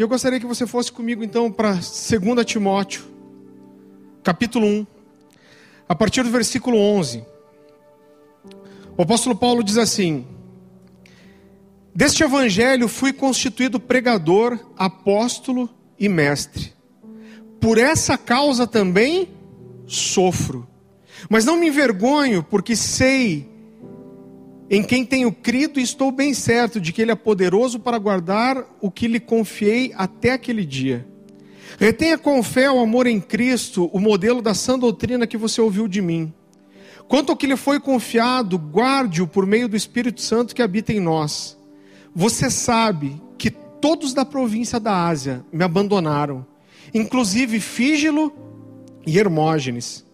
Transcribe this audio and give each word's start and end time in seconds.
E 0.00 0.02
eu 0.02 0.08
gostaria 0.08 0.40
que 0.40 0.46
você 0.46 0.66
fosse 0.66 0.90
comigo 0.90 1.22
então 1.22 1.52
para 1.52 1.72
2 1.72 1.82
Timóteo, 2.46 3.04
capítulo 4.22 4.66
1, 4.66 4.86
a 5.86 5.94
partir 5.94 6.22
do 6.22 6.30
versículo 6.30 6.78
11. 6.78 7.22
O 8.96 9.02
apóstolo 9.02 9.36
Paulo 9.36 9.62
diz 9.62 9.76
assim: 9.76 10.26
Deste 11.94 12.24
evangelho 12.24 12.88
fui 12.88 13.12
constituído 13.12 13.78
pregador, 13.78 14.58
apóstolo 14.74 15.68
e 15.98 16.08
mestre. 16.08 16.72
Por 17.60 17.76
essa 17.76 18.16
causa 18.16 18.66
também 18.66 19.28
sofro. 19.86 20.66
Mas 21.28 21.44
não 21.44 21.58
me 21.58 21.68
envergonho, 21.68 22.42
porque 22.42 22.74
sei 22.74 23.46
em 24.70 24.84
quem 24.84 25.04
tenho 25.04 25.32
crido 25.32 25.80
e 25.80 25.82
estou 25.82 26.12
bem 26.12 26.32
certo 26.32 26.80
de 26.80 26.92
que 26.92 27.02
Ele 27.02 27.10
é 27.10 27.16
poderoso 27.16 27.80
para 27.80 27.98
guardar 27.98 28.64
o 28.80 28.88
que 28.88 29.08
lhe 29.08 29.18
confiei 29.18 29.92
até 29.96 30.30
aquele 30.30 30.64
dia. 30.64 31.04
Retenha 31.78 32.16
com 32.16 32.40
fé 32.40 32.70
o 32.70 32.78
amor 32.78 33.08
em 33.08 33.20
Cristo, 33.20 33.90
o 33.92 33.98
modelo 33.98 34.40
da 34.40 34.54
sã 34.54 34.78
doutrina 34.78 35.26
que 35.26 35.36
você 35.36 35.60
ouviu 35.60 35.88
de 35.88 36.00
mim. 36.00 36.32
Quanto 37.08 37.30
ao 37.30 37.36
que 37.36 37.48
lhe 37.48 37.56
foi 37.56 37.80
confiado, 37.80 38.56
guarde-o 38.56 39.26
por 39.26 39.44
meio 39.44 39.68
do 39.68 39.76
Espírito 39.76 40.20
Santo 40.20 40.54
que 40.54 40.62
habita 40.62 40.92
em 40.92 41.00
nós. 41.00 41.58
Você 42.14 42.48
sabe 42.48 43.20
que 43.36 43.50
todos 43.50 44.14
da 44.14 44.24
província 44.24 44.78
da 44.78 45.06
Ásia 45.08 45.44
me 45.52 45.64
abandonaram, 45.64 46.46
inclusive 46.94 47.58
Fígilo 47.58 48.32
e 49.04 49.18
Hermógenes. 49.18 50.04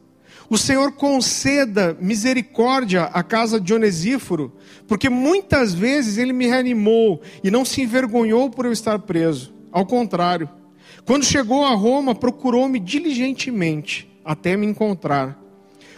O 0.49 0.57
Senhor 0.57 0.93
conceda 0.93 1.97
misericórdia 2.01 3.05
à 3.05 3.23
casa 3.23 3.61
de 3.61 3.75
Onesíforo, 3.75 4.53
porque 4.87 5.09
muitas 5.09 5.75
vezes 5.75 6.19
ele 6.19 6.33
me 6.33 6.47
reanimou 6.47 7.21
e 7.43 7.51
não 7.51 7.65
se 7.65 7.83
envergonhou 7.83 8.49
por 8.49 8.65
eu 8.65 8.73
estar 8.73 8.99
preso. 9.01 9.53
Ao 9.73 9.85
contrário, 9.85 10.49
quando 11.05 11.25
chegou 11.25 11.65
a 11.65 11.75
Roma, 11.75 12.15
procurou-me 12.15 12.79
diligentemente 12.79 14.09
até 14.25 14.57
me 14.57 14.67
encontrar. 14.67 15.37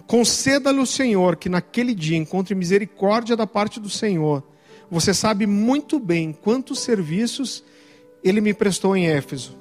Conceda-lhe 0.06 0.80
o 0.80 0.86
Senhor 0.86 1.36
que 1.36 1.50
naquele 1.50 1.94
dia 1.94 2.16
encontre 2.16 2.54
misericórdia 2.54 3.36
da 3.36 3.46
parte 3.46 3.78
do 3.78 3.90
Senhor. 3.90 4.42
Você 4.90 5.12
sabe 5.12 5.46
muito 5.46 5.98
bem 5.98 6.32
quantos 6.32 6.80
serviços 6.80 7.62
ele 8.24 8.40
me 8.40 8.54
prestou 8.54 8.96
em 8.96 9.06
Éfeso. 9.06 9.56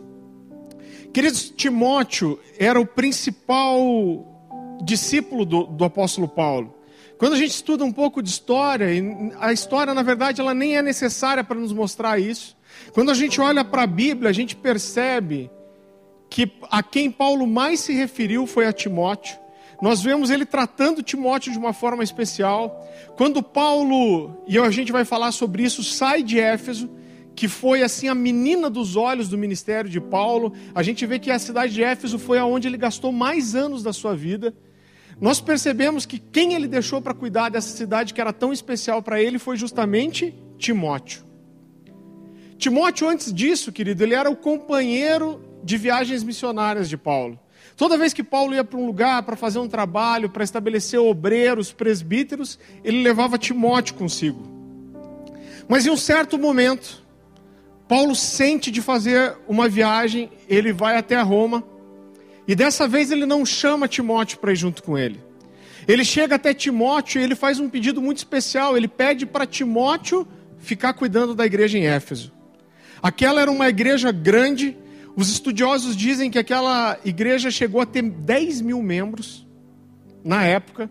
Queridos, 1.14 1.50
Timóteo 1.50 2.40
era 2.58 2.80
o 2.80 2.86
principal 2.86 4.37
discípulo 4.82 5.46
do, 5.46 5.64
do 5.64 5.84
apóstolo 5.84 6.28
Paulo. 6.28 6.76
Quando 7.18 7.34
a 7.34 7.38
gente 7.38 7.52
estuda 7.52 7.84
um 7.84 7.92
pouco 7.92 8.22
de 8.22 8.30
história, 8.30 8.88
a 9.40 9.52
história, 9.52 9.94
na 9.94 10.04
verdade, 10.04 10.40
ela 10.40 10.54
nem 10.54 10.78
é 10.78 10.82
necessária 10.82 11.44
para 11.44 11.60
nos 11.60 11.74
mostrar 11.74 12.20
isso. 12.20 12.56
Quando 12.94 13.10
a 13.10 13.14
gente 13.16 13.42
olha 13.42 13.66
para 13.66 13.84
a 13.84 13.88
Bíblia, 13.88 14.30
a 14.30 14.34
gente 14.34 14.56
percebe 14.56 15.50
que 16.30 16.52
a 16.70 16.84
quem 16.84 17.10
Paulo 17.10 17.48
mais 17.48 17.80
se 17.80 17.94
referiu 17.94 18.46
foi 18.46 18.68
a 18.68 18.74
Timóteo. 18.74 19.38
Nós 19.82 20.02
vemos 20.02 20.30
ele 20.30 20.46
tratando 20.46 21.02
Timóteo 21.02 21.52
de 21.52 21.58
uma 21.58 21.74
forma 21.74 22.04
especial. 22.04 22.88
Quando 23.16 23.42
Paulo, 23.42 24.44
e 24.48 24.58
a 24.58 24.70
gente 24.70 24.92
vai 24.92 25.06
falar 25.06 25.32
sobre 25.32 25.64
isso, 25.64 25.84
sai 25.84 26.22
de 26.22 26.40
Éfeso, 26.40 26.90
que 27.36 27.48
foi 27.48 27.84
assim 27.84 28.08
a 28.08 28.16
menina 28.16 28.70
dos 28.70 28.96
olhos 28.96 29.30
do 29.30 29.38
ministério 29.38 29.90
de 29.90 30.02
Paulo, 30.02 30.54
a 30.74 30.82
gente 30.82 31.06
vê 31.06 31.20
que 31.20 31.32
a 31.32 31.40
cidade 31.40 31.74
de 31.74 31.84
Éfeso 31.84 32.18
foi 32.18 32.38
aonde 32.38 32.68
ele 32.68 32.78
gastou 32.78 33.12
mais 33.12 33.56
anos 33.56 33.82
da 33.82 33.94
sua 33.94 34.16
vida 34.16 34.54
nós 35.20 35.42
percebemos 35.42 36.06
que 36.06 36.20
quem 36.20 36.54
ele 36.54 36.68
deixou 36.68 37.02
para 37.02 37.14
cuidar 37.14 37.50
dessa 37.50 37.76
cidade 37.76 38.14
que 38.14 38.22
era 38.22 38.32
tão 38.32 38.54
especial 38.54 39.02
para 39.02 39.22
ele 39.22 39.40
foi 39.40 39.58
justamente 39.58 40.36
Timóteo. 40.58 41.24
Timóteo, 42.58 43.10
antes 43.10 43.34
disso, 43.34 43.72
querido, 43.72 44.04
ele 44.04 44.14
era 44.14 44.30
o 44.30 44.36
companheiro 44.36 45.42
de 45.64 45.78
viagens 45.78 46.24
missionárias 46.24 46.88
de 46.88 46.98
Paulo. 46.98 47.40
Toda 47.76 47.98
vez 47.98 48.14
que 48.14 48.24
Paulo 48.24 48.54
ia 48.54 48.64
para 48.64 48.80
um 48.80 48.86
lugar 48.86 49.22
para 49.24 49.36
fazer 49.36 49.60
um 49.60 49.68
trabalho, 49.68 50.30
para 50.30 50.44
estabelecer 50.44 51.00
obreiros, 51.00 51.72
presbíteros, 51.72 52.58
ele 52.84 53.04
levava 53.04 53.38
Timóteo 53.38 53.96
consigo. 53.96 54.42
Mas 55.68 55.86
em 55.86 55.90
um 55.90 55.98
certo 55.98 56.38
momento, 56.38 57.04
Paulo 57.88 58.16
sente 58.16 58.72
de 58.72 58.82
fazer 58.82 59.36
uma 59.48 59.68
viagem, 59.68 60.32
ele 60.48 60.74
vai 60.74 60.98
até 60.98 61.20
Roma 61.22 61.64
e 62.48 62.56
dessa 62.56 62.88
vez 62.88 63.12
ele 63.12 63.26
não 63.26 63.46
chama 63.46 63.88
Timóteo 63.88 64.40
para 64.40 64.54
ir 64.54 64.56
junto 64.56 64.82
com 64.82 64.98
ele. 64.98 65.20
Ele 65.88 66.04
chega 66.04 66.36
até 66.36 66.54
Timóteo 66.54 67.20
e 67.20 67.24
ele 67.24 67.36
faz 67.36 67.60
um 67.60 67.70
pedido 67.70 68.02
muito 68.02 68.18
especial. 68.18 68.76
Ele 68.76 68.88
pede 68.88 69.26
para 69.26 69.46
Timóteo 69.46 70.28
ficar 70.58 70.94
cuidando 70.94 71.36
da 71.36 71.46
igreja 71.46 71.78
em 71.78 71.86
Éfeso. 71.86 72.32
Aquela 73.02 73.42
era 73.42 73.52
uma 73.52 73.68
igreja 73.70 74.12
grande. 74.12 74.78
Os 75.16 75.30
estudiosos 75.30 75.96
dizem 75.96 76.30
que 76.30 76.40
aquela 76.40 76.98
igreja 77.04 77.52
chegou 77.52 77.82
a 77.82 77.86
ter 77.86 78.02
10 78.02 78.62
mil 78.62 78.82
membros 78.82 79.46
na 80.24 80.46
época. 80.46 80.90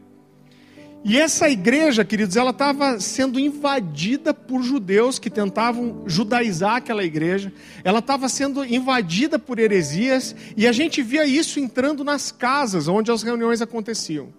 E 1.08 1.20
essa 1.20 1.48
igreja, 1.48 2.04
queridos, 2.04 2.34
ela 2.34 2.50
estava 2.50 2.98
sendo 2.98 3.38
invadida 3.38 4.34
por 4.34 4.60
judeus 4.60 5.20
que 5.20 5.30
tentavam 5.30 6.02
judaizar 6.04 6.74
aquela 6.74 7.04
igreja. 7.04 7.52
Ela 7.84 8.00
estava 8.00 8.28
sendo 8.28 8.64
invadida 8.64 9.38
por 9.38 9.60
heresias 9.60 10.34
e 10.56 10.66
a 10.66 10.72
gente 10.72 11.04
via 11.04 11.24
isso 11.24 11.60
entrando 11.60 12.02
nas 12.02 12.32
casas 12.32 12.88
onde 12.88 13.12
as 13.12 13.22
reuniões 13.22 13.62
aconteciam. 13.62 14.34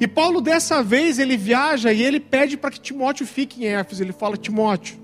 E 0.00 0.08
Paulo 0.08 0.40
dessa 0.40 0.82
vez 0.82 1.20
ele 1.20 1.36
viaja 1.36 1.92
e 1.92 2.02
ele 2.02 2.18
pede 2.18 2.56
para 2.56 2.72
que 2.72 2.80
Timóteo 2.80 3.24
fique 3.24 3.64
em 3.64 3.68
Éfeso. 3.68 4.02
Ele 4.02 4.12
fala: 4.12 4.36
Timóteo, 4.36 4.98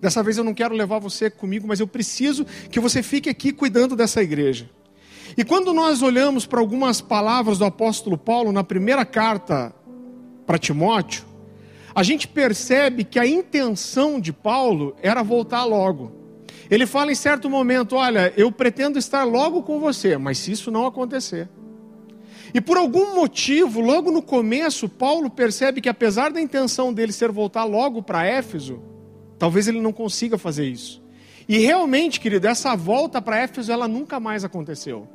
dessa 0.00 0.22
vez 0.22 0.38
eu 0.38 0.44
não 0.44 0.54
quero 0.54 0.76
levar 0.76 1.00
você 1.00 1.28
comigo, 1.28 1.66
mas 1.66 1.80
eu 1.80 1.88
preciso 1.88 2.46
que 2.70 2.78
você 2.78 3.02
fique 3.02 3.28
aqui 3.28 3.52
cuidando 3.52 3.96
dessa 3.96 4.22
igreja. 4.22 4.70
E 5.36 5.44
quando 5.44 5.72
nós 5.72 6.02
olhamos 6.02 6.46
para 6.46 6.60
algumas 6.60 7.00
palavras 7.00 7.58
do 7.58 7.64
apóstolo 7.64 8.18
Paulo 8.18 8.52
na 8.52 8.62
primeira 8.62 9.04
carta 9.04 9.74
para 10.46 10.58
Timóteo, 10.58 11.24
a 11.94 12.02
gente 12.02 12.26
percebe 12.28 13.04
que 13.04 13.18
a 13.18 13.26
intenção 13.26 14.20
de 14.20 14.32
Paulo 14.32 14.94
era 15.02 15.22
voltar 15.22 15.64
logo. 15.64 16.12
Ele 16.70 16.86
fala 16.86 17.12
em 17.12 17.14
certo 17.14 17.48
momento: 17.50 17.96
Olha, 17.96 18.32
eu 18.36 18.50
pretendo 18.50 18.98
estar 18.98 19.24
logo 19.24 19.62
com 19.62 19.78
você, 19.78 20.16
mas 20.16 20.38
se 20.38 20.52
isso 20.52 20.70
não 20.70 20.86
acontecer. 20.86 21.48
E 22.54 22.60
por 22.60 22.76
algum 22.76 23.14
motivo, 23.14 23.80
logo 23.80 24.10
no 24.10 24.22
começo, 24.22 24.88
Paulo 24.88 25.30
percebe 25.30 25.80
que 25.80 25.88
apesar 25.88 26.30
da 26.30 26.40
intenção 26.40 26.92
dele 26.92 27.12
ser 27.12 27.32
voltar 27.32 27.64
logo 27.64 28.02
para 28.02 28.26
Éfeso, 28.26 28.82
talvez 29.38 29.68
ele 29.68 29.80
não 29.80 29.92
consiga 29.92 30.36
fazer 30.36 30.66
isso. 30.66 31.02
E 31.48 31.58
realmente, 31.58 32.20
querido, 32.20 32.46
essa 32.46 32.76
volta 32.76 33.20
para 33.22 33.38
Éfeso 33.38 33.72
ela 33.72 33.88
nunca 33.88 34.20
mais 34.20 34.44
aconteceu. 34.44 35.08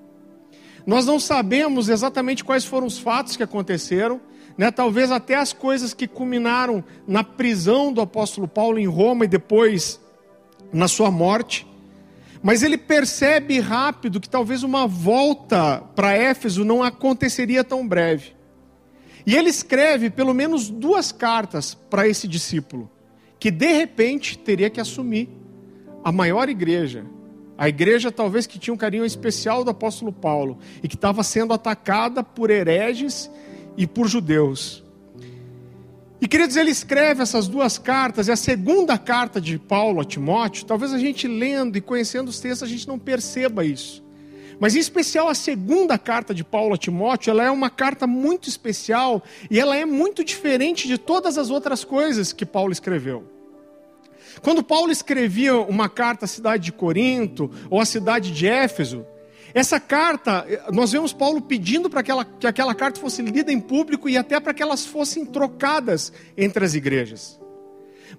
Nós 0.87 1.05
não 1.05 1.19
sabemos 1.19 1.89
exatamente 1.89 2.45
quais 2.45 2.63
foram 2.63 2.87
os 2.87 2.97
fatos 2.97 3.35
que 3.35 3.43
aconteceram, 3.43 4.21
né? 4.57 4.71
talvez 4.71 5.11
até 5.11 5.35
as 5.35 5.51
coisas 5.51 5.93
que 5.93 6.07
culminaram 6.07 6.81
na 7.05 7.25
prisão 7.25 7.91
do 7.91 7.99
apóstolo 7.99 8.47
Paulo 8.47 8.79
em 8.79 8.87
Roma 8.87 9.25
e 9.25 9.27
depois 9.27 9.99
na 10.71 10.87
sua 10.87 11.11
morte. 11.11 11.67
Mas 12.41 12.63
ele 12.63 12.77
percebe 12.77 13.59
rápido 13.59 14.21
que 14.21 14.29
talvez 14.29 14.63
uma 14.63 14.87
volta 14.87 15.83
para 15.93 16.15
Éfeso 16.15 16.63
não 16.63 16.81
aconteceria 16.81 17.65
tão 17.65 17.85
breve. 17.85 18.33
E 19.25 19.35
ele 19.35 19.49
escreve 19.49 20.09
pelo 20.09 20.33
menos 20.33 20.69
duas 20.69 21.11
cartas 21.11 21.73
para 21.73 22.07
esse 22.07 22.29
discípulo, 22.29 22.89
que 23.37 23.51
de 23.51 23.73
repente 23.73 24.37
teria 24.37 24.69
que 24.69 24.79
assumir 24.79 25.27
a 26.01 26.13
maior 26.13 26.47
igreja 26.47 27.05
a 27.57 27.67
igreja 27.67 28.11
talvez 28.11 28.45
que 28.45 28.59
tinha 28.59 28.73
um 28.73 28.77
carinho 28.77 29.05
especial 29.05 29.63
do 29.63 29.71
apóstolo 29.71 30.11
Paulo 30.11 30.59
e 30.83 30.87
que 30.87 30.95
estava 30.95 31.23
sendo 31.23 31.53
atacada 31.53 32.23
por 32.23 32.51
hereges 32.51 33.29
e 33.75 33.87
por 33.87 34.07
judeus. 34.07 34.83
E 36.19 36.27
queridos, 36.27 36.55
ele 36.55 36.71
escreve 36.71 37.21
essas 37.21 37.47
duas 37.47 37.77
cartas, 37.77 38.27
e 38.27 38.31
a 38.31 38.35
segunda 38.35 38.97
carta 38.97 39.39
de 39.39 39.59
Paulo 39.59 40.01
a 40.01 40.03
Timóteo, 40.03 40.65
talvez 40.65 40.91
a 40.91 40.97
gente 40.97 41.27
lendo 41.27 41.77
e 41.77 41.81
conhecendo 41.81 42.29
os 42.29 42.39
textos 42.39 42.67
a 42.67 42.71
gente 42.71 42.87
não 42.87 42.97
perceba 42.97 43.63
isso. 43.63 44.03
Mas 44.59 44.75
em 44.75 44.79
especial 44.79 45.27
a 45.27 45.35
segunda 45.35 45.97
carta 45.99 46.33
de 46.33 46.43
Paulo 46.43 46.73
a 46.73 46.77
Timóteo, 46.77 47.29
ela 47.29 47.43
é 47.43 47.51
uma 47.51 47.69
carta 47.69 48.07
muito 48.07 48.49
especial 48.49 49.23
e 49.51 49.59
ela 49.59 49.77
é 49.77 49.85
muito 49.85 50.23
diferente 50.23 50.87
de 50.87 50.97
todas 50.97 51.37
as 51.37 51.51
outras 51.51 51.83
coisas 51.83 52.33
que 52.33 52.45
Paulo 52.45 52.71
escreveu. 52.71 53.36
Quando 54.41 54.63
Paulo 54.63 54.91
escrevia 54.91 55.55
uma 55.55 55.89
carta 55.89 56.25
à 56.25 56.27
cidade 56.27 56.65
de 56.65 56.71
Corinto 56.71 57.51
ou 57.69 57.79
à 57.79 57.85
cidade 57.85 58.31
de 58.31 58.47
Éfeso, 58.47 59.05
essa 59.53 59.79
carta, 59.79 60.45
nós 60.71 60.91
vemos 60.91 61.13
Paulo 61.13 61.41
pedindo 61.41 61.89
para 61.89 62.03
que 62.03 62.47
aquela 62.47 62.75
carta 62.75 62.99
fosse 62.99 63.21
lida 63.21 63.51
em 63.51 63.59
público 63.59 64.07
e 64.07 64.17
até 64.17 64.39
para 64.39 64.53
que 64.53 64.61
elas 64.61 64.85
fossem 64.85 65.25
trocadas 65.25 66.13
entre 66.37 66.63
as 66.63 66.75
igrejas. 66.75 67.39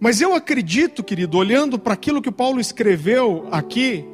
Mas 0.00 0.20
eu 0.20 0.34
acredito, 0.34 1.02
querido, 1.04 1.38
olhando 1.38 1.78
para 1.78 1.94
aquilo 1.94 2.22
que 2.22 2.30
Paulo 2.30 2.60
escreveu 2.60 3.46
aqui, 3.50 4.04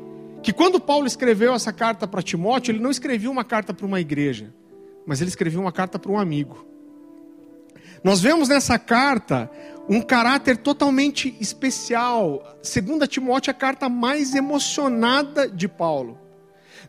que 0.43 0.53
quando 0.53 0.79
Paulo 0.79 1.07
escreveu 1.07 1.55
essa 1.55 1.73
carta 1.73 2.07
para 2.07 2.23
Timóteo, 2.23 2.73
ele 2.73 2.81
não 2.81 2.91
escreveu 2.91 3.31
uma 3.31 3.45
carta 3.45 3.73
para 3.73 3.87
uma 3.87 4.01
igreja, 4.01 4.53
mas 5.07 5.21
ele 5.21 5.31
escreveu 5.31 5.61
uma 5.61 5.73
carta 5.73 5.99
para 5.99 6.13
um 6.13 6.19
amigo. 6.19 6.67
Nós 8.03 8.21
vemos 8.21 8.51
nessa 8.51 8.79
carta 8.79 9.51
um 9.89 10.01
caráter 10.01 10.57
totalmente 10.57 11.37
especial. 11.41 12.59
Segunda 12.63 13.07
Timóteo 13.07 13.51
é 13.51 13.53
a 13.53 13.55
carta 13.55 13.89
mais 13.89 14.35
emocionada 14.35 15.49
de 15.49 15.69
Paulo. 15.69 16.19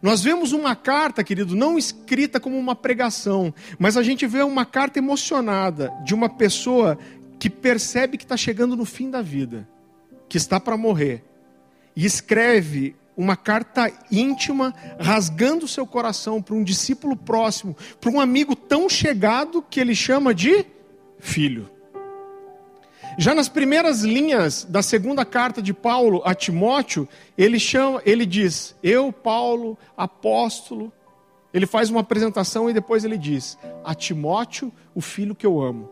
Nós 0.01 0.21
vemos 0.21 0.51
uma 0.51 0.75
carta, 0.75 1.23
querido, 1.23 1.55
não 1.55 1.77
escrita 1.77 2.39
como 2.39 2.57
uma 2.57 2.75
pregação, 2.75 3.53
mas 3.79 3.97
a 3.97 4.03
gente 4.03 4.27
vê 4.27 4.43
uma 4.43 4.65
carta 4.65 4.99
emocionada 4.99 5.91
de 6.03 6.13
uma 6.13 6.29
pessoa 6.29 6.97
que 7.39 7.49
percebe 7.49 8.17
que 8.17 8.23
está 8.23 8.37
chegando 8.37 8.75
no 8.75 8.85
fim 8.85 9.09
da 9.09 9.21
vida, 9.21 9.67
que 10.29 10.37
está 10.37 10.59
para 10.59 10.77
morrer, 10.77 11.23
e 11.95 12.05
escreve 12.05 12.95
uma 13.15 13.37
carta 13.37 13.91
íntima, 14.11 14.73
rasgando 14.99 15.67
seu 15.67 15.87
coração 15.87 16.41
para 16.41 16.55
um 16.55 16.63
discípulo 16.63 17.15
próximo, 17.15 17.75
para 17.99 18.11
um 18.11 18.19
amigo 18.19 18.55
tão 18.55 18.89
chegado 18.89 19.61
que 19.61 19.79
ele 19.79 19.95
chama 19.95 20.33
de 20.33 20.65
filho. 21.19 21.69
Já 23.17 23.33
nas 23.33 23.47
primeiras 23.47 24.01
linhas 24.01 24.65
da 24.69 24.81
segunda 24.81 25.23
carta 25.23 25.61
de 25.61 25.73
Paulo 25.73 26.21
a 26.25 26.35
Timóteo, 26.35 27.07
ele 27.37 27.59
chama, 27.59 28.01
ele 28.05 28.25
diz: 28.25 28.75
"Eu, 28.83 29.11
Paulo, 29.11 29.77
apóstolo". 29.95 30.91
Ele 31.53 31.65
faz 31.65 31.89
uma 31.89 32.01
apresentação 32.01 32.69
e 32.69 32.73
depois 32.73 33.05
ele 33.05 33.17
diz: 33.17 33.57
"A 33.83 33.95
Timóteo, 33.95 34.71
o 34.93 35.01
filho 35.01 35.35
que 35.35 35.45
eu 35.45 35.61
amo". 35.61 35.89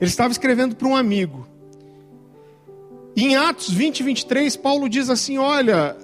Ele 0.00 0.08
estava 0.08 0.30
escrevendo 0.30 0.76
para 0.76 0.86
um 0.86 0.96
amigo. 0.96 1.46
Em 3.16 3.34
Atos 3.34 3.70
20, 3.70 4.02
23, 4.02 4.56
Paulo 4.56 4.88
diz 4.88 5.10
assim: 5.10 5.38
Olha, 5.38 5.96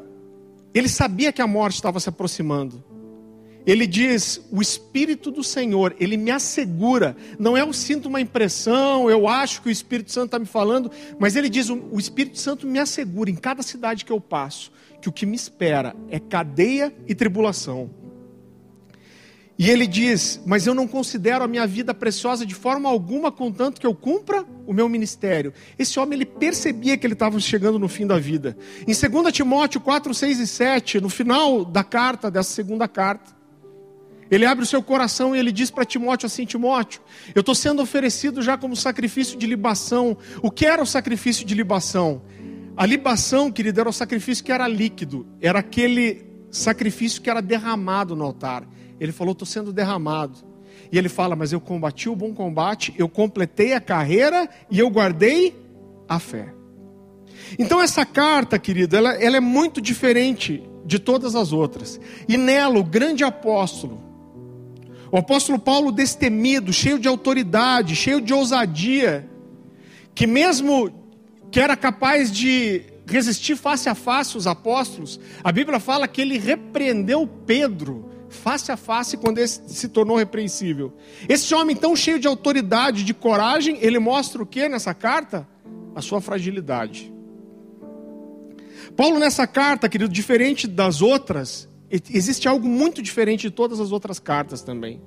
ele 0.75 0.89
sabia 0.89 1.33
que 1.33 1.41
a 1.41 1.47
morte 1.47 1.77
estava 1.77 2.01
se 2.01 2.09
aproximando. 2.09 2.83
Ele 3.67 3.87
diz: 3.87 4.41
O 4.53 4.63
Espírito 4.63 5.31
do 5.31 5.43
Senhor, 5.43 5.95
ele 5.99 6.17
me 6.17 6.31
assegura. 6.31 7.17
Não 7.39 7.57
é 7.57 7.63
eu 7.63 7.73
sinto 7.73 8.09
uma 8.09 8.21
impressão, 8.21 9.11
eu 9.11 9.27
acho 9.27 9.61
que 9.61 9.69
o 9.69 9.73
Espírito 9.73 10.13
Santo 10.13 10.27
está 10.27 10.39
me 10.39 10.47
falando, 10.47 10.91
mas 11.19 11.35
ele 11.35 11.49
diz: 11.49 11.69
O 11.69 11.99
Espírito 11.99 12.39
Santo 12.39 12.67
me 12.67 12.79
assegura 12.79 13.29
em 13.29 13.35
cada 13.35 13.63
cidade 13.63 14.05
que 14.05 14.13
eu 14.13 14.21
passo, 14.21 14.71
que 15.03 15.09
o 15.09 15.13
que 15.13 15.27
me 15.27 15.35
espera 15.35 15.97
é 16.09 16.21
cadeia 16.21 16.95
e 17.09 17.15
tribulação. 17.15 17.91
E 19.59 19.71
ele 19.71 19.87
diz: 19.87 20.41
Mas 20.47 20.67
eu 20.67 20.75
não 20.75 20.87
considero 20.87 21.43
a 21.43 21.49
minha 21.49 21.67
vida 21.67 21.93
preciosa 21.93 22.47
de 22.47 22.55
forma 22.55 22.89
alguma, 22.89 23.33
contanto 23.33 23.81
que 23.81 23.87
eu 23.87 23.95
cumpra 23.95 24.45
o 24.67 24.73
meu 24.73 24.89
ministério. 24.89 25.53
Esse 25.79 25.99
homem 25.99 26.19
ele 26.19 26.27
percebia 26.27 26.97
que 26.97 27.07
ele 27.07 27.15
estava 27.15 27.41
chegando 27.41 27.79
no 27.79 27.89
fim 27.89 28.07
da 28.07 28.19
vida. 28.19 28.57
Em 28.87 28.93
2 28.95 29.33
Timóteo 29.33 29.81
4, 29.81 30.15
6 30.15 30.39
e 30.41 30.47
7, 30.47 31.01
no 31.01 31.09
final 31.09 31.65
da 31.65 31.83
carta, 31.83 32.31
dessa 32.31 32.53
segunda 32.53 32.87
carta, 32.87 33.36
ele 34.31 34.45
abre 34.45 34.65
o 34.65 34.67
seu 34.67 34.83
coração 34.83 35.35
e 35.35 35.39
ele 35.39 35.53
diz 35.53 35.71
para 35.71 35.85
Timóteo 35.85 36.27
assim: 36.27 36.45
Timóteo, 36.45 37.01
eu 37.35 37.41
estou 37.41 37.55
sendo 37.55 37.83
oferecido 37.83 38.43
já 38.43 38.57
como 38.57 38.75
sacrifício 38.75 39.39
de 39.39 39.47
libação. 39.47 40.17
O 40.43 40.51
que 40.51 40.67
era 40.67 40.83
o 40.83 40.87
sacrifício 40.87 41.45
de 41.47 41.55
libação? 41.55 42.23
A 42.77 42.85
libação, 42.85 43.51
querido, 43.51 43.81
era 43.81 43.89
o 43.89 43.93
sacrifício 43.93 44.45
que 44.45 44.53
era 44.53 44.69
líquido, 44.69 45.27
era 45.41 45.61
aquele 45.61 46.27
sacrifício 46.51 47.23
que 47.23 47.31
era 47.31 47.41
derramado 47.41 48.15
no 48.17 48.25
altar. 48.25 48.67
Ele 49.01 49.13
falou: 49.13 49.33
estou 49.33 49.47
sendo 49.47 49.73
derramado. 49.73 50.39
E 50.91 50.99
ele 50.99 51.09
fala: 51.09 51.37
Mas 51.37 51.53
eu 51.53 51.61
combati 51.61 52.09
o 52.09 52.17
bom 52.17 52.35
combate, 52.35 52.95
eu 52.99 53.09
completei 53.09 53.73
a 53.73 53.81
carreira 53.81 54.49
e 54.71 54.79
eu 54.79 54.91
guardei 54.91 55.55
a 56.09 56.19
fé. 56.19 56.53
Então, 57.59 57.81
essa 57.81 58.05
carta, 58.05 58.59
querido, 58.59 58.97
ela, 58.97 59.15
ela 59.15 59.37
é 59.37 59.41
muito 59.41 59.81
diferente 59.81 60.63
de 60.85 60.99
todas 60.99 61.35
as 61.35 61.53
outras. 61.53 62.01
E 62.29 62.37
nela, 62.37 62.79
o 62.79 62.85
grande 62.85 63.25
apóstolo, 63.25 64.06
o 65.11 65.17
apóstolo 65.17 65.59
Paulo 65.59 65.93
destemido, 65.93 66.73
cheio 66.73 66.99
de 66.99 67.09
autoridade, 67.09 67.95
cheio 67.95 68.21
de 68.21 68.35
ousadia, 68.35 69.29
que 70.15 70.27
mesmo 70.27 70.91
que 71.51 71.61
era 71.61 71.77
capaz 71.77 72.31
de 72.31 72.83
resistir 73.07 73.57
face 73.57 73.89
a 73.89 73.95
face 73.95 74.37
os 74.37 74.47
apóstolos, 74.47 75.21
a 75.45 75.53
Bíblia 75.53 75.79
fala 75.79 76.09
que 76.09 76.21
ele 76.21 76.39
repreendeu 76.39 77.27
Pedro 77.47 78.11
face 78.29 78.73
a 78.73 78.77
face 78.77 79.17
quando 79.17 79.39
ele 79.39 79.49
se 79.49 79.89
tornou 79.89 80.17
repreensível. 80.17 80.93
Esse 81.29 81.55
homem 81.55 81.77
tão 81.77 81.95
cheio 81.95 82.19
de 82.19 82.27
autoridade, 82.27 83.05
de 83.05 83.15
coragem, 83.15 83.79
ele 83.81 83.99
mostra 83.99 84.43
o 84.43 84.47
que 84.47 84.69
nessa 84.69 84.93
carta? 84.93 85.47
A 85.95 86.03
sua 86.03 86.21
fragilidade. 86.21 87.13
Paulo 88.97 89.19
nessa 89.19 89.47
carta, 89.47 89.89
querido, 89.89 90.13
diferente 90.13 90.67
das 90.67 91.03
outras, 91.03 91.69
existe 91.91 92.49
algo 92.49 92.69
muito 92.69 93.03
diferente 93.03 93.43
de 93.43 93.51
todas 93.51 93.81
as 93.81 93.93
outras 93.93 94.19
cartas 94.19 94.63
também. 94.63 95.01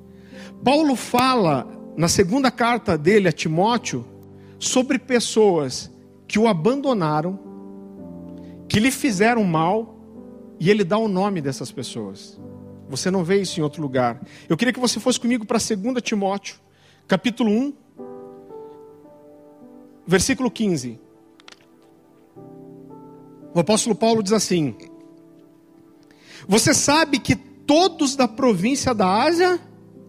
Paulo 0.64 0.96
fala 0.96 1.68
na 1.98 2.08
segunda 2.08 2.50
carta 2.50 2.98
dele 2.98 3.28
a 3.28 3.32
Timóteo 3.32 4.06
sobre 4.58 4.98
pessoas 4.98 5.92
que 6.28 6.38
o 6.40 6.48
abandonaram, 6.48 7.40
que 8.68 8.80
lhe 8.80 8.92
fizeram 8.92 9.44
mal, 9.44 9.98
e 10.60 10.70
ele 10.70 10.84
dá 10.84 10.98
o 10.98 11.08
nome 11.08 11.42
dessas 11.42 11.72
pessoas. 11.72 12.40
Você 12.90 13.10
não 13.10 13.24
vê 13.24 13.42
isso 13.42 13.60
em 13.60 13.64
outro 13.64 13.82
lugar. 13.82 14.22
Eu 14.48 14.58
queria 14.58 14.74
que 14.74 14.80
você 14.80 15.00
fosse 15.00 15.20
comigo 15.20 15.46
para 15.46 15.58
2 15.58 16.02
Timóteo, 16.02 16.58
capítulo 17.08 17.50
1, 17.50 17.74
versículo 20.06 20.50
15. 20.52 21.00
O 23.54 23.60
apóstolo 23.60 23.96
Paulo 23.96 24.22
diz 24.22 24.34
assim: 24.34 24.76
Você 26.50 26.74
sabe 26.74 27.18
que 27.20 27.36
todos 27.36 28.18
da 28.18 28.28
província 28.28 28.94
da 28.94 29.08
Ásia 29.08 29.58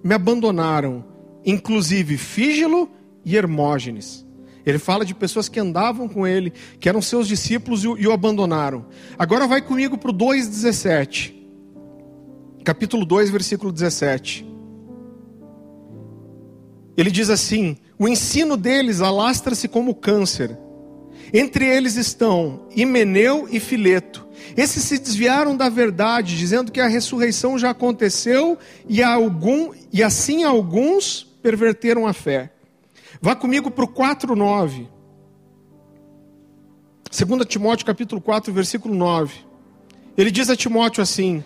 me 0.02 0.14
abandonaram, 0.14 1.04
inclusive 1.46 2.16
Fígelo 2.16 2.90
e 3.24 3.36
Hermógenes. 3.36 4.26
Ele 4.66 4.78
fala 4.78 5.04
de 5.04 5.14
pessoas 5.14 5.48
que 5.48 5.60
andavam 5.60 6.08
com 6.08 6.26
ele, 6.26 6.52
que 6.80 6.88
eram 6.88 7.00
seus 7.00 7.28
discípulos 7.28 7.84
e 7.84 7.88
o, 7.88 7.96
e 7.96 8.08
o 8.08 8.12
abandonaram. 8.12 8.86
Agora 9.16 9.46
vai 9.46 9.62
comigo 9.62 9.96
para 9.96 10.10
o 10.10 10.14
2,17 10.14 11.38
capítulo 12.64 13.04
2, 13.04 13.30
versículo 13.30 13.72
17. 13.72 14.46
Ele 16.96 17.10
diz 17.10 17.30
assim: 17.30 17.76
O 17.98 18.08
ensino 18.08 18.56
deles 18.56 19.00
alastra-se 19.00 19.68
como 19.68 19.94
câncer. 19.94 20.58
Entre 21.32 21.66
eles 21.66 21.96
estão 21.96 22.66
Himeneu 22.74 23.48
e 23.50 23.60
Fileto. 23.60 24.26
Esses 24.56 24.82
se 24.84 24.98
desviaram 24.98 25.56
da 25.56 25.68
verdade, 25.68 26.36
dizendo 26.36 26.72
que 26.72 26.80
a 26.80 26.88
ressurreição 26.88 27.58
já 27.58 27.70
aconteceu 27.70 28.58
e, 28.88 29.02
algum, 29.02 29.72
e 29.92 30.02
assim 30.02 30.44
alguns 30.44 31.24
perverteram 31.42 32.06
a 32.06 32.12
fé. 32.12 32.52
Vá 33.20 33.34
comigo 33.34 33.70
para 33.70 33.84
o 33.84 33.88
4,9. 33.88 34.86
2 37.10 37.46
Timóteo 37.46 37.84
capítulo 37.84 38.20
4, 38.20 38.52
versículo 38.52 38.94
9. 38.94 39.34
Ele 40.16 40.30
diz 40.30 40.48
a 40.48 40.56
Timóteo 40.56 41.02
assim: 41.02 41.44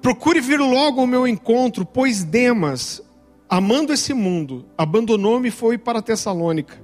Procure 0.00 0.40
vir 0.40 0.60
logo 0.60 1.00
ao 1.00 1.06
meu 1.06 1.26
encontro, 1.26 1.84
pois 1.84 2.24
Demas, 2.24 3.02
amando 3.48 3.92
esse 3.92 4.14
mundo, 4.14 4.66
abandonou-me 4.76 5.48
e 5.48 5.52
foi 5.52 5.76
para 5.76 6.02
Tessalônica. 6.02 6.80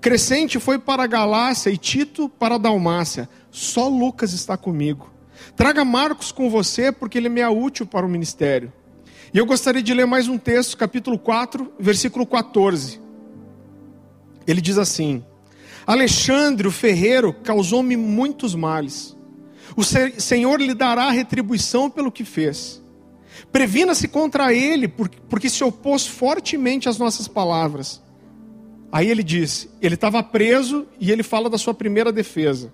Crescente 0.00 0.58
foi 0.58 0.78
para 0.78 1.02
a 1.02 1.06
Galácia 1.06 1.70
e 1.70 1.76
Tito 1.76 2.28
para 2.28 2.54
a 2.54 2.58
Dalmácia. 2.58 3.28
Só 3.50 3.88
Lucas 3.88 4.32
está 4.32 4.56
comigo. 4.56 5.12
Traga 5.56 5.84
Marcos 5.84 6.32
com 6.32 6.50
você, 6.50 6.92
porque 6.92 7.18
ele 7.18 7.28
me 7.28 7.40
é 7.40 7.48
útil 7.48 7.86
para 7.86 8.06
o 8.06 8.08
ministério. 8.08 8.72
E 9.32 9.38
eu 9.38 9.46
gostaria 9.46 9.82
de 9.82 9.94
ler 9.94 10.06
mais 10.06 10.28
um 10.28 10.38
texto, 10.38 10.76
capítulo 10.76 11.18
4, 11.18 11.72
versículo 11.78 12.26
14. 12.26 13.00
Ele 14.46 14.60
diz 14.60 14.78
assim: 14.78 15.24
Alexandre, 15.86 16.68
o 16.68 16.70
ferreiro, 16.72 17.32
causou-me 17.32 17.96
muitos 17.96 18.54
males 18.54 19.16
o 19.76 19.82
Senhor 19.82 20.60
lhe 20.60 20.74
dará 20.74 21.10
retribuição 21.10 21.88
pelo 21.88 22.10
que 22.10 22.24
fez. 22.24 22.82
Previna-se 23.52 24.08
contra 24.08 24.52
ele, 24.52 24.88
porque 24.88 25.48
se 25.48 25.64
opôs 25.64 26.06
fortemente 26.06 26.88
às 26.88 26.98
nossas 26.98 27.26
palavras. 27.26 28.02
Aí 28.92 29.08
ele 29.08 29.22
diz: 29.22 29.68
ele 29.80 29.94
estava 29.94 30.22
preso 30.22 30.86
e 30.98 31.10
ele 31.10 31.22
fala 31.22 31.48
da 31.48 31.58
sua 31.58 31.74
primeira 31.74 32.12
defesa. 32.12 32.72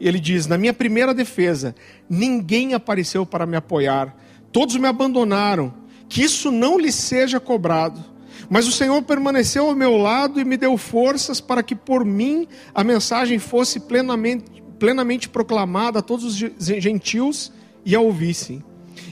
Ele 0.00 0.18
diz: 0.18 0.46
Na 0.46 0.56
minha 0.56 0.72
primeira 0.72 1.12
defesa, 1.12 1.74
ninguém 2.08 2.74
apareceu 2.74 3.26
para 3.26 3.46
me 3.46 3.56
apoiar, 3.56 4.16
todos 4.50 4.76
me 4.76 4.86
abandonaram, 4.86 5.74
que 6.08 6.22
isso 6.22 6.50
não 6.50 6.78
lhe 6.78 6.90
seja 6.90 7.38
cobrado. 7.38 8.02
Mas 8.48 8.66
o 8.66 8.72
Senhor 8.72 9.00
permaneceu 9.02 9.66
ao 9.66 9.76
meu 9.76 9.96
lado 9.96 10.40
e 10.40 10.44
me 10.44 10.56
deu 10.56 10.76
forças 10.78 11.40
para 11.40 11.62
que 11.62 11.74
por 11.74 12.04
mim 12.04 12.48
a 12.74 12.82
mensagem 12.82 13.38
fosse 13.38 13.78
plenamente 13.78 14.60
plenamente 14.80 15.28
proclamada 15.28 15.98
a 15.98 16.02
todos 16.02 16.24
os 16.24 16.34
gentios 16.58 17.52
e 17.84 17.94
a 17.94 18.00
ouvissem. 18.00 18.64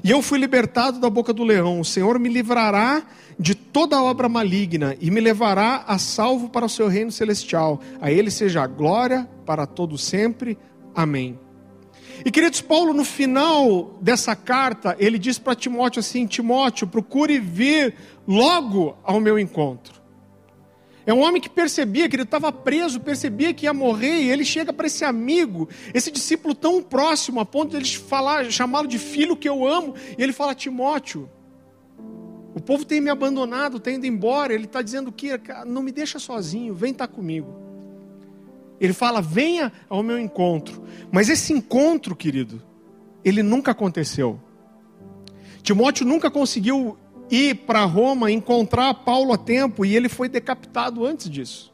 E 0.03 0.11
eu 0.11 0.23
fui 0.23 0.39
libertado 0.39 0.99
da 0.99 1.11
boca 1.11 1.33
do 1.33 1.45
leão. 1.45 1.81
O 1.81 1.85
Senhor 1.85 2.19
me 2.19 2.29
livrará 2.29 3.03
de 3.39 3.55
toda 3.55 4.03
obra 4.03 4.29
maligna 4.29 4.97
e 5.01 5.11
me 5.11 5.21
levará 5.21 5.85
a 5.87 5.99
salvo 5.99 6.49
para 6.49 6.67
o 6.67 6.69
seu 6.69 6.89
reino 6.89 7.13
celestial. 7.13 7.81
A 8.01 8.11
ele 8.11 8.31
seja 8.31 8.63
a 8.63 8.67
glória 8.67 9.29
para 9.45 9.67
todo 9.67 9.99
sempre. 9.99 10.57
Amém. 10.99 11.39
E 12.25 12.31
queridos, 12.33 12.61
Paulo 12.61 12.93
no 12.93 13.05
final 13.05 13.97
dessa 14.01 14.35
carta, 14.35 14.97
ele 14.99 15.17
diz 15.17 15.39
para 15.39 15.55
Timóteo 15.55 16.01
assim: 16.01 16.27
Timóteo, 16.27 16.89
procure 16.89 17.39
vir 17.39 17.95
logo 18.27 18.99
ao 19.05 19.21
meu 19.21 19.39
encontro. 19.39 20.03
É 21.07 21.15
um 21.15 21.21
homem 21.21 21.41
que 21.41 21.49
percebia 21.49 22.09
que 22.09 22.17
ele 22.17 22.25
estava 22.25 22.51
preso, 22.51 22.99
percebia 22.99 23.55
que 23.55 23.67
ia 23.67 23.73
morrer, 23.73 24.23
e 24.23 24.29
ele 24.29 24.45
chega 24.45 24.73
para 24.73 24.89
esse 24.89 25.05
amigo, 25.05 25.69
esse 25.95 26.11
discípulo 26.11 26.53
tão 26.53 26.83
próximo, 26.83 27.39
a 27.39 27.45
ponto 27.45 27.71
de 27.71 27.77
ele 27.77 27.87
falar, 27.87 28.51
chamá-lo 28.51 28.89
de 28.89 28.99
filho 28.99 29.37
que 29.37 29.49
eu 29.49 29.69
amo, 29.69 29.95
e 30.19 30.21
ele 30.21 30.33
fala: 30.33 30.53
Timóteo, 30.53 31.31
o 32.57 32.61
povo 32.61 32.85
tem 32.85 33.01
me 33.01 33.09
abandonado, 33.09 33.79
tem 33.79 33.95
ido 33.95 34.07
embora. 34.07 34.53
Ele 34.53 34.65
está 34.65 34.83
dizendo 34.83 35.13
que 35.13 35.31
não 35.65 35.81
me 35.81 35.93
deixa 35.93 36.19
sozinho, 36.19 36.75
vem 36.75 36.91
estar 36.91 37.07
tá 37.07 37.15
comigo. 37.15 37.68
Ele 38.81 38.93
fala: 38.93 39.21
venha 39.21 39.73
ao 39.89 40.03
meu 40.03 40.19
encontro. 40.19 40.83
Mas 41.11 41.29
esse 41.29 41.53
encontro, 41.53 42.15
querido, 42.15 42.63
ele 43.25 43.43
nunca 43.43 43.73
aconteceu. 43.73 44.41
Timóteo 45.63 46.07
nunca 46.07 46.31
conseguiu 46.31 46.97
ir 47.31 47.55
para 47.67 47.85
Roma, 47.85 48.31
encontrar 48.31 48.95
Paulo 48.95 49.33
a 49.33 49.39
tempo, 49.39 49.85
e 49.85 49.95
ele 49.95 50.09
foi 50.09 50.29
decapitado 50.29 51.05
antes 51.05 51.29
disso. 51.29 51.73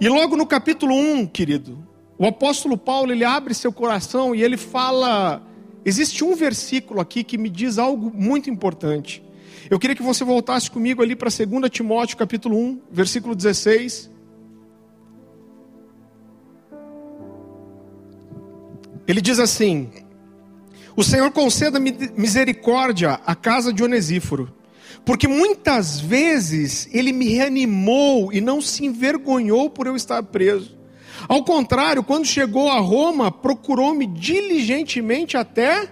E 0.00 0.08
logo 0.08 0.36
no 0.36 0.46
capítulo 0.46 0.94
1, 0.94 1.26
querido, 1.26 1.86
o 2.18 2.26
apóstolo 2.26 2.76
Paulo 2.76 3.12
ele 3.12 3.24
abre 3.24 3.54
seu 3.54 3.72
coração 3.72 4.34
e 4.34 4.42
ele 4.42 4.56
fala. 4.56 5.42
Existe 5.84 6.24
um 6.24 6.36
versículo 6.36 7.00
aqui 7.00 7.24
que 7.24 7.36
me 7.36 7.50
diz 7.50 7.78
algo 7.78 8.12
muito 8.14 8.48
importante. 8.48 9.22
Eu 9.68 9.78
queria 9.78 9.96
que 9.96 10.02
você 10.02 10.24
voltasse 10.24 10.70
comigo 10.70 11.02
ali 11.02 11.16
para 11.16 11.28
2 11.28 11.70
Timóteo, 11.70 12.16
capítulo 12.16 12.56
1, 12.56 12.80
versículo 12.90 13.34
16. 13.34 14.11
Ele 19.06 19.20
diz 19.20 19.38
assim: 19.38 19.90
O 20.96 21.02
Senhor 21.02 21.30
conceda 21.30 21.80
misericórdia 21.80 23.20
à 23.26 23.34
casa 23.34 23.72
de 23.72 23.82
Onesíforo, 23.82 24.52
porque 25.04 25.26
muitas 25.26 26.00
vezes 26.00 26.88
ele 26.92 27.12
me 27.12 27.28
reanimou 27.28 28.32
e 28.32 28.40
não 28.40 28.60
se 28.60 28.84
envergonhou 28.84 29.68
por 29.70 29.86
eu 29.86 29.96
estar 29.96 30.22
preso. 30.22 30.76
Ao 31.28 31.44
contrário, 31.44 32.02
quando 32.02 32.26
chegou 32.26 32.68
a 32.68 32.78
Roma, 32.80 33.30
procurou-me 33.30 34.06
diligentemente 34.06 35.36
até 35.36 35.88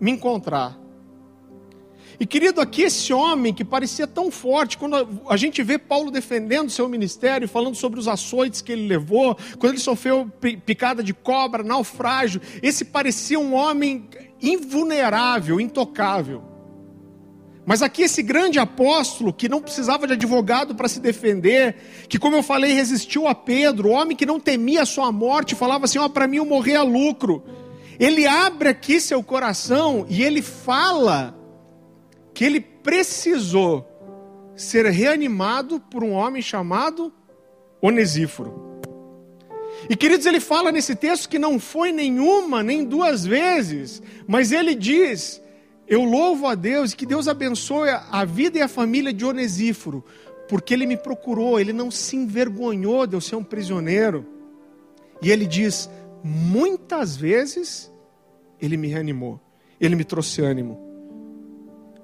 me 0.00 0.10
encontrar. 0.10 0.83
E 2.18 2.26
querido, 2.26 2.60
aqui 2.60 2.82
esse 2.82 3.12
homem 3.12 3.52
que 3.52 3.64
parecia 3.64 4.06
tão 4.06 4.30
forte, 4.30 4.78
quando 4.78 5.22
a 5.28 5.36
gente 5.36 5.62
vê 5.62 5.78
Paulo 5.78 6.10
defendendo 6.10 6.70
seu 6.70 6.88
ministério, 6.88 7.48
falando 7.48 7.74
sobre 7.74 7.98
os 7.98 8.06
açoites 8.06 8.60
que 8.60 8.72
ele 8.72 8.86
levou, 8.86 9.36
quando 9.58 9.72
ele 9.72 9.80
sofreu 9.80 10.30
picada 10.64 11.02
de 11.02 11.12
cobra, 11.12 11.62
naufrágio, 11.62 12.40
esse 12.62 12.84
parecia 12.84 13.38
um 13.38 13.54
homem 13.54 14.08
invulnerável, 14.40 15.60
intocável. 15.60 16.54
Mas 17.66 17.80
aqui 17.80 18.02
esse 18.02 18.22
grande 18.22 18.58
apóstolo, 18.58 19.32
que 19.32 19.48
não 19.48 19.60
precisava 19.60 20.06
de 20.06 20.12
advogado 20.12 20.74
para 20.74 20.86
se 20.86 21.00
defender, 21.00 21.76
que, 22.08 22.18
como 22.18 22.36
eu 22.36 22.42
falei, 22.42 22.74
resistiu 22.74 23.26
a 23.26 23.34
Pedro, 23.34 23.88
homem 23.88 24.16
que 24.16 24.26
não 24.26 24.38
temia 24.38 24.82
a 24.82 24.86
sua 24.86 25.10
morte, 25.10 25.54
falava 25.54 25.86
assim: 25.86 25.98
oh, 25.98 26.10
para 26.10 26.28
mim 26.28 26.36
eu 26.36 26.46
morrer 26.46 26.76
a 26.76 26.82
lucro. 26.82 27.42
Ele 27.98 28.26
abre 28.26 28.68
aqui 28.68 29.00
seu 29.00 29.22
coração 29.22 30.04
e 30.10 30.22
ele 30.22 30.42
fala 30.42 31.34
que 32.34 32.44
ele 32.44 32.60
precisou 32.60 33.88
ser 34.56 34.84
reanimado 34.86 35.80
por 35.80 36.02
um 36.02 36.12
homem 36.12 36.42
chamado 36.42 37.12
Onesíforo. 37.80 38.74
E 39.88 39.96
queridos, 39.96 40.26
ele 40.26 40.40
fala 40.40 40.72
nesse 40.72 40.94
texto 40.94 41.28
que 41.28 41.38
não 41.38 41.58
foi 41.58 41.92
nenhuma, 41.92 42.62
nem 42.62 42.84
duas 42.84 43.24
vezes, 43.24 44.02
mas 44.26 44.52
ele 44.52 44.74
diz: 44.74 45.42
Eu 45.86 46.02
louvo 46.02 46.46
a 46.46 46.54
Deus 46.54 46.94
que 46.94 47.06
Deus 47.06 47.28
abençoe 47.28 47.90
a 47.90 48.24
vida 48.24 48.58
e 48.58 48.62
a 48.62 48.68
família 48.68 49.12
de 49.12 49.24
Onesíforo, 49.24 50.04
porque 50.48 50.74
ele 50.74 50.86
me 50.86 50.96
procurou, 50.96 51.60
ele 51.60 51.72
não 51.72 51.90
se 51.90 52.16
envergonhou 52.16 53.06
de 53.06 53.14
eu 53.14 53.20
ser 53.20 53.36
um 53.36 53.44
prisioneiro. 53.44 54.26
E 55.20 55.30
ele 55.30 55.46
diz: 55.46 55.90
Muitas 56.22 57.16
vezes 57.16 57.92
ele 58.60 58.76
me 58.76 58.88
reanimou, 58.88 59.40
ele 59.80 59.96
me 59.96 60.04
trouxe 60.04 60.40
ânimo. 60.40 60.83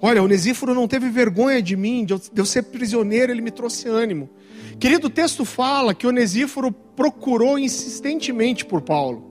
Olha, 0.03 0.23
Onesíforo 0.23 0.75
não 0.75 0.89
teve 0.89 1.11
vergonha 1.11 1.61
de 1.63 1.77
mim, 1.77 2.05
de 2.05 2.15
eu 2.35 2.47
ser 2.47 2.63
prisioneiro, 2.65 3.33
ele 3.33 3.43
me 3.43 3.51
trouxe 3.51 3.87
ânimo. 3.87 4.31
Querido, 4.79 5.09
o 5.09 5.11
texto 5.11 5.45
fala 5.45 5.95
que 5.95 6.07
Onesíforo 6.07 6.73
procurou 6.73 7.59
insistentemente 7.59 8.65
por 8.65 8.81
Paulo. 8.81 9.31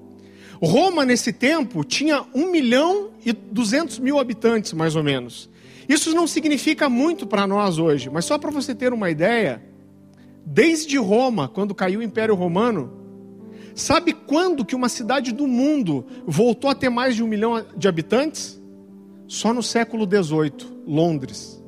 Roma, 0.62 1.06
nesse 1.06 1.34
tempo, 1.34 1.84
tinha 1.84 2.24
1 2.36 2.52
milhão 2.52 3.12
e 3.26 3.32
200 3.34 3.98
mil 4.00 4.20
habitantes, 4.20 4.74
mais 4.74 4.96
ou 4.96 5.04
menos. 5.04 5.50
Isso 5.88 6.14
não 6.14 6.28
significa 6.28 6.88
muito 6.88 7.26
para 7.26 7.48
nós 7.48 7.80
hoje, 7.80 8.10
mas 8.12 8.26
só 8.26 8.38
para 8.38 8.52
você 8.52 8.76
ter 8.76 8.94
uma 8.94 9.10
ideia, 9.10 9.64
desde 10.46 10.98
Roma, 10.98 11.48
quando 11.48 11.74
caiu 11.74 12.02
o 12.02 12.04
Império 12.04 12.36
Romano, 12.36 12.94
sabe 13.74 14.14
quando 14.14 14.64
que 14.64 14.76
uma 14.76 14.90
cidade 14.90 15.32
do 15.32 15.48
mundo 15.48 16.06
voltou 16.28 16.70
a 16.70 16.76
ter 16.76 16.90
mais 16.90 17.16
de 17.16 17.24
um 17.24 17.28
milhão 17.28 17.66
de 17.76 17.88
habitantes? 17.88 18.59
Só 19.30 19.54
no 19.54 19.62
século 19.62 20.06
XVIII, 20.06 20.84
Londres. 20.88 21.64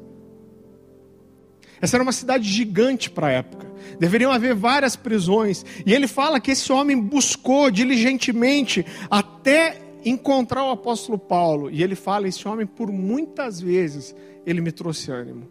Essa 1.80 1.96
era 1.96 2.04
uma 2.04 2.12
cidade 2.12 2.44
gigante 2.50 3.08
para 3.08 3.28
a 3.28 3.32
época. 3.32 3.72
Deveriam 4.00 4.32
haver 4.32 4.56
várias 4.56 4.96
prisões. 4.96 5.64
E 5.86 5.94
ele 5.94 6.08
fala 6.08 6.40
que 6.40 6.52
esse 6.52 6.74
homem 6.74 7.00
buscou 7.00 7.70
diligentemente 7.70 8.84
até 9.12 9.80
encontrar 10.04 10.66
o 10.66 10.72
apóstolo 10.72 11.20
Paulo. 11.20 11.70
E 11.70 11.84
ele 11.84 11.94
fala: 11.94 12.28
esse 12.28 12.48
homem, 12.48 12.66
por 12.66 12.92
muitas 12.92 13.62
vezes, 13.62 14.16
ele 14.44 14.60
me 14.60 14.72
trouxe 14.72 15.12
ânimo. 15.12 15.48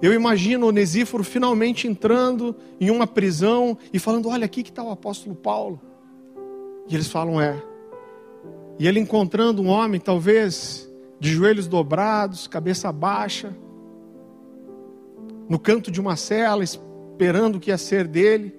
Eu 0.00 0.14
imagino 0.14 0.68
Onesíforo 0.68 1.24
finalmente 1.24 1.88
entrando 1.88 2.54
em 2.80 2.90
uma 2.90 3.08
prisão 3.08 3.76
e 3.92 3.98
falando: 3.98 4.28
Olha, 4.28 4.44
aqui 4.44 4.62
que 4.62 4.70
está 4.70 4.84
o 4.84 4.90
apóstolo 4.90 5.34
Paulo. 5.34 5.80
E 6.88 6.94
eles 6.94 7.08
falam: 7.08 7.40
É, 7.40 7.60
e 8.78 8.86
ele 8.86 9.00
encontrando 9.00 9.62
um 9.62 9.68
homem, 9.68 10.00
talvez 10.00 10.88
de 11.20 11.30
joelhos 11.30 11.66
dobrados, 11.66 12.46
cabeça 12.46 12.90
baixa, 12.92 13.54
no 15.48 15.58
canto 15.58 15.90
de 15.90 16.00
uma 16.00 16.16
cela, 16.16 16.64
esperando 16.64 17.56
o 17.56 17.60
que 17.60 17.70
ia 17.70 17.78
ser 17.78 18.06
dele. 18.08 18.54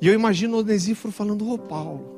E 0.00 0.06
eu 0.06 0.14
imagino 0.14 0.58
Onesíforo 0.58 1.12
falando: 1.12 1.50
Ô 1.50 1.58
Paulo, 1.58 2.12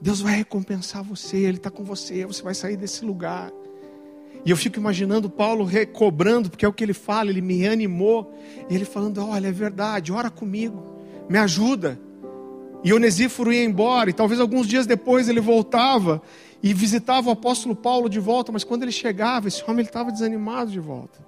Deus 0.00 0.20
vai 0.20 0.36
recompensar 0.36 1.02
você, 1.02 1.38
Ele 1.38 1.58
está 1.58 1.70
com 1.70 1.84
você, 1.84 2.26
você 2.26 2.42
vai 2.42 2.54
sair 2.54 2.76
desse 2.76 3.04
lugar. 3.04 3.52
E 4.44 4.50
eu 4.50 4.56
fico 4.56 4.78
imaginando 4.78 5.28
Paulo 5.28 5.64
recobrando, 5.64 6.48
porque 6.48 6.64
é 6.64 6.68
o 6.68 6.72
que 6.72 6.84
ele 6.84 6.94
fala, 6.94 7.28
ele 7.28 7.40
me 7.40 7.56
reanimou. 7.56 8.32
E 8.68 8.74
ele 8.74 8.84
falando: 8.84 9.24
Olha, 9.24 9.48
é 9.48 9.52
verdade, 9.52 10.12
ora 10.12 10.30
comigo, 10.30 10.82
me 11.28 11.38
ajuda. 11.38 11.98
E 12.82 12.92
Onesíforo 12.92 13.52
ia 13.52 13.64
embora, 13.64 14.10
e 14.10 14.12
talvez 14.12 14.40
alguns 14.40 14.66
dias 14.66 14.86
depois 14.86 15.28
ele 15.28 15.40
voltava 15.40 16.22
e 16.62 16.72
visitava 16.72 17.28
o 17.28 17.32
apóstolo 17.32 17.74
Paulo 17.74 18.08
de 18.08 18.20
volta, 18.20 18.52
mas 18.52 18.64
quando 18.64 18.82
ele 18.82 18.92
chegava, 18.92 19.48
esse 19.48 19.62
homem 19.68 19.84
estava 19.84 20.12
desanimado 20.12 20.70
de 20.70 20.80
volta. 20.80 21.26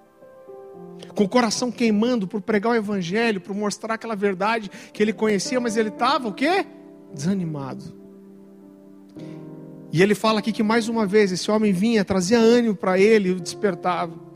Com 1.14 1.24
o 1.24 1.28
coração 1.28 1.70
queimando 1.70 2.26
por 2.26 2.40
pregar 2.40 2.72
o 2.72 2.76
evangelho, 2.76 3.40
por 3.40 3.54
mostrar 3.54 3.94
aquela 3.94 4.14
verdade 4.14 4.70
que 4.92 5.02
ele 5.02 5.12
conhecia, 5.12 5.60
mas 5.60 5.76
ele 5.76 5.88
estava 5.88 6.28
o 6.28 6.32
quê? 6.32 6.64
Desanimado. 7.12 8.00
E 9.92 10.02
ele 10.02 10.14
fala 10.14 10.38
aqui 10.38 10.52
que 10.52 10.62
mais 10.62 10.88
uma 10.88 11.04
vez 11.04 11.32
esse 11.32 11.50
homem 11.50 11.72
vinha, 11.72 12.04
trazia 12.04 12.38
ânimo 12.38 12.76
para 12.76 12.98
ele 12.98 13.30
e 13.30 13.32
o 13.32 13.40
despertava. 13.40 14.29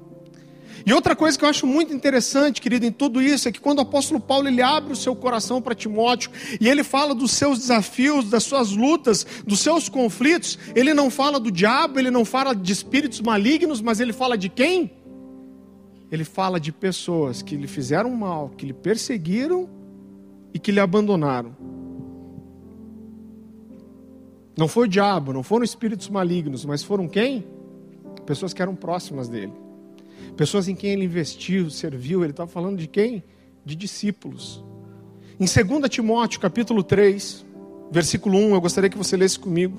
E 0.86 0.92
outra 0.92 1.16
coisa 1.16 1.38
que 1.38 1.44
eu 1.44 1.48
acho 1.48 1.66
muito 1.66 1.94
interessante, 1.94 2.60
querido, 2.60 2.84
em 2.84 2.92
tudo 2.92 3.22
isso, 3.22 3.48
é 3.48 3.52
que 3.52 3.60
quando 3.60 3.78
o 3.78 3.82
apóstolo 3.82 4.20
Paulo 4.20 4.48
ele 4.48 4.60
abre 4.60 4.92
o 4.92 4.96
seu 4.96 5.16
coração 5.16 5.62
para 5.62 5.74
Timóteo 5.74 6.30
e 6.60 6.68
ele 6.68 6.84
fala 6.84 7.14
dos 7.14 7.32
seus 7.32 7.58
desafios, 7.58 8.28
das 8.28 8.42
suas 8.44 8.72
lutas, 8.72 9.26
dos 9.46 9.60
seus 9.60 9.88
conflitos, 9.88 10.58
ele 10.74 10.92
não 10.92 11.10
fala 11.10 11.40
do 11.40 11.50
diabo, 11.50 11.98
ele 11.98 12.10
não 12.10 12.24
fala 12.24 12.54
de 12.54 12.70
espíritos 12.70 13.22
malignos, 13.22 13.80
mas 13.80 13.98
ele 13.98 14.12
fala 14.12 14.36
de 14.36 14.50
quem? 14.50 14.90
Ele 16.12 16.24
fala 16.24 16.60
de 16.60 16.70
pessoas 16.70 17.40
que 17.40 17.56
lhe 17.56 17.66
fizeram 17.66 18.10
mal, 18.10 18.50
que 18.50 18.66
lhe 18.66 18.74
perseguiram 18.74 19.66
e 20.52 20.58
que 20.58 20.70
lhe 20.70 20.80
abandonaram. 20.80 21.56
Não 24.56 24.68
foi 24.68 24.84
o 24.86 24.88
diabo, 24.88 25.32
não 25.32 25.42
foram 25.42 25.64
espíritos 25.64 26.10
malignos, 26.10 26.62
mas 26.66 26.84
foram 26.84 27.08
quem? 27.08 27.42
Pessoas 28.26 28.52
que 28.52 28.60
eram 28.60 28.74
próximas 28.74 29.28
dele 29.28 29.63
pessoas 30.36 30.68
em 30.68 30.74
quem 30.74 30.90
ele 30.90 31.04
investiu, 31.04 31.70
serviu. 31.70 32.22
Ele 32.22 32.32
estava 32.32 32.50
falando 32.50 32.78
de 32.78 32.86
quem? 32.86 33.22
De 33.64 33.74
discípulos. 33.74 34.64
Em 35.38 35.46
2 35.46 35.88
Timóteo, 35.88 36.40
capítulo 36.40 36.82
3, 36.82 37.44
versículo 37.90 38.38
1, 38.38 38.54
eu 38.54 38.60
gostaria 38.60 38.90
que 38.90 38.98
você 38.98 39.16
lesse 39.16 39.38
comigo. 39.38 39.76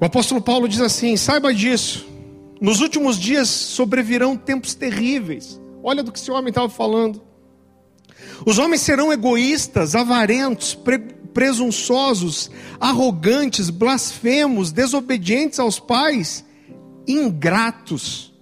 O 0.00 0.04
apóstolo 0.04 0.40
Paulo 0.40 0.68
diz 0.68 0.80
assim: 0.80 1.16
saiba 1.16 1.52
disso, 1.52 2.06
nos 2.60 2.80
últimos 2.80 3.18
dias 3.18 3.48
sobrevirão 3.48 4.36
tempos 4.36 4.74
terríveis. 4.74 5.60
Olha 5.82 6.02
do 6.02 6.12
que 6.12 6.18
esse 6.18 6.30
homem 6.30 6.48
estava 6.48 6.68
falando. 6.68 7.22
Os 8.44 8.58
homens 8.58 8.82
serão 8.82 9.12
egoístas, 9.12 9.94
avarentos, 9.94 10.74
pre 10.74 10.98
presunçosos, 11.32 12.50
arrogantes, 12.80 13.70
blasfemos, 13.70 14.72
desobedientes 14.72 15.60
aos 15.60 15.78
pais, 15.78 16.44
ingratos, 17.08 18.32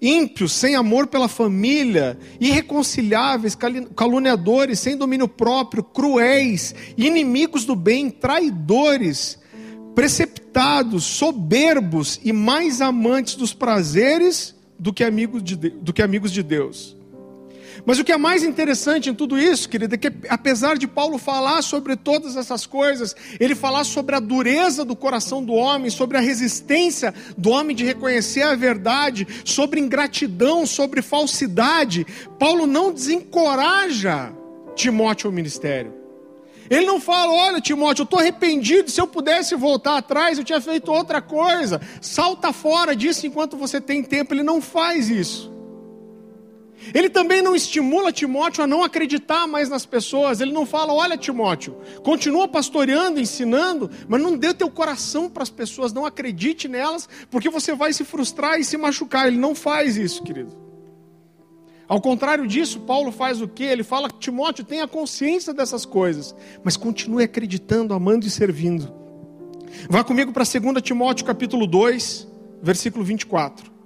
ímpios, 0.00 0.52
sem 0.52 0.74
amor 0.74 1.06
pela 1.06 1.28
família, 1.28 2.18
irreconciliáveis, 2.40 3.56
caluniadores, 3.94 4.80
sem 4.80 4.96
domínio 4.96 5.28
próprio, 5.28 5.82
cruéis, 5.82 6.74
inimigos 6.96 7.64
do 7.64 7.76
bem, 7.76 8.10
traidores, 8.10 9.38
preceptados, 9.94 11.04
soberbos 11.04 12.20
e 12.24 12.32
mais 12.32 12.80
amantes 12.80 13.34
dos 13.34 13.52
prazeres 13.52 14.54
do 14.78 14.92
que 14.92 15.02
amigos 15.02 15.42
de, 15.42 15.56
do 15.56 15.92
que 15.92 16.02
amigos 16.02 16.32
de 16.32 16.42
Deus. 16.42 16.97
Mas 17.84 17.98
o 17.98 18.04
que 18.04 18.12
é 18.12 18.16
mais 18.16 18.42
interessante 18.42 19.08
em 19.08 19.14
tudo 19.14 19.38
isso, 19.38 19.68
querida, 19.68 19.94
é 19.94 19.98
que 19.98 20.12
apesar 20.28 20.76
de 20.76 20.86
Paulo 20.86 21.18
falar 21.18 21.62
sobre 21.62 21.96
todas 21.96 22.36
essas 22.36 22.66
coisas, 22.66 23.14
ele 23.38 23.54
falar 23.54 23.84
sobre 23.84 24.14
a 24.14 24.20
dureza 24.20 24.84
do 24.84 24.96
coração 24.96 25.44
do 25.44 25.52
homem, 25.52 25.90
sobre 25.90 26.16
a 26.16 26.20
resistência 26.20 27.14
do 27.36 27.50
homem 27.50 27.74
de 27.74 27.84
reconhecer 27.84 28.42
a 28.42 28.54
verdade, 28.54 29.26
sobre 29.44 29.80
ingratidão, 29.80 30.66
sobre 30.66 31.02
falsidade, 31.02 32.06
Paulo 32.38 32.66
não 32.66 32.92
desencoraja 32.92 34.32
Timóteo 34.74 35.28
ao 35.28 35.32
ministério. 35.32 35.98
Ele 36.70 36.84
não 36.84 37.00
fala, 37.00 37.32
olha 37.32 37.60
Timóteo, 37.60 38.02
eu 38.02 38.04
estou 38.04 38.18
arrependido, 38.18 38.90
se 38.90 39.00
eu 39.00 39.06
pudesse 39.06 39.54
voltar 39.54 39.96
atrás, 39.96 40.36
eu 40.36 40.44
tinha 40.44 40.60
feito 40.60 40.92
outra 40.92 41.22
coisa. 41.22 41.80
Salta 42.00 42.52
fora 42.52 42.94
disso 42.94 43.26
enquanto 43.26 43.56
você 43.56 43.80
tem 43.80 44.02
tempo. 44.02 44.34
Ele 44.34 44.42
não 44.42 44.60
faz 44.60 45.08
isso. 45.08 45.57
Ele 46.94 47.10
também 47.10 47.42
não 47.42 47.54
estimula 47.54 48.12
Timóteo 48.12 48.62
a 48.64 48.66
não 48.66 48.82
acreditar 48.82 49.46
mais 49.46 49.68
nas 49.68 49.84
pessoas. 49.84 50.40
Ele 50.40 50.52
não 50.52 50.66
fala, 50.66 50.92
olha 50.92 51.16
Timóteo, 51.16 51.76
continua 52.02 52.48
pastoreando, 52.48 53.20
ensinando, 53.20 53.90
mas 54.08 54.20
não 54.20 54.36
dê 54.36 54.54
teu 54.54 54.70
coração 54.70 55.28
para 55.28 55.42
as 55.42 55.50
pessoas, 55.50 55.92
não 55.92 56.06
acredite 56.06 56.68
nelas, 56.68 57.08
porque 57.30 57.50
você 57.50 57.74
vai 57.74 57.92
se 57.92 58.04
frustrar 58.04 58.58
e 58.58 58.64
se 58.64 58.76
machucar. 58.76 59.26
Ele 59.26 59.38
não 59.38 59.54
faz 59.54 59.96
isso, 59.96 60.22
querido. 60.22 60.68
Ao 61.88 62.00
contrário 62.00 62.46
disso, 62.46 62.80
Paulo 62.80 63.10
faz 63.10 63.40
o 63.40 63.48
quê? 63.48 63.64
Ele 63.64 63.82
fala, 63.82 64.10
Timóteo, 64.10 64.62
tenha 64.62 64.86
consciência 64.86 65.54
dessas 65.54 65.86
coisas, 65.86 66.34
mas 66.62 66.76
continue 66.76 67.24
acreditando, 67.24 67.94
amando 67.94 68.26
e 68.26 68.30
servindo. 68.30 68.92
Vá 69.88 70.04
comigo 70.04 70.32
para 70.32 70.44
2 70.44 70.82
Timóteo 70.82 71.24
capítulo 71.24 71.66
2, 71.66 72.28
versículo 72.62 73.04
24. 73.04 73.77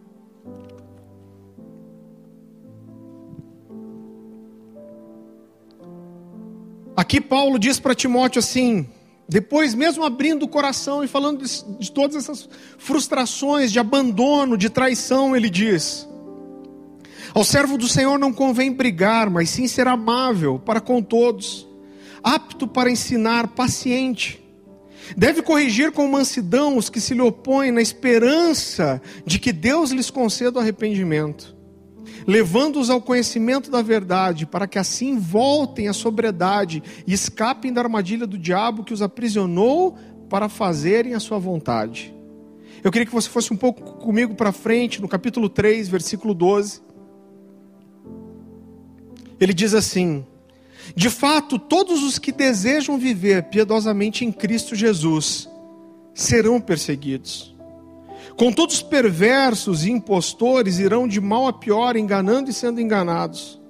Aqui 6.97 7.21
Paulo 7.21 7.59
diz 7.59 7.81
para 7.81 7.95
Timóteo 7.95 8.39
assim, 8.39 8.87
depois 9.29 9.75
mesmo 9.75 10.05
abrindo 10.05 10.43
o 10.43 10.49
coração 10.49 11.03
e 11.03 11.09
falando 11.09 11.43
de, 11.43 11.79
de, 11.79 11.91
todas 11.91 12.17
essas 12.17 12.49
frustrações, 12.77 13.73
de 13.73 13.79
abandono, 13.79 14.59
de 14.59 14.69
traição, 14.69 15.35
ele 15.35 15.49
diz: 15.49 16.07
Ao 17.33 17.43
servo 17.43 17.79
do 17.79 17.89
Senhor 17.89 18.19
não 18.19 18.33
convém 18.33 18.71
brigar, 18.71 19.31
mas 19.31 19.49
sim 19.49 19.67
ser 19.67 19.89
amável 19.89 20.59
para 20.59 20.81
com 20.81 21.03
todos, 21.03 21.67
apto 22.23 22.69
para 22.69 22.91
ensinar, 22.91 23.49
paciente. 23.49 24.39
Deve 25.17 25.43
corrigir 25.43 25.93
com 25.93 26.07
mansidão 26.07 26.77
os 26.77 26.91
que 26.91 27.01
se 27.01 27.15
lhe 27.15 27.23
opõem, 27.23 27.73
na 27.73 27.81
esperança 27.81 29.01
de 29.25 29.39
que 29.39 29.53
Deus 29.53 29.91
lhes 29.91 30.11
conceda 30.11 30.59
o 30.59 30.63
arrependimento 30.63 31.62
levando-os 32.27 32.91
ao 32.91 33.01
conhecimento 33.01 33.71
da 33.71 33.83
verdade, 33.83 34.47
para 34.47 34.67
que 34.67 34.79
assim 34.79 35.19
voltem 35.19 35.89
à 35.89 35.93
sobriedade 35.93 36.83
e 37.07 37.13
escapem 37.13 37.73
da 37.73 37.81
armadilha 37.81 38.27
do 38.27 38.39
diabo 38.39 38.85
que 38.85 38.93
os 38.93 39.03
aprisionou 39.03 39.97
para 40.29 40.49
fazerem 40.49 41.15
a 41.15 41.21
sua 41.21 41.39
vontade. 41.39 42.15
Eu 42.83 42.91
queria 42.91 43.07
que 43.07 43.13
você 43.13 43.29
fosse 43.29 43.53
um 43.53 43.57
pouco 43.57 43.99
comigo 43.99 44.35
para 44.35 44.51
frente, 44.51 45.01
no 45.01 45.09
capítulo 45.09 45.49
3, 45.49 45.89
versículo 45.89 46.35
12. 46.35 46.81
Ele 49.39 49.53
diz 49.53 49.75
assim: 49.75 50.27
De 50.97 51.11
fato, 51.11 51.59
todos 51.59 52.03
os 52.03 52.19
que 52.19 52.33
desejam 52.33 52.99
viver 52.99 53.45
piedosamente 53.45 54.25
em 54.25 54.33
Cristo 54.33 54.75
Jesus 54.75 55.49
serão 56.15 56.61
perseguidos. 56.61 57.52
Contudo, 58.37 58.71
os 58.71 58.83
perversos 58.83 59.85
e 59.85 59.91
impostores 59.91 60.79
irão 60.79 61.07
de 61.07 61.21
mal 61.21 61.47
a 61.47 61.53
pior, 61.53 61.97
enganando 61.97 62.51
e 62.51 62.53
sendo 62.53 62.81
enganados. 62.81 63.61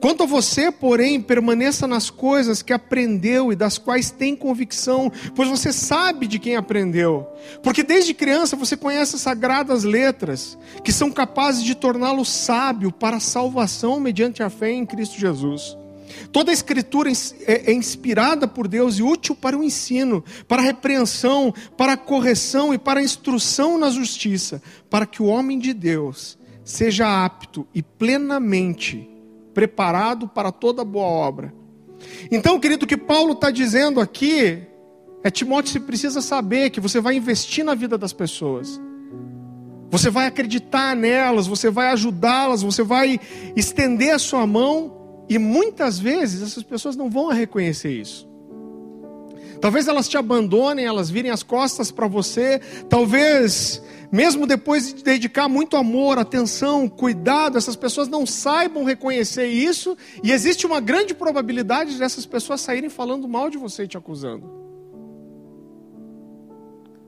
Quanto 0.00 0.22
a 0.22 0.26
você, 0.26 0.70
porém, 0.70 1.20
permaneça 1.20 1.86
nas 1.86 2.10
coisas 2.10 2.62
que 2.62 2.72
aprendeu 2.72 3.52
e 3.52 3.56
das 3.56 3.78
quais 3.78 4.10
tem 4.10 4.34
convicção, 4.34 5.10
pois 5.34 5.48
você 5.48 5.72
sabe 5.72 6.26
de 6.26 6.38
quem 6.38 6.56
aprendeu. 6.56 7.26
Porque 7.62 7.82
desde 7.82 8.14
criança 8.14 8.56
você 8.56 8.76
conhece 8.76 9.16
as 9.16 9.22
sagradas 9.22 9.84
letras, 9.84 10.58
que 10.82 10.92
são 10.92 11.10
capazes 11.10 11.62
de 11.62 11.74
torná-lo 11.74 12.24
sábio 12.24 12.90
para 12.90 13.16
a 13.16 13.20
salvação 13.20 14.00
mediante 14.00 14.42
a 14.42 14.50
fé 14.50 14.70
em 14.70 14.86
Cristo 14.86 15.18
Jesus. 15.18 15.76
Toda 16.32 16.50
a 16.50 16.54
escritura 16.54 17.10
é, 17.10 17.70
é 17.70 17.72
inspirada 17.72 18.46
por 18.46 18.68
Deus 18.68 18.98
e 18.98 19.02
útil 19.02 19.34
para 19.34 19.56
o 19.56 19.62
ensino, 19.62 20.24
para 20.46 20.62
a 20.62 20.64
repreensão, 20.64 21.52
para 21.76 21.92
a 21.92 21.96
correção 21.96 22.72
e 22.72 22.78
para 22.78 23.00
a 23.00 23.02
instrução 23.02 23.78
na 23.78 23.90
justiça, 23.90 24.62
para 24.90 25.06
que 25.06 25.22
o 25.22 25.26
homem 25.26 25.58
de 25.58 25.72
Deus 25.72 26.38
seja 26.64 27.24
apto 27.24 27.66
e 27.74 27.82
plenamente 27.82 29.08
preparado 29.54 30.28
para 30.28 30.50
toda 30.52 30.84
boa 30.84 31.06
obra. 31.06 31.54
Então, 32.30 32.58
querido, 32.58 32.84
o 32.84 32.88
que 32.88 32.96
Paulo 32.96 33.32
está 33.32 33.50
dizendo 33.50 34.00
aqui 34.00 34.66
é: 35.22 35.30
Timóteo, 35.30 35.72
você 35.72 35.80
precisa 35.80 36.20
saber 36.20 36.70
que 36.70 36.80
você 36.80 37.00
vai 37.00 37.16
investir 37.16 37.64
na 37.64 37.74
vida 37.74 37.96
das 37.96 38.12
pessoas. 38.12 38.80
Você 39.90 40.10
vai 40.10 40.26
acreditar 40.26 40.96
nelas, 40.96 41.46
você 41.46 41.70
vai 41.70 41.88
ajudá-las, 41.88 42.62
você 42.62 42.82
vai 42.82 43.20
estender 43.54 44.14
a 44.14 44.18
sua 44.18 44.46
mão 44.46 44.95
e 45.28 45.38
muitas 45.38 45.98
vezes 45.98 46.42
essas 46.42 46.62
pessoas 46.62 46.96
não 46.96 47.10
vão 47.10 47.28
reconhecer 47.28 47.90
isso. 47.90 48.28
Talvez 49.60 49.88
elas 49.88 50.08
te 50.08 50.16
abandonem, 50.16 50.84
elas 50.84 51.10
virem 51.10 51.30
as 51.30 51.42
costas 51.42 51.90
para 51.90 52.06
você. 52.06 52.60
Talvez, 52.88 53.82
mesmo 54.12 54.46
depois 54.46 54.92
de 54.92 55.02
dedicar 55.02 55.48
muito 55.48 55.76
amor, 55.76 56.18
atenção, 56.18 56.88
cuidado, 56.88 57.56
essas 57.56 57.76
pessoas 57.76 58.08
não 58.08 58.26
saibam 58.26 58.84
reconhecer 58.84 59.46
isso. 59.46 59.96
E 60.22 60.30
existe 60.30 60.66
uma 60.66 60.80
grande 60.80 61.14
probabilidade 61.14 61.98
dessas 61.98 62.26
pessoas 62.26 62.60
saírem 62.60 62.90
falando 62.90 63.26
mal 63.26 63.50
de 63.50 63.58
você 63.58 63.84
e 63.84 63.88
te 63.88 63.96
acusando. 63.96 64.48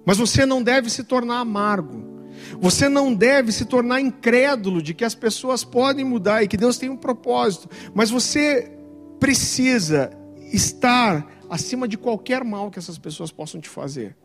Mas 0.05 0.17
você 0.17 0.47
não 0.47 0.63
deve 0.63 0.89
se 0.89 1.05
tornar 1.05 1.41
amargo. 1.41 2.18
Você 2.61 2.89
não 2.89 3.15
deve 3.15 3.53
se 3.53 3.65
tornar 3.65 4.01
incrédulo 4.01 4.83
de 4.83 4.95
que 4.95 5.05
as 5.05 5.15
pessoas 5.15 5.65
podem 5.65 6.05
mudar 6.05 6.43
e 6.43 6.49
que 6.49 6.57
Deus 6.57 6.79
tem 6.79 6.89
um 6.89 6.97
propósito, 6.97 7.69
mas 7.95 8.11
você 8.11 8.73
precisa 9.19 10.11
estar 10.53 11.27
acima 11.49 11.89
de 11.89 11.97
qualquer 11.97 12.45
mal 12.45 12.71
que 12.71 12.79
essas 12.79 12.99
pessoas 12.99 13.31
possam 13.31 13.61
te 13.61 13.69
fazer. 13.69 14.17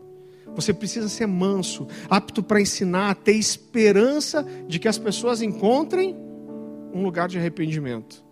Você 0.55 0.73
precisa 0.73 1.09
ser 1.09 1.25
manso, 1.25 1.87
apto 2.09 2.43
para 2.43 2.61
ensinar, 2.61 3.15
ter 3.15 3.33
esperança 3.33 4.45
de 4.67 4.77
que 4.77 4.87
as 4.87 4.97
pessoas 4.97 5.41
encontrem 5.41 6.15
um 6.93 7.01
lugar 7.03 7.27
de 7.27 7.37
arrependimento. 7.37 8.23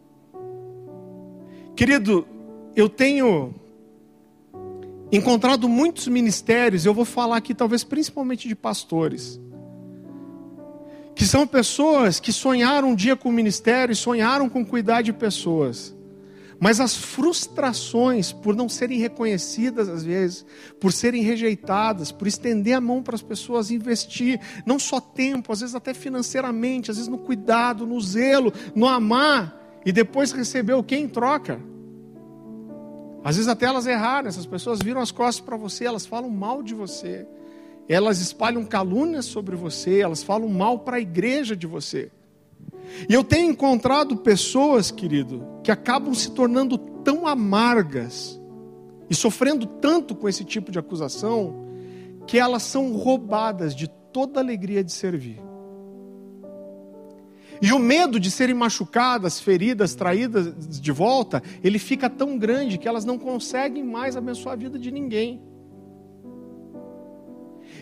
Querido, 1.76 2.28
eu 2.76 2.88
tenho 2.88 3.56
encontrado 5.12 5.68
muitos 5.68 6.08
ministérios, 6.08 6.86
eu 6.86 6.94
vou 6.94 7.06
falar 7.06 7.38
aqui 7.38 7.56
talvez 7.56 7.84
principalmente 7.84 8.48
de 8.48 8.56
pastores 8.56 9.40
que 11.22 11.28
são 11.28 11.46
pessoas 11.46 12.20
que 12.20 12.34
sonharam 12.34 12.90
um 12.90 12.96
dia 12.96 13.16
com 13.16 13.30
o 13.30 13.32
ministério, 13.32 13.96
sonharam 13.96 14.50
com 14.50 14.66
cuidar 14.66 15.04
de 15.04 15.14
pessoas. 15.14 15.96
Mas 16.60 16.80
as 16.80 16.96
frustrações 16.96 18.32
por 18.32 18.56
não 18.56 18.68
serem 18.68 18.98
reconhecidas 18.98 19.88
às 19.88 20.04
vezes, 20.04 20.44
por 20.80 20.92
serem 20.92 21.22
rejeitadas, 21.22 22.12
por 22.12 22.26
estender 22.26 22.74
a 22.74 22.82
mão 22.82 23.04
para 23.04 23.14
as 23.14 23.22
pessoas 23.22 23.70
investir, 23.70 24.40
não 24.66 24.80
só 24.80 25.00
tempo, 25.00 25.54
às 25.54 25.60
vezes 25.60 25.76
até 25.76 25.94
financeiramente, 25.94 26.90
às 26.90 26.98
vezes 26.98 27.08
no 27.08 27.20
cuidado, 27.20 27.86
no 27.86 28.02
zelo, 28.02 28.52
no 28.74 28.88
amar, 28.88 29.80
e 29.86 29.92
depois 29.92 30.32
receber 30.32 30.74
o 30.74 30.84
que 30.84 30.96
em 30.96 31.08
troca. 31.08 31.62
Às 33.24 33.36
vezes 33.36 33.48
até 33.48 33.68
elas 33.68 33.86
erraram, 33.86 34.28
essas 34.28 34.48
pessoas 34.48 34.80
viram 34.80 35.00
as 35.00 35.12
costas 35.12 35.46
para 35.46 35.56
você, 35.56 35.86
elas 35.86 36.04
falam 36.04 36.32
mal 36.32 36.64
de 36.64 36.74
você 36.74 37.28
elas 37.88 38.20
espalham 38.20 38.64
calúnias 38.64 39.26
sobre 39.26 39.56
você, 39.56 40.00
elas 40.00 40.24
falam 40.24 40.48
mal 40.48 40.80
para 40.80 40.98
a 40.98 41.02
igreja 41.02 41.56
de 41.56 41.68
você. 41.68 42.12
E 43.10 43.14
eu 43.14 43.24
tenho 43.24 43.52
encontrado 43.52 44.18
pessoas, 44.18 44.92
querido, 44.92 45.46
que 45.64 45.72
acabam 45.72 46.14
se 46.14 46.32
tornando 46.32 46.78
tão 46.78 47.26
amargas 47.28 48.40
e 49.10 49.16
sofrendo 49.16 49.66
tanto 49.66 50.16
com 50.16 50.28
esse 50.28 50.44
tipo 50.44 50.72
de 50.72 50.80
acusação, 50.80 51.68
que 52.28 52.38
elas 52.38 52.64
são 52.64 52.94
roubadas 52.94 53.76
de 53.76 53.88
toda 53.88 54.40
a 54.40 54.44
alegria 54.44 54.84
de 54.84 54.92
servir. 54.92 55.42
E 57.62 57.72
o 57.72 57.78
medo 57.78 58.20
de 58.20 58.32
serem 58.32 58.56
machucadas, 58.56 59.40
feridas, 59.40 59.94
traídas 59.94 60.80
de 60.80 60.92
volta, 60.92 61.44
ele 61.64 61.78
fica 61.78 62.10
tão 62.10 62.38
grande 62.38 62.78
que 62.78 62.88
elas 62.88 63.06
não 63.06 63.20
conseguem 63.20 63.84
mais 63.84 64.18
abençoar 64.18 64.54
a 64.54 64.58
vida 64.58 64.80
de 64.80 64.90
ninguém. 64.90 65.40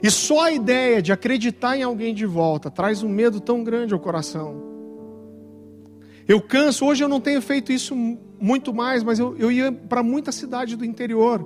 E 0.02 0.10
só 0.10 0.46
a 0.46 0.52
ideia 0.52 1.02
de 1.02 1.12
acreditar 1.12 1.78
em 1.78 1.84
alguém 1.84 2.14
de 2.14 2.26
volta 2.26 2.72
traz 2.72 3.04
um 3.04 3.10
medo 3.10 3.40
tão 3.40 3.64
grande 3.64 3.94
ao 3.94 4.00
coração. 4.00 4.64
Eu 6.28 6.40
canso, 6.42 6.86
hoje 6.86 7.04
eu 7.04 7.10
não 7.10 7.20
tenho 7.20 7.42
feito 7.42 7.72
isso 7.72 7.96
muito 8.40 8.74
mais, 8.74 9.04
mas 9.04 9.20
eu, 9.20 9.36
eu 9.38 9.52
ia 9.52 9.72
para 9.72 10.04
muita 10.04 10.32
cidade 10.32 10.76
do 10.76 10.86
interior, 10.86 11.46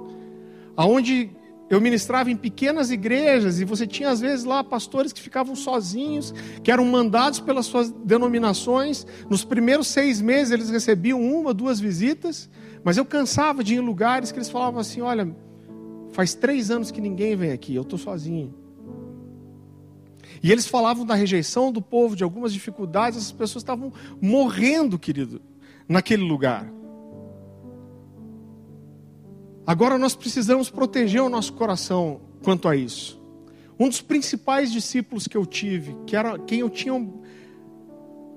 aonde 0.76 1.32
eu 1.70 1.82
ministrava 1.82 2.30
em 2.30 2.36
pequenas 2.36 2.92
igrejas 2.92 3.60
e 3.60 3.66
você 3.66 3.88
tinha 3.88 4.10
às 4.10 4.20
vezes 4.20 4.46
lá 4.46 4.64
pastores 4.64 5.12
que 5.12 5.22
ficavam 5.22 5.56
sozinhos, 5.56 6.34
que 6.62 6.72
eram 6.72 6.86
mandados 6.86 7.40
pelas 7.40 7.66
suas 7.66 7.90
denominações. 7.92 9.08
Nos 9.30 9.44
primeiros 9.44 9.88
seis 9.88 10.22
meses 10.22 10.52
eles 10.52 10.70
recebiam 10.70 11.20
uma, 11.20 11.54
duas 11.54 11.80
visitas, 11.80 12.50
mas 12.84 12.98
eu 12.98 13.06
cansava 13.06 13.64
de 13.64 13.74
ir 13.74 13.78
em 13.78 13.80
lugares 13.80 14.32
que 14.32 14.38
eles 14.38 14.50
falavam 14.50 14.80
assim: 14.80 15.02
olha, 15.02 15.34
faz 16.14 16.34
três 16.34 16.72
anos 16.72 16.92
que 16.92 17.02
ninguém 17.02 17.36
vem 17.36 17.52
aqui, 17.52 17.76
eu 17.76 17.82
estou 17.82 18.00
sozinho. 18.00 18.54
E 20.42 20.52
eles 20.52 20.68
falavam 20.68 21.06
da 21.06 21.16
rejeição 21.16 21.72
do 21.72 21.82
povo, 21.82 22.16
de 22.16 22.24
algumas 22.24 22.54
dificuldades, 22.54 23.18
essas 23.18 23.32
pessoas 23.32 23.64
estavam 23.64 23.92
morrendo, 24.22 24.98
querido, 24.98 25.42
naquele 25.88 26.24
lugar. 26.24 26.72
Agora 29.66 29.98
nós 29.98 30.16
precisamos 30.16 30.70
proteger 30.70 31.22
o 31.22 31.30
nosso 31.30 31.54
coração 31.54 32.22
quanto 32.44 32.68
a 32.68 32.76
isso. 32.76 33.22
Um 33.80 33.90
dos 33.90 34.02
principais 34.02 34.72
discípulos 34.72 35.28
que 35.28 35.38
eu 35.38 35.46
tive, 35.46 35.96
que 36.06 36.16
era 36.16 36.38
quem 36.38 36.60
eu 36.60 36.70
tinha 36.70 36.94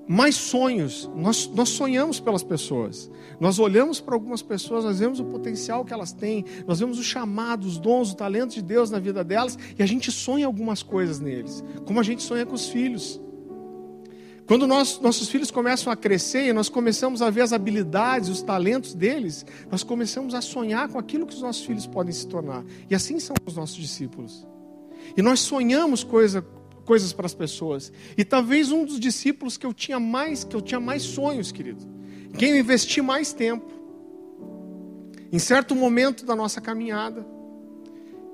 mais 0.09 0.37
sonhos, 0.37 1.11
nós, 1.16 1.49
nós 1.49 1.69
sonhamos 1.71 2.21
pelas 2.21 2.42
pessoas. 2.42 3.11
Nós 3.40 3.59
olhamos 3.59 4.01
para 4.01 4.14
algumas 4.14 4.40
pessoas, 4.40 4.85
nós 4.85 5.01
vemos 5.01 5.19
o 5.19 5.25
potencial 5.25 5.85
que 5.85 5.92
elas 5.92 6.12
têm, 6.12 6.45
nós 6.66 6.79
vemos 6.79 6.99
o 6.99 7.03
chamado, 7.03 7.66
os 7.66 7.79
dons, 7.79 8.12
o 8.12 8.16
talento 8.16 8.55
de 8.55 8.62
Deus 8.62 8.90
na 8.90 8.99
vida 8.99 9.25
delas, 9.25 9.59
e 9.79 9.83
a 9.83 9.87
gente 9.87 10.12
sonha 10.12 10.47
algumas 10.47 10.83
coisas 10.83 11.19
neles, 11.19 11.62
como 11.85 11.99
a 11.99 12.03
gente 12.03 12.23
sonha 12.23 12.47
com 12.47 12.55
os 12.55 12.69
filhos. 12.69 13.21
Quando 14.47 14.64
nós, 14.66 15.01
nossos 15.01 15.29
filhos 15.29 15.51
começam 15.51 15.92
a 15.92 15.97
crescer 15.97 16.47
e 16.47 16.53
nós 16.53 16.69
começamos 16.69 17.21
a 17.21 17.29
ver 17.29 17.40
as 17.40 17.53
habilidades, 17.53 18.29
os 18.29 18.42
talentos 18.42 18.95
deles, 18.95 19.45
nós 19.69 19.83
começamos 19.83 20.35
a 20.35 20.40
sonhar 20.40 20.88
com 20.88 20.99
aquilo 20.99 21.27
que 21.27 21.35
os 21.35 21.42
nossos 21.42 21.64
filhos 21.64 21.85
podem 21.85 22.12
se 22.12 22.29
tornar. 22.29 22.64
E 22.88 22.95
assim 22.95 23.19
são 23.19 23.35
os 23.45 23.57
nossos 23.57 23.75
discípulos. 23.75 24.47
E 25.16 25.23
nós 25.23 25.40
sonhamos 25.40 26.05
coisa, 26.05 26.47
coisas 26.87 27.12
para 27.12 27.27
as 27.27 27.35
pessoas. 27.35 27.92
E 28.16 28.25
talvez 28.25 28.72
um 28.72 28.87
dos 28.87 28.99
discípulos 28.99 29.59
que 29.59 29.66
eu 29.66 29.75
tinha 29.75 30.01
mais, 30.01 30.44
que 30.44 30.57
eu 30.57 30.62
tinha 30.62 30.81
mais 30.81 31.03
sonhos, 31.03 31.53
querido. 31.53 31.85
Quem 32.38 32.53
eu 32.53 32.59
investi 32.59 33.03
mais 33.03 33.33
tempo. 33.35 33.66
Em 35.31 35.38
certo 35.38 35.75
momento 35.75 36.25
da 36.25 36.37
nossa 36.37 36.61
caminhada, 36.61 37.27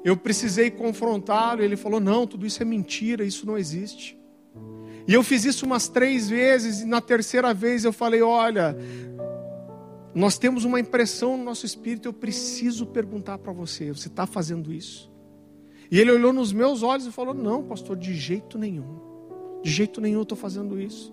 eu 0.05 0.17
precisei 0.17 0.71
confrontá-lo, 0.71 1.63
ele 1.63 1.77
falou: 1.77 1.99
"Não, 1.99 2.27
tudo 2.27 2.47
isso 2.47 2.63
é 2.63 2.65
mentira, 2.65 3.25
isso 3.25 3.47
não 3.47 3.57
existe". 3.57 4.17
E 5.09 5.15
eu 5.15 5.23
fiz 5.23 5.45
isso 5.45 5.67
umas 5.67 5.89
três 5.89 6.29
vezes, 6.29 6.81
e 6.81 6.85
na 6.85 7.01
terceira 7.01 7.53
vez 7.53 7.85
eu 7.85 7.93
falei: 7.93 8.23
olha, 8.23 8.77
nós 10.15 10.39
temos 10.39 10.65
uma 10.65 10.79
impressão 10.79 11.37
no 11.37 11.45
nosso 11.45 11.67
espírito, 11.67 12.09
eu 12.09 12.13
preciso 12.13 12.87
perguntar 12.87 13.39
para 13.39 13.53
você: 13.53 13.93
você 13.93 14.09
está 14.09 14.27
fazendo 14.27 14.73
isso? 14.73 15.12
E 15.93 16.01
ele 16.01 16.11
olhou 16.11 16.33
nos 16.33 16.55
meus 16.55 16.83
olhos 16.83 17.07
e 17.07 17.13
falou: 17.13 17.35
não, 17.35 17.63
pastor, 17.63 17.99
de 17.99 18.15
jeito 18.15 18.57
nenhum, 18.57 18.99
de 19.63 19.71
jeito 19.71 20.01
nenhum 20.01 20.21
eu 20.21 20.23
estou 20.23 20.39
fazendo 20.39 20.81
isso. 20.81 21.13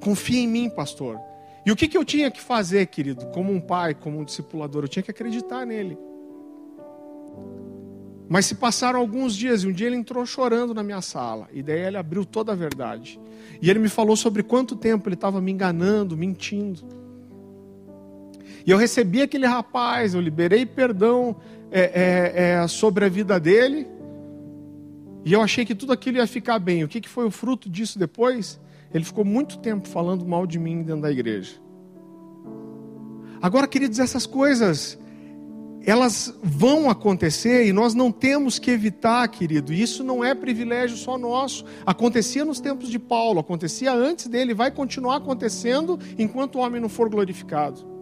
Confia 0.00 0.38
em 0.38 0.46
mim, 0.46 0.70
pastor. 0.70 1.18
E 1.66 1.72
o 1.72 1.74
que, 1.74 1.88
que 1.88 1.98
eu 1.98 2.04
tinha 2.04 2.30
que 2.30 2.40
fazer, 2.40 2.86
querido, 2.86 3.26
como 3.26 3.52
um 3.52 3.60
pai, 3.60 3.92
como 3.92 4.20
um 4.20 4.24
discipulador? 4.24 4.84
Eu 4.84 4.88
tinha 4.88 5.02
que 5.02 5.10
acreditar 5.10 5.66
nele. 5.66 5.98
Mas 8.28 8.46
se 8.46 8.54
passaram 8.54 9.00
alguns 9.00 9.34
dias 9.34 9.64
e 9.64 9.66
um 9.66 9.72
dia 9.72 9.88
ele 9.88 9.96
entrou 9.96 10.24
chorando 10.24 10.72
na 10.72 10.84
minha 10.84 11.00
sala. 11.00 11.48
E 11.52 11.60
daí 11.60 11.80
ele 11.80 11.96
abriu 11.96 12.24
toda 12.24 12.52
a 12.52 12.54
verdade. 12.54 13.18
E 13.60 13.68
ele 13.68 13.80
me 13.80 13.88
falou 13.88 14.14
sobre 14.14 14.44
quanto 14.44 14.76
tempo 14.76 15.08
ele 15.08 15.16
estava 15.16 15.40
me 15.40 15.50
enganando, 15.50 16.16
mentindo. 16.16 16.84
E 18.64 18.70
eu 18.70 18.76
recebi 18.76 19.22
aquele 19.22 19.46
rapaz, 19.46 20.14
eu 20.14 20.20
liberei 20.20 20.64
perdão 20.64 21.36
é, 21.70 21.80
é, 21.80 22.62
é, 22.62 22.68
sobre 22.68 23.04
a 23.04 23.08
vida 23.08 23.38
dele. 23.38 23.86
E 25.24 25.32
eu 25.32 25.42
achei 25.42 25.64
que 25.64 25.74
tudo 25.74 25.92
aquilo 25.92 26.18
ia 26.18 26.26
ficar 26.26 26.58
bem. 26.58 26.84
O 26.84 26.88
que, 26.88 27.00
que 27.00 27.08
foi 27.08 27.24
o 27.24 27.30
fruto 27.30 27.68
disso 27.68 27.98
depois? 27.98 28.60
Ele 28.94 29.04
ficou 29.04 29.24
muito 29.24 29.58
tempo 29.58 29.88
falando 29.88 30.24
mal 30.24 30.46
de 30.46 30.58
mim 30.58 30.82
dentro 30.82 31.02
da 31.02 31.10
igreja. 31.10 31.54
Agora, 33.42 33.66
queridos, 33.66 33.98
essas 33.98 34.26
coisas 34.26 34.98
elas 35.86 36.34
vão 36.42 36.90
acontecer 36.90 37.64
e 37.64 37.72
nós 37.72 37.94
não 37.94 38.10
temos 38.10 38.58
que 38.58 38.72
evitar, 38.72 39.26
querido. 39.28 39.72
Isso 39.72 40.02
não 40.02 40.24
é 40.24 40.34
privilégio 40.34 40.96
só 40.96 41.16
nosso. 41.16 41.64
Acontecia 41.86 42.44
nos 42.44 42.58
tempos 42.58 42.88
de 42.88 42.98
Paulo, 42.98 43.38
acontecia 43.38 43.92
antes 43.92 44.26
dele, 44.26 44.52
vai 44.52 44.72
continuar 44.72 45.18
acontecendo 45.18 45.96
enquanto 46.18 46.56
o 46.56 46.58
homem 46.58 46.80
não 46.80 46.88
for 46.88 47.08
glorificado. 47.08 47.95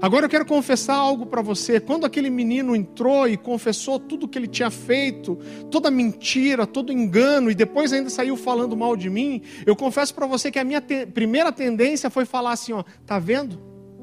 Agora 0.00 0.24
eu 0.24 0.30
quero 0.30 0.46
confessar 0.46 0.94
algo 0.94 1.26
para 1.26 1.42
você. 1.42 1.78
Quando 1.78 2.06
aquele 2.06 2.30
menino 2.30 2.74
entrou 2.74 3.28
e 3.28 3.36
confessou 3.36 3.98
tudo 3.98 4.26
que 4.26 4.38
ele 4.38 4.46
tinha 4.46 4.70
feito, 4.70 5.36
toda 5.70 5.90
mentira, 5.90 6.66
todo 6.66 6.92
engano, 6.92 7.50
e 7.50 7.54
depois 7.54 7.92
ainda 7.92 8.08
saiu 8.08 8.36
falando 8.36 8.76
mal 8.76 8.96
de 8.96 9.10
mim, 9.10 9.42
eu 9.66 9.76
confesso 9.76 10.14
para 10.14 10.26
você 10.26 10.50
que 10.50 10.58
a 10.58 10.64
minha 10.64 10.80
te 10.80 11.06
primeira 11.06 11.52
tendência 11.52 12.08
foi 12.08 12.24
falar 12.24 12.52
assim: 12.52 12.72
ó, 12.72 12.82
tá 13.04 13.18
vendo? 13.18 13.60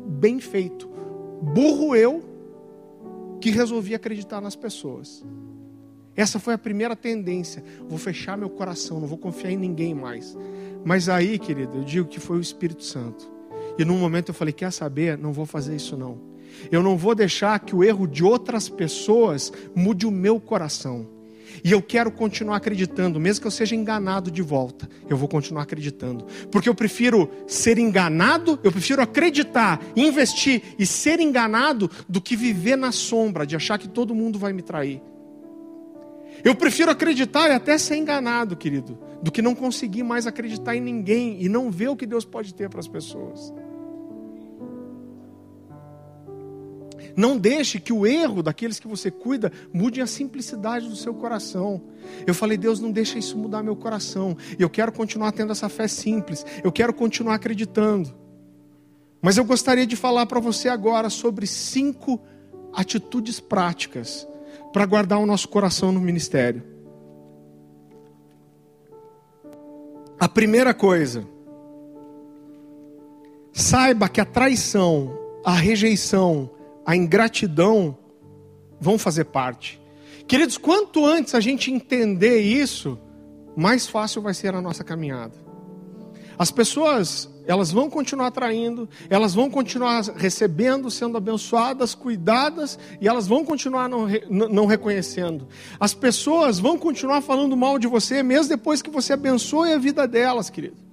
Bem 0.08 0.40
feito. 0.40 0.88
Burro 1.42 1.96
eu, 1.96 2.24
que 3.42 3.50
resolvi 3.50 3.96
acreditar 3.96 4.42
nas 4.42 4.56
pessoas. 4.56 5.26
Essa 6.16 6.40
foi 6.40 6.56
a 6.56 6.58
primeira 6.58 6.96
tendência. 6.96 7.64
Vou 7.88 8.00
fechar 8.00 8.38
meu 8.38 8.50
coração, 8.50 9.00
não 9.00 9.08
vou 9.08 9.20
confiar 9.20 9.52
em 9.52 9.58
ninguém 9.58 9.94
mais. 9.94 10.36
Mas 10.84 11.10
aí, 11.10 11.38
querido, 11.38 11.78
eu 11.78 11.84
digo 11.84 12.08
que 12.08 12.20
foi 12.20 12.38
o 12.38 12.42
Espírito 12.42 12.84
Santo. 12.84 13.37
E 13.78 13.86
num 13.86 13.98
momento 13.98 14.30
eu 14.30 14.34
falei: 14.34 14.54
quer 14.54 14.72
saber? 14.72 15.18
Não 15.18 15.32
vou 15.32 15.46
fazer 15.46 15.76
isso 15.76 15.96
não. 15.96 16.20
Eu 16.72 16.82
não 16.82 16.98
vou 16.98 17.14
deixar 17.14 17.60
que 17.60 17.76
o 17.76 17.84
erro 17.84 18.08
de 18.08 18.24
outras 18.24 18.68
pessoas 18.70 19.52
mude 19.76 20.06
o 20.06 20.12
meu 20.12 20.40
coração. 20.40 21.18
E 21.64 21.72
eu 21.72 21.82
quero 21.82 22.12
continuar 22.12 22.58
acreditando, 22.58 23.20
mesmo 23.20 23.42
que 23.42 23.48
eu 23.48 23.52
seja 23.52 23.76
enganado 23.76 24.30
de 24.30 24.42
volta, 24.42 24.88
eu 25.10 25.18
vou 25.18 25.28
continuar 25.28 25.64
acreditando. 25.64 26.26
Porque 26.52 26.70
eu 26.70 26.76
prefiro 26.76 27.30
ser 27.48 27.78
enganado, 27.80 28.60
eu 28.64 28.72
prefiro 28.72 29.02
acreditar, 29.02 29.82
investir 29.96 30.62
e 30.78 30.86
ser 30.86 31.20
enganado 31.20 31.90
do 32.08 32.22
que 32.22 32.36
viver 32.36 32.76
na 32.76 32.92
sombra 32.92 33.46
de 33.46 33.56
achar 33.56 33.78
que 33.78 33.88
todo 33.88 34.14
mundo 34.14 34.38
vai 34.38 34.54
me 34.54 34.62
trair. 34.62 35.02
Eu 36.44 36.54
prefiro 36.54 36.92
acreditar 36.92 37.50
e 37.50 37.54
até 37.54 37.78
ser 37.78 37.96
enganado, 37.96 38.56
querido, 38.56 38.98
do 39.24 39.32
que 39.32 39.42
não 39.42 39.56
conseguir 39.56 40.04
mais 40.04 40.28
acreditar 40.28 40.76
em 40.76 40.82
ninguém 40.82 41.42
e 41.42 41.50
não 41.50 41.72
ver 41.72 41.88
o 41.88 41.96
que 41.96 42.06
Deus 42.06 42.26
pode 42.26 42.54
ter 42.54 42.70
para 42.70 42.80
as 42.80 42.88
pessoas. 42.88 43.52
Não 47.18 47.36
deixe 47.36 47.80
que 47.80 47.92
o 47.92 48.06
erro 48.06 48.44
daqueles 48.44 48.80
que 48.80 48.88
você 48.88 49.10
cuida 49.10 49.52
mude 49.74 50.00
a 50.00 50.06
simplicidade 50.06 50.88
do 50.88 50.96
seu 50.96 51.16
coração. 51.16 51.82
Eu 52.28 52.36
falei, 52.36 52.60
Deus, 52.60 52.80
não 52.80 52.92
deixa 52.92 53.18
isso 53.18 53.36
mudar 53.36 53.64
meu 53.64 53.76
coração. 53.76 54.38
Eu 54.60 54.70
quero 54.70 54.92
continuar 54.92 55.32
tendo 55.32 55.52
essa 55.52 55.68
fé 55.68 55.88
simples. 55.88 56.46
Eu 56.64 56.72
quero 56.72 56.94
continuar 56.94 57.34
acreditando. 57.34 58.14
Mas 59.20 59.36
eu 59.36 59.44
gostaria 59.44 59.88
de 59.88 59.96
falar 59.96 60.28
para 60.28 60.40
você 60.40 60.70
agora 60.70 61.10
sobre 61.10 61.48
cinco 61.48 62.22
atitudes 62.72 63.40
práticas 63.40 64.28
para 64.72 64.86
guardar 64.86 65.18
o 65.18 65.26
nosso 65.26 65.50
coração 65.50 65.92
no 65.92 66.00
ministério. 66.00 66.64
A 70.20 70.30
primeira 70.30 70.72
coisa, 70.72 71.28
saiba 73.52 74.08
que 74.08 74.22
a 74.22 74.26
traição, 74.26 75.18
a 75.44 75.54
rejeição, 75.54 76.52
a 76.88 76.96
ingratidão 76.96 77.98
vão 78.80 78.98
fazer 78.98 79.26
parte. 79.26 79.78
Queridos, 80.26 80.58
quanto 80.58 81.06
antes 81.06 81.36
a 81.36 81.42
gente 81.42 81.70
entender 81.70 82.40
isso, 82.40 82.98
mais 83.58 83.86
fácil 83.86 84.22
vai 84.22 84.34
ser 84.34 84.56
a 84.56 84.62
nossa 84.62 84.86
caminhada. 84.86 85.34
As 86.40 86.50
pessoas, 86.50 87.30
elas 87.46 87.72
vão 87.72 87.90
continuar 87.90 88.32
traindo, 88.32 88.88
elas 89.10 89.34
vão 89.34 89.50
continuar 89.50 90.02
recebendo, 90.16 90.90
sendo 90.90 91.18
abençoadas, 91.18 91.94
cuidadas, 91.94 92.80
e 93.02 93.08
elas 93.08 93.28
vão 93.28 93.44
continuar 93.44 93.90
não, 93.90 94.08
não 94.30 94.66
reconhecendo. 94.66 95.46
As 95.78 95.94
pessoas 95.94 96.58
vão 96.58 96.78
continuar 96.78 97.20
falando 97.20 97.58
mal 97.58 97.78
de 97.78 97.88
você, 97.88 98.24
mesmo 98.24 98.48
depois 98.48 98.82
que 98.82 98.90
você 98.90 99.12
abençoe 99.12 99.74
a 99.74 99.78
vida 99.78 100.08
delas, 100.08 100.50
querido. 100.50 100.87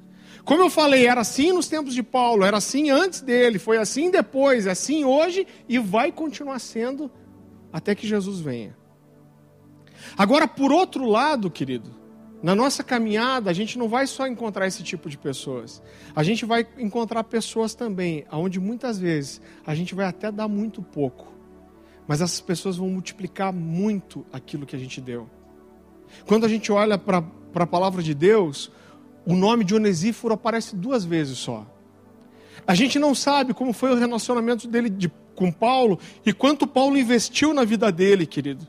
Como 0.45 0.63
eu 0.63 0.69
falei, 0.69 1.07
era 1.07 1.23
assim 1.23 1.53
nos 1.53 1.69
tempos 1.69 1.95
de 1.95 2.03
Paulo, 2.03 2.45
era 2.45 2.59
assim 2.59 2.91
antes 2.91 3.23
dele, 3.23 3.59
foi 3.59 3.79
assim 3.79 4.11
depois, 4.11 4.67
é 4.67 4.73
assim 4.73 5.05
hoje 5.05 5.47
e 5.69 5.79
vai 5.79 6.13
continuar 6.13 6.59
sendo 6.59 7.11
até 7.73 7.95
que 7.95 8.07
Jesus 8.07 8.41
venha. 8.41 8.77
Agora, 10.19 10.47
por 10.47 10.71
outro 10.71 11.07
lado, 11.07 11.51
querido, 11.51 11.91
na 12.43 12.55
nossa 12.55 12.85
caminhada, 12.85 13.49
a 13.49 13.55
gente 13.55 13.79
não 13.79 13.89
vai 13.89 14.07
só 14.07 14.27
encontrar 14.27 14.67
esse 14.67 14.83
tipo 14.83 15.09
de 15.09 15.17
pessoas. 15.17 15.83
A 16.15 16.23
gente 16.23 16.45
vai 16.45 16.67
encontrar 16.77 17.25
pessoas 17.25 17.75
também, 17.75 18.27
onde 18.31 18.61
muitas 18.61 18.99
vezes 18.99 19.41
a 19.67 19.75
gente 19.75 19.95
vai 19.95 20.05
até 20.05 20.31
dar 20.31 20.47
muito 20.47 20.83
pouco, 20.83 21.33
mas 22.07 22.21
essas 22.21 22.43
pessoas 22.43 22.77
vão 22.77 22.91
multiplicar 22.91 23.51
muito 23.51 24.27
aquilo 24.31 24.67
que 24.67 24.77
a 24.77 24.79
gente 24.79 25.01
deu. 25.01 25.27
Quando 26.27 26.45
a 26.45 26.49
gente 26.49 26.71
olha 26.71 26.99
para 26.99 27.25
a 27.55 27.67
palavra 27.67 28.03
de 28.03 28.13
Deus, 28.13 28.71
o 29.27 29.35
nome 29.35 29.65
de 29.65 29.75
Onesíforo 29.75 30.35
aparece 30.35 30.77
duas 30.77 31.05
vezes 31.05 31.39
só. 31.39 31.67
A 32.67 32.75
gente 32.75 32.99
não 32.99 33.15
sabe 33.15 33.53
como 33.53 33.73
foi 33.73 33.91
o 33.93 33.97
relacionamento 33.97 34.67
dele 34.67 34.89
de, 34.89 35.11
com 35.35 35.51
Paulo 35.53 35.99
e 36.25 36.33
quanto 36.33 36.67
Paulo 36.67 36.97
investiu 36.97 37.53
na 37.53 37.65
vida 37.65 37.91
dele, 37.93 38.27
querido. 38.27 38.67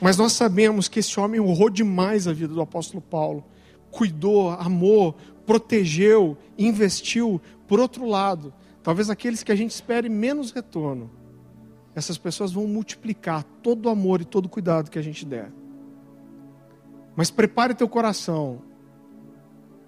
Mas 0.00 0.16
nós 0.16 0.32
sabemos 0.32 0.88
que 0.88 0.98
esse 0.98 1.18
homem 1.18 1.40
honrou 1.40 1.70
demais 1.70 2.26
a 2.26 2.32
vida 2.32 2.52
do 2.52 2.60
apóstolo 2.60 3.00
Paulo. 3.00 3.44
Cuidou, 3.90 4.50
amou, 4.50 5.16
protegeu, 5.46 6.36
investiu. 6.58 7.40
Por 7.68 7.78
outro 7.78 8.06
lado, 8.06 8.52
talvez 8.82 9.08
aqueles 9.08 9.42
que 9.42 9.52
a 9.52 9.56
gente 9.56 9.70
espere 9.70 10.08
menos 10.08 10.50
retorno, 10.50 11.10
essas 11.94 12.18
pessoas 12.18 12.52
vão 12.52 12.66
multiplicar 12.66 13.44
todo 13.62 13.86
o 13.86 13.88
amor 13.90 14.20
e 14.20 14.24
todo 14.24 14.46
o 14.46 14.48
cuidado 14.48 14.90
que 14.90 14.98
a 14.98 15.02
gente 15.02 15.24
der. 15.24 15.52
Mas 17.14 17.30
prepare 17.30 17.74
teu 17.74 17.88
coração. 17.88 18.62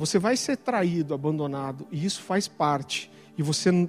Você 0.04 0.18
vai 0.18 0.36
ser 0.36 0.58
traído, 0.58 1.14
abandonado, 1.14 1.86
e 1.90 2.04
isso 2.04 2.20
faz 2.20 2.46
parte. 2.46 3.10
E 3.38 3.42
você 3.42 3.88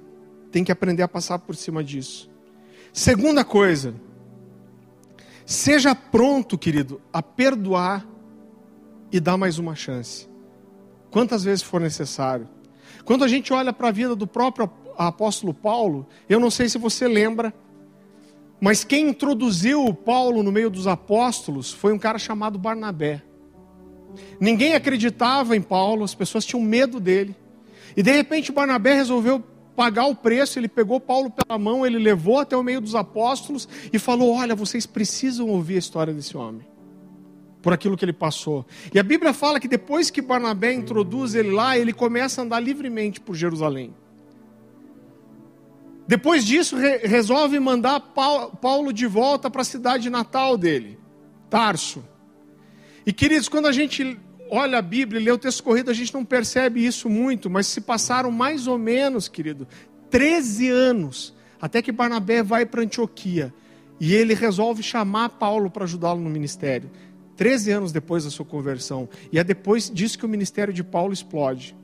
tem 0.49 0.63
que 0.63 0.71
aprender 0.71 1.04
a 1.04 1.10
passar 1.10 1.39
por 1.39 1.58
cima 1.58 1.84
disso. 1.84 2.32
Segunda 2.93 3.43
coisa, 3.43 3.93
seja 5.45 5.93
pronto, 5.93 6.58
querido, 6.58 7.01
a 7.12 7.21
perdoar 7.21 8.08
e 9.12 9.19
dar 9.19 9.36
mais 9.36 9.60
uma 9.60 9.75
chance. 9.75 10.25
Quantas 11.12 11.43
vezes 11.43 11.62
for 11.62 11.82
necessário. 11.82 12.47
Quando 13.04 13.25
a 13.25 13.28
gente 13.28 13.51
olha 13.51 13.73
para 13.73 13.89
a 13.89 13.91
vida 13.91 14.15
do 14.15 14.25
próprio 14.25 14.71
apóstolo 14.97 15.54
Paulo, 15.54 16.08
eu 16.30 16.39
não 16.39 16.49
sei 16.49 16.69
se 16.69 16.78
você 16.78 17.10
lembra, 17.10 17.54
mas 18.62 18.86
quem 18.86 19.10
introduziu 19.10 19.93
Paulo 19.93 20.41
no 20.41 20.51
meio 20.54 20.69
dos 20.69 20.88
apóstolos 20.88 21.73
foi 21.73 21.91
um 21.91 21.99
cara 21.99 22.17
chamado 22.17 22.58
Barnabé. 22.58 23.21
Ninguém 24.39 24.73
acreditava 24.73 25.56
em 25.56 25.62
Paulo, 25.62 26.04
as 26.04 26.15
pessoas 26.15 26.45
tinham 26.45 26.62
medo 26.62 26.99
dele. 26.99 27.36
E 27.95 28.04
de 28.04 28.12
repente 28.12 28.51
Barnabé 28.51 28.93
resolveu 28.93 29.43
pagar 29.75 30.06
o 30.06 30.15
preço, 30.15 30.58
ele 30.58 30.67
pegou 30.67 30.99
Paulo 30.99 31.30
pela 31.30 31.60
mão, 31.60 31.86
ele 31.86 31.99
levou 31.99 32.39
até 32.39 32.56
o 32.56 32.63
meio 32.63 32.82
dos 32.82 32.95
apóstolos 32.95 33.67
e 33.91 33.99
falou: 33.99 34.34
Olha, 34.34 34.56
vocês 34.56 34.86
precisam 34.86 35.49
ouvir 35.49 35.75
a 35.75 35.80
história 35.80 36.13
desse 36.13 36.36
homem, 36.38 36.65
por 37.62 37.73
aquilo 37.73 37.97
que 37.97 38.06
ele 38.06 38.13
passou. 38.13 38.65
E 38.93 38.99
a 38.99 39.04
Bíblia 39.04 39.34
fala 39.34 39.60
que 39.60 39.67
depois 39.67 40.10
que 40.10 40.21
Barnabé 40.21 40.73
introduz 40.73 41.36
ele 41.36 41.51
lá, 41.51 41.78
ele 41.78 41.93
começa 41.93 42.41
a 42.41 42.43
andar 42.45 42.60
livremente 42.60 43.19
por 43.19 43.36
Jerusalém. 43.36 43.93
Depois 46.08 46.45
disso, 46.45 46.78
re 46.78 46.97
resolve 46.97 47.60
mandar 47.60 47.99
Paulo 47.99 48.93
de 48.93 49.08
volta 49.08 49.49
para 49.49 49.62
a 49.62 49.65
cidade 49.65 50.10
natal 50.10 50.58
dele, 50.58 50.99
Tarso. 51.49 52.04
E 53.06 53.13
queridos, 53.13 53.48
quando 53.48 53.68
a 53.68 53.72
gente 53.72 54.18
olha 54.50 54.80
a 54.80 54.82
Bíblia 54.82 55.20
e 55.20 55.24
lê 55.24 55.32
o 55.32 55.38
texto 55.38 55.63
corrido, 55.63 55.91
a 55.91 55.94
gente 55.94 56.13
não 56.13 56.26
percebe 56.26 56.86
isso 56.86 57.10
muito, 57.10 57.50
mas 57.50 57.68
se 57.68 57.82
passaram 57.82 58.32
mais 58.32 58.68
ou 58.68 58.78
menos, 58.78 59.28
querido, 59.28 59.68
13 60.10 60.70
anos, 60.70 61.34
até 61.62 61.82
que 61.82 61.91
Barnabé 61.91 62.41
vai 62.41 62.65
para 62.65 62.82
Antioquia. 62.82 63.54
E 64.00 64.13
ele 64.13 64.34
resolve 64.34 64.84
chamar 64.84 65.30
Paulo 65.30 65.70
para 65.70 65.86
ajudá-lo 65.86 66.20
no 66.20 66.30
ministério. 66.30 66.89
13 67.38 67.72
anos 67.72 67.91
depois 67.91 68.24
da 68.24 68.30
sua 68.30 68.46
conversão. 68.46 69.10
E 69.32 69.39
é 69.39 69.44
depois 69.44 69.89
disso 69.89 70.18
que 70.18 70.26
o 70.26 70.30
ministério 70.30 70.74
de 70.74 70.84
Paulo 70.84 71.13
explode. 71.13 71.76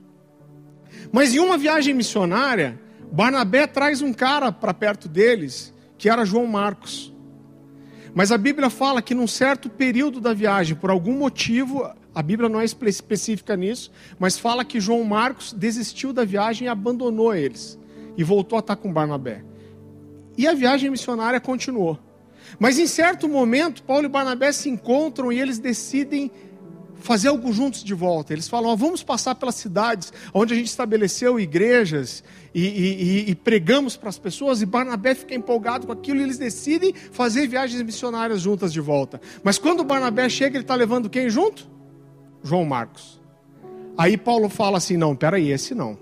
Mas 1.10 1.34
em 1.34 1.38
uma 1.38 1.56
viagem 1.56 1.94
missionária, 1.94 2.78
Barnabé 3.10 3.66
traz 3.66 4.02
um 4.02 4.12
cara 4.12 4.50
para 4.50 4.74
perto 4.74 5.08
deles, 5.08 5.72
que 5.98 6.08
era 6.08 6.24
João 6.24 6.46
Marcos. 6.46 7.11
Mas 8.14 8.30
a 8.30 8.36
Bíblia 8.36 8.68
fala 8.68 9.00
que 9.00 9.14
num 9.14 9.26
certo 9.26 9.70
período 9.70 10.20
da 10.20 10.34
viagem, 10.34 10.76
por 10.76 10.90
algum 10.90 11.16
motivo, 11.16 11.90
a 12.14 12.22
Bíblia 12.22 12.48
não 12.48 12.60
é 12.60 12.64
específica 12.64 13.56
nisso, 13.56 13.90
mas 14.18 14.38
fala 14.38 14.64
que 14.64 14.80
João 14.80 15.02
Marcos 15.04 15.52
desistiu 15.52 16.12
da 16.12 16.24
viagem 16.24 16.66
e 16.66 16.68
abandonou 16.68 17.34
eles 17.34 17.78
e 18.16 18.22
voltou 18.22 18.56
a 18.56 18.60
estar 18.60 18.76
com 18.76 18.92
Barnabé. 18.92 19.42
E 20.36 20.46
a 20.46 20.52
viagem 20.52 20.90
missionária 20.90 21.40
continuou. 21.40 21.98
Mas 22.58 22.78
em 22.78 22.86
certo 22.86 23.28
momento, 23.28 23.82
Paulo 23.82 24.04
e 24.04 24.08
Barnabé 24.08 24.52
se 24.52 24.68
encontram 24.68 25.32
e 25.32 25.40
eles 25.40 25.58
decidem 25.58 26.30
fazer 26.96 27.28
algo 27.28 27.52
juntos 27.52 27.82
de 27.82 27.94
volta. 27.94 28.32
Eles 28.32 28.48
falam: 28.48 28.76
vamos 28.76 29.02
passar 29.02 29.34
pelas 29.34 29.54
cidades 29.54 30.12
onde 30.34 30.52
a 30.52 30.56
gente 30.56 30.68
estabeleceu 30.68 31.38
igrejas 31.38 32.22
e, 32.54 32.66
e, 32.66 33.30
e 33.30 33.34
pregamos 33.34 33.96
para 33.96 34.08
as 34.08 34.18
pessoas. 34.18 34.62
E 34.62 34.66
Barnabé 34.66 35.14
fica 35.14 35.34
empolgado 35.34 35.86
com 35.86 35.92
aquilo 35.92 36.20
e 36.20 36.22
eles 36.22 36.38
decidem 36.38 36.92
fazer 36.94 37.46
viagens 37.46 37.80
missionárias 37.82 38.40
juntas 38.40 38.72
de 38.72 38.80
volta. 38.80 39.20
Mas 39.42 39.58
quando 39.58 39.84
Barnabé 39.84 40.28
chega, 40.28 40.56
ele 40.56 40.64
está 40.64 40.74
levando 40.74 41.10
quem 41.10 41.28
junto? 41.28 41.68
João 42.42 42.64
Marcos. 42.64 43.20
Aí 43.96 44.16
Paulo 44.16 44.48
fala 44.48 44.78
assim: 44.78 44.96
não, 44.96 45.14
peraí, 45.14 45.50
esse 45.50 45.74
não. 45.74 45.98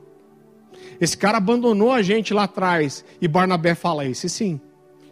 Esse 1.00 1.16
cara 1.16 1.38
abandonou 1.38 1.92
a 1.92 2.02
gente 2.02 2.34
lá 2.34 2.44
atrás. 2.44 3.04
E 3.20 3.28
Barnabé 3.28 3.74
fala: 3.74 4.04
esse 4.06 4.28
sim. 4.28 4.60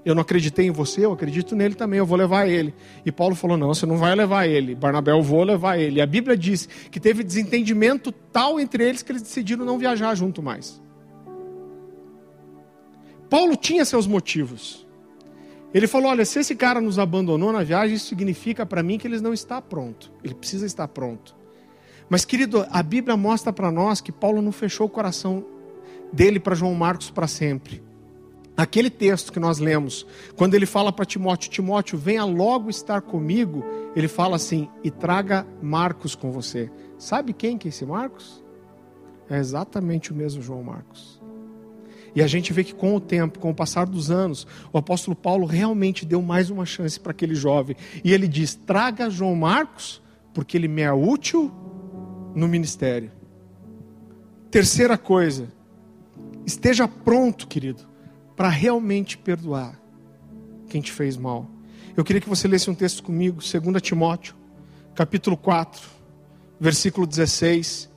Eu 0.04 0.14
não 0.14 0.22
acreditei 0.22 0.66
em 0.66 0.70
você, 0.70 1.04
eu 1.04 1.12
acredito 1.12 1.54
nele 1.54 1.74
também, 1.74 1.98
eu 1.98 2.06
vou 2.06 2.16
levar 2.16 2.48
ele. 2.48 2.72
E 3.04 3.12
Paulo 3.12 3.34
falou: 3.34 3.56
não, 3.56 3.68
você 3.68 3.84
não 3.84 3.96
vai 3.96 4.14
levar 4.14 4.46
ele. 4.46 4.74
Barnabé, 4.74 5.12
eu 5.12 5.22
vou 5.22 5.42
levar 5.42 5.78
ele. 5.78 5.98
E 5.98 6.00
a 6.00 6.06
Bíblia 6.06 6.36
diz 6.36 6.66
que 6.90 6.98
teve 6.98 7.22
desentendimento 7.22 8.10
tal 8.10 8.58
entre 8.58 8.88
eles 8.88 9.02
que 9.02 9.12
eles 9.12 9.22
decidiram 9.22 9.64
não 9.64 9.78
viajar 9.78 10.14
junto 10.14 10.42
mais. 10.42 10.80
Paulo 13.28 13.56
tinha 13.56 13.84
seus 13.84 14.06
motivos. 14.06 14.86
Ele 15.72 15.86
falou: 15.86 16.10
olha, 16.10 16.24
se 16.24 16.38
esse 16.38 16.54
cara 16.54 16.80
nos 16.80 16.98
abandonou 16.98 17.52
na 17.52 17.62
viagem, 17.62 17.96
isso 17.96 18.06
significa 18.06 18.64
para 18.64 18.82
mim 18.82 18.98
que 18.98 19.06
ele 19.06 19.20
não 19.20 19.32
está 19.32 19.60
pronto. 19.60 20.10
Ele 20.24 20.34
precisa 20.34 20.66
estar 20.66 20.88
pronto. 20.88 21.36
Mas, 22.08 22.24
querido, 22.24 22.66
a 22.70 22.82
Bíblia 22.82 23.16
mostra 23.16 23.52
para 23.52 23.70
nós 23.70 24.00
que 24.00 24.10
Paulo 24.10 24.40
não 24.40 24.50
fechou 24.50 24.86
o 24.86 24.90
coração 24.90 25.44
dele 26.12 26.40
para 26.40 26.54
João 26.54 26.74
Marcos 26.74 27.10
para 27.10 27.26
sempre. 27.26 27.82
Aquele 28.56 28.90
texto 28.90 29.32
que 29.32 29.38
nós 29.38 29.58
lemos, 29.58 30.06
quando 30.34 30.54
ele 30.54 30.66
fala 30.66 30.90
para 30.90 31.04
Timóteo: 31.04 31.50
Timóteo, 31.50 31.98
venha 31.98 32.24
logo 32.24 32.70
estar 32.70 33.02
comigo, 33.02 33.62
ele 33.94 34.08
fala 34.08 34.36
assim: 34.36 34.68
e 34.82 34.90
traga 34.90 35.46
Marcos 35.62 36.14
com 36.14 36.32
você. 36.32 36.70
Sabe 36.96 37.32
quem 37.32 37.58
que 37.58 37.68
é 37.68 37.70
esse 37.70 37.84
Marcos? 37.84 38.42
É 39.28 39.38
exatamente 39.38 40.10
o 40.10 40.14
mesmo 40.14 40.40
João 40.40 40.62
Marcos. 40.62 41.20
E 42.14 42.22
a 42.22 42.26
gente 42.26 42.52
vê 42.52 42.64
que 42.64 42.74
com 42.74 42.94
o 42.94 43.00
tempo, 43.00 43.38
com 43.38 43.50
o 43.50 43.54
passar 43.54 43.86
dos 43.86 44.10
anos, 44.10 44.46
o 44.72 44.78
apóstolo 44.78 45.16
Paulo 45.16 45.46
realmente 45.46 46.04
deu 46.04 46.22
mais 46.22 46.50
uma 46.50 46.64
chance 46.64 46.98
para 46.98 47.12
aquele 47.12 47.34
jovem. 47.34 47.76
E 48.02 48.12
ele 48.12 48.26
diz: 48.26 48.54
traga 48.54 49.10
João 49.10 49.34
Marcos, 49.34 50.02
porque 50.32 50.56
ele 50.56 50.68
me 50.68 50.82
é 50.82 50.92
útil 50.92 51.52
no 52.34 52.48
ministério. 52.48 53.10
Terceira 54.50 54.96
coisa, 54.96 55.52
esteja 56.46 56.88
pronto, 56.88 57.46
querido, 57.46 57.82
para 58.34 58.48
realmente 58.48 59.18
perdoar 59.18 59.78
quem 60.68 60.80
te 60.80 60.92
fez 60.92 61.16
mal. 61.16 61.50
Eu 61.96 62.04
queria 62.04 62.20
que 62.20 62.28
você 62.28 62.46
lesse 62.46 62.70
um 62.70 62.74
texto 62.74 63.02
comigo, 63.02 63.40
2 63.40 63.82
Timóteo, 63.82 64.34
capítulo 64.94 65.36
4, 65.36 65.82
versículo 66.60 67.06
16. 67.06 67.90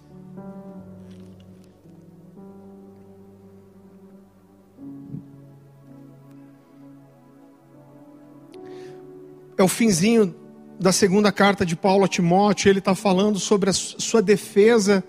É 9.62 9.64
o 9.64 9.68
finzinho 9.68 10.34
da 10.80 10.92
segunda 10.92 11.32
carta 11.32 11.64
de 11.64 11.76
Paulo 11.76 12.04
a 12.04 12.08
Timóteo, 12.08 12.68
ele 12.68 12.80
está 12.80 12.96
falando 12.96 13.38
sobre 13.38 13.70
a 13.70 13.74
sua 13.74 14.20
defesa 14.20 15.04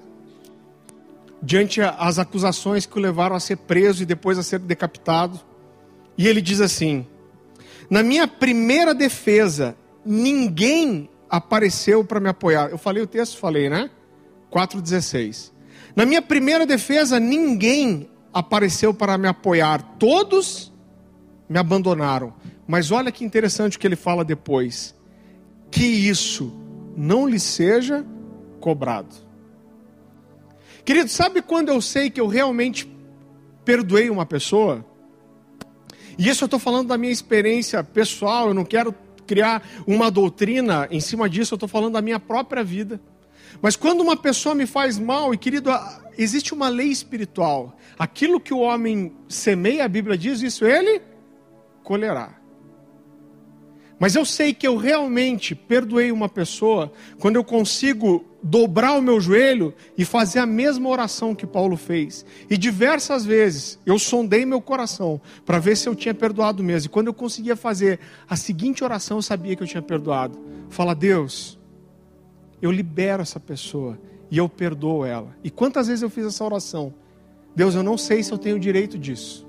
diante 1.42 1.80
as 1.80 2.18
acusações 2.18 2.84
que 2.84 2.98
o 2.98 3.00
levaram 3.00 3.34
a 3.34 3.40
ser 3.40 3.56
preso 3.56 4.02
e 4.02 4.06
depois 4.06 4.36
a 4.36 4.42
ser 4.42 4.58
decapitado. 4.58 5.40
E 6.18 6.28
ele 6.28 6.42
diz 6.42 6.60
assim: 6.60 7.06
Na 7.88 8.02
minha 8.02 8.28
primeira 8.28 8.94
defesa, 8.94 9.74
ninguém 10.04 11.08
apareceu 11.30 12.04
para 12.04 12.20
me 12.20 12.28
apoiar. 12.28 12.68
Eu 12.68 12.76
falei 12.76 13.02
o 13.02 13.06
texto, 13.06 13.38
falei, 13.38 13.70
né? 13.70 13.88
4,16. 14.52 15.50
Na 15.96 16.04
minha 16.04 16.20
primeira 16.20 16.66
defesa, 16.66 17.18
ninguém 17.18 18.06
apareceu 18.34 18.92
para 18.92 19.16
me 19.16 19.28
apoiar. 19.28 19.96
Todos 19.98 20.70
me 21.48 21.58
abandonaram. 21.58 22.34
Mas 22.72 22.90
olha 22.90 23.12
que 23.12 23.22
interessante 23.22 23.76
o 23.76 23.78
que 23.78 23.86
ele 23.86 23.96
fala 23.96 24.24
depois: 24.24 24.94
que 25.70 25.84
isso 25.84 26.50
não 26.96 27.28
lhe 27.28 27.38
seja 27.38 28.02
cobrado. 28.60 29.14
Querido, 30.82 31.10
sabe 31.10 31.42
quando 31.42 31.68
eu 31.68 31.82
sei 31.82 32.08
que 32.08 32.18
eu 32.18 32.26
realmente 32.26 32.90
perdoei 33.62 34.08
uma 34.08 34.24
pessoa? 34.24 34.82
E 36.16 36.26
isso 36.26 36.44
eu 36.44 36.46
estou 36.46 36.58
falando 36.58 36.88
da 36.88 36.96
minha 36.96 37.12
experiência 37.12 37.84
pessoal, 37.84 38.48
eu 38.48 38.54
não 38.54 38.64
quero 38.64 38.94
criar 39.26 39.62
uma 39.86 40.10
doutrina 40.10 40.88
em 40.90 40.98
cima 40.98 41.28
disso, 41.28 41.52
eu 41.52 41.56
estou 41.56 41.68
falando 41.68 41.92
da 41.92 42.00
minha 42.00 42.18
própria 42.18 42.64
vida. 42.64 42.98
Mas 43.60 43.76
quando 43.76 44.00
uma 44.00 44.16
pessoa 44.16 44.54
me 44.54 44.64
faz 44.64 44.98
mal, 44.98 45.34
e 45.34 45.36
querido, 45.36 45.70
existe 46.16 46.54
uma 46.54 46.70
lei 46.70 46.88
espiritual. 46.88 47.76
Aquilo 47.98 48.40
que 48.40 48.54
o 48.54 48.60
homem 48.60 49.14
semeia, 49.28 49.84
a 49.84 49.88
Bíblia 49.88 50.16
diz, 50.16 50.40
isso 50.40 50.64
ele 50.64 51.02
colherá. 51.82 52.40
Mas 54.02 54.16
eu 54.16 54.24
sei 54.24 54.52
que 54.52 54.66
eu 54.66 54.76
realmente 54.76 55.54
perdoei 55.54 56.10
uma 56.10 56.28
pessoa 56.28 56.92
quando 57.20 57.36
eu 57.36 57.44
consigo 57.44 58.24
dobrar 58.42 58.98
o 58.98 59.00
meu 59.00 59.20
joelho 59.20 59.72
e 59.96 60.04
fazer 60.04 60.40
a 60.40 60.44
mesma 60.44 60.88
oração 60.88 61.36
que 61.36 61.46
Paulo 61.46 61.76
fez. 61.76 62.26
E 62.50 62.58
diversas 62.58 63.24
vezes 63.24 63.78
eu 63.86 64.00
sondei 64.00 64.44
meu 64.44 64.60
coração 64.60 65.20
para 65.46 65.60
ver 65.60 65.76
se 65.76 65.88
eu 65.88 65.94
tinha 65.94 66.12
perdoado 66.12 66.64
mesmo. 66.64 66.88
E 66.88 66.88
quando 66.88 67.06
eu 67.06 67.14
conseguia 67.14 67.54
fazer 67.54 68.00
a 68.28 68.34
seguinte 68.34 68.82
oração, 68.82 69.18
eu 69.18 69.22
sabia 69.22 69.54
que 69.54 69.62
eu 69.62 69.68
tinha 69.68 69.80
perdoado. 69.80 70.36
Fala, 70.68 70.96
Deus, 70.96 71.56
eu 72.60 72.72
libero 72.72 73.22
essa 73.22 73.38
pessoa 73.38 73.96
e 74.28 74.36
eu 74.36 74.48
perdoo 74.48 75.06
ela. 75.06 75.32
E 75.44 75.48
quantas 75.48 75.86
vezes 75.86 76.02
eu 76.02 76.10
fiz 76.10 76.26
essa 76.26 76.44
oração? 76.44 76.92
Deus, 77.54 77.76
eu 77.76 77.84
não 77.84 77.96
sei 77.96 78.24
se 78.24 78.32
eu 78.32 78.38
tenho 78.38 78.58
direito 78.58 78.98
disso. 78.98 79.46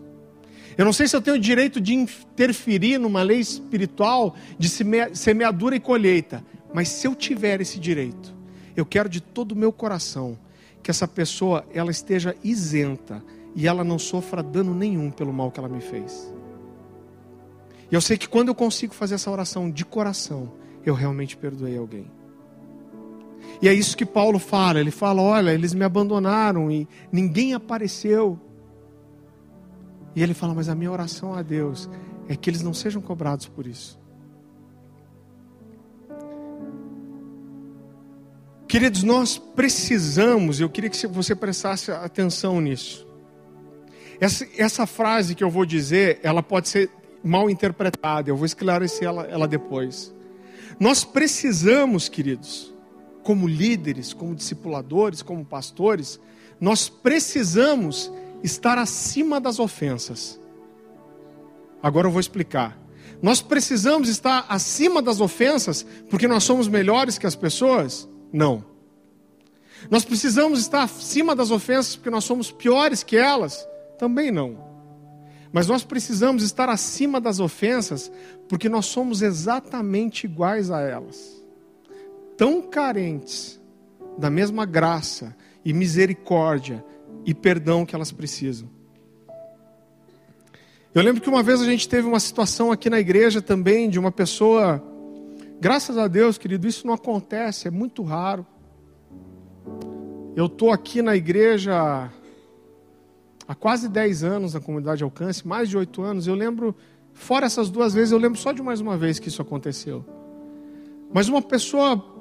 Eu 0.78 0.86
não 0.86 0.94
sei 0.94 1.08
se 1.08 1.16
eu 1.16 1.22
tenho 1.22 1.38
o 1.38 1.40
direito 1.40 1.80
de 1.80 1.94
interferir 1.94 2.98
numa 2.98 3.22
lei 3.22 3.40
espiritual 3.40 4.36
de 4.58 4.70
semeadura 5.14 5.76
e 5.76 5.80
colheita, 5.80 6.44
mas 6.74 6.90
se 6.90 7.08
eu 7.08 7.16
tiver 7.16 7.62
esse 7.62 7.80
direito, 7.80 8.34
eu 8.76 8.86
quero 8.86 9.08
de 9.08 9.22
todo 9.22 9.52
o 9.52 9.56
meu 9.56 9.72
coração 9.72 10.38
que 10.82 10.92
essa 10.92 11.08
pessoa 11.08 11.66
ela 11.74 11.92
esteja 11.92 12.36
isenta 12.44 13.24
e 13.56 13.68
ela 13.68 13.84
não 13.84 14.00
sofra 14.00 14.42
dano 14.42 14.74
nenhum 14.74 15.12
pelo 15.12 15.32
mal 15.32 15.52
que 15.52 15.60
ela 15.60 15.70
me 15.70 15.80
fez. 15.80 16.34
E 17.92 17.96
eu 17.96 18.02
sei 18.02 18.18
que 18.18 18.28
quando 18.28 18.48
eu 18.48 18.56
consigo 18.56 18.94
fazer 18.94 19.16
essa 19.16 19.30
oração 19.30 19.70
de 19.70 19.86
coração, 19.86 20.52
eu 20.84 20.94
realmente 20.94 21.38
perdoei 21.38 21.78
alguém. 21.78 22.12
E 23.62 23.70
é 23.70 23.74
isso 23.74 23.96
que 23.96 24.06
Paulo 24.06 24.40
fala. 24.40 24.80
Ele 24.80 24.92
fala: 24.92 25.22
Olha, 25.22 25.54
eles 25.54 25.74
me 25.74 25.86
abandonaram 25.86 26.72
e 26.72 26.88
ninguém 27.12 27.54
apareceu. 27.54 28.40
E 30.15 30.21
ele 30.21 30.34
fala: 30.34 30.54
Mas 30.54 30.69
a 30.69 30.76
minha 30.76 30.91
oração 30.91 31.34
a 31.34 31.41
Deus 31.41 31.89
é 32.28 32.36
que 32.36 32.49
eles 32.49 32.62
não 32.62 32.73
sejam 32.73 33.02
cobrados 33.02 33.47
por 33.47 33.67
isso. 33.67 33.99
Queridos, 38.67 39.04
nós 39.04 39.38
precisamos, 39.38 40.60
eu 40.60 40.67
queria 40.67 40.89
que 40.89 41.06
você 41.06 41.36
prestasse 41.36 41.91
atenção 41.91 42.60
nisso. 42.60 43.08
Essa, 44.19 44.47
essa 44.58 44.88
frase 44.88 45.36
que 45.36 45.43
eu 45.43 45.49
vou 45.49 45.65
dizer, 45.65 46.19
ela 46.23 46.41
pode 46.41 46.69
ser 46.69 46.89
mal 47.23 47.49
interpretada, 47.49 48.30
eu 48.30 48.36
vou 48.36 48.45
esclarecer 48.45 49.08
ela, 49.08 49.26
ela 49.26 49.47
depois. 49.47 50.12
Nós 50.80 51.04
precisamos, 51.04 52.10
queridos, 52.10 52.73
como 53.21 53.47
líderes, 53.47 54.12
como 54.12 54.34
discipuladores, 54.34 55.21
como 55.21 55.45
pastores, 55.45 56.19
nós 56.60 56.89
precisamos 56.89 58.12
estar 58.44 58.78
acima 58.78 59.40
das 59.40 59.58
ofensas. 59.58 60.40
Agora 61.82 62.08
eu 62.08 62.12
vou 62.12 62.20
explicar. 62.20 62.78
Nós 63.22 63.42
precisamos 63.42 64.10
estar 64.10 64.46
acima 64.50 65.02
das 65.02 65.22
ofensas 65.22 65.86
porque 66.10 66.28
nós 66.28 66.44
somos 66.44 66.68
melhores 66.68 67.18
que 67.18 67.26
as 67.26 67.36
pessoas? 67.36 68.08
Não. 68.32 68.66
Nós 69.90 70.04
precisamos 70.06 70.60
estar 70.60 70.84
acima 70.84 71.36
das 71.36 71.50
ofensas 71.50 71.96
porque 71.96 72.10
nós 72.10 72.26
somos 72.26 72.52
piores 72.52 73.02
que 73.04 73.16
elas? 73.16 73.68
Também 73.98 74.30
não. 74.32 74.58
Mas 75.52 75.68
nós 75.68 75.84
precisamos 75.84 76.44
estar 76.44 76.68
acima 76.68 77.22
das 77.22 77.40
ofensas 77.40 78.12
porque 78.50 78.68
nós 78.68 78.88
somos 78.88 79.22
exatamente 79.22 80.26
iguais 80.26 80.72
a 80.72 80.82
elas. 80.82 81.44
Tão 82.36 82.62
carentes 82.62 83.62
da 84.18 84.30
mesma 84.30 84.66
graça 84.66 85.36
e 85.64 85.72
misericórdia 85.72 86.84
e 87.26 87.34
perdão 87.34 87.86
que 87.86 87.96
elas 87.96 88.12
precisam. 88.12 88.70
Eu 90.94 91.02
lembro 91.02 91.22
que 91.22 91.30
uma 91.30 91.42
vez 91.42 91.60
a 91.62 91.66
gente 91.66 91.90
teve 91.90 92.08
uma 92.08 92.20
situação 92.20 92.72
aqui 92.72 92.90
na 92.90 93.00
igreja 93.00 93.42
também 93.42 93.90
de 93.90 93.98
uma 93.98 94.12
pessoa, 94.12 94.84
graças 95.60 95.98
a 95.98 96.08
Deus, 96.08 96.38
querido, 96.38 96.68
isso 96.68 96.86
não 96.86 96.94
acontece, 96.94 97.68
é 97.68 97.72
muito 97.72 98.04
raro. 98.04 98.46
Eu 100.36 100.46
estou 100.46 100.72
aqui 100.72 101.02
na 101.02 101.16
igreja 101.16 102.12
há 103.48 103.56
quase 103.56 103.90
10 103.90 104.24
anos 104.24 104.54
na 104.54 104.60
comunidade 104.60 105.04
Alcance, 105.04 105.48
mais 105.48 105.68
de 105.68 105.78
8 105.78 106.02
anos. 106.02 106.28
Eu 106.28 106.36
lembro, 106.36 106.76
fora 107.12 107.46
essas 107.46 107.70
duas 107.70 107.94
vezes, 107.94 108.12
eu 108.12 108.20
lembro 108.20 108.40
só 108.40 108.52
de 108.52 108.62
mais 108.62 108.80
uma 108.80 108.98
vez 108.98 109.18
que 109.18 109.30
isso 109.30 109.42
aconteceu. 109.42 110.06
Mas 111.12 111.28
uma 111.28 111.42
pessoa 111.42 112.12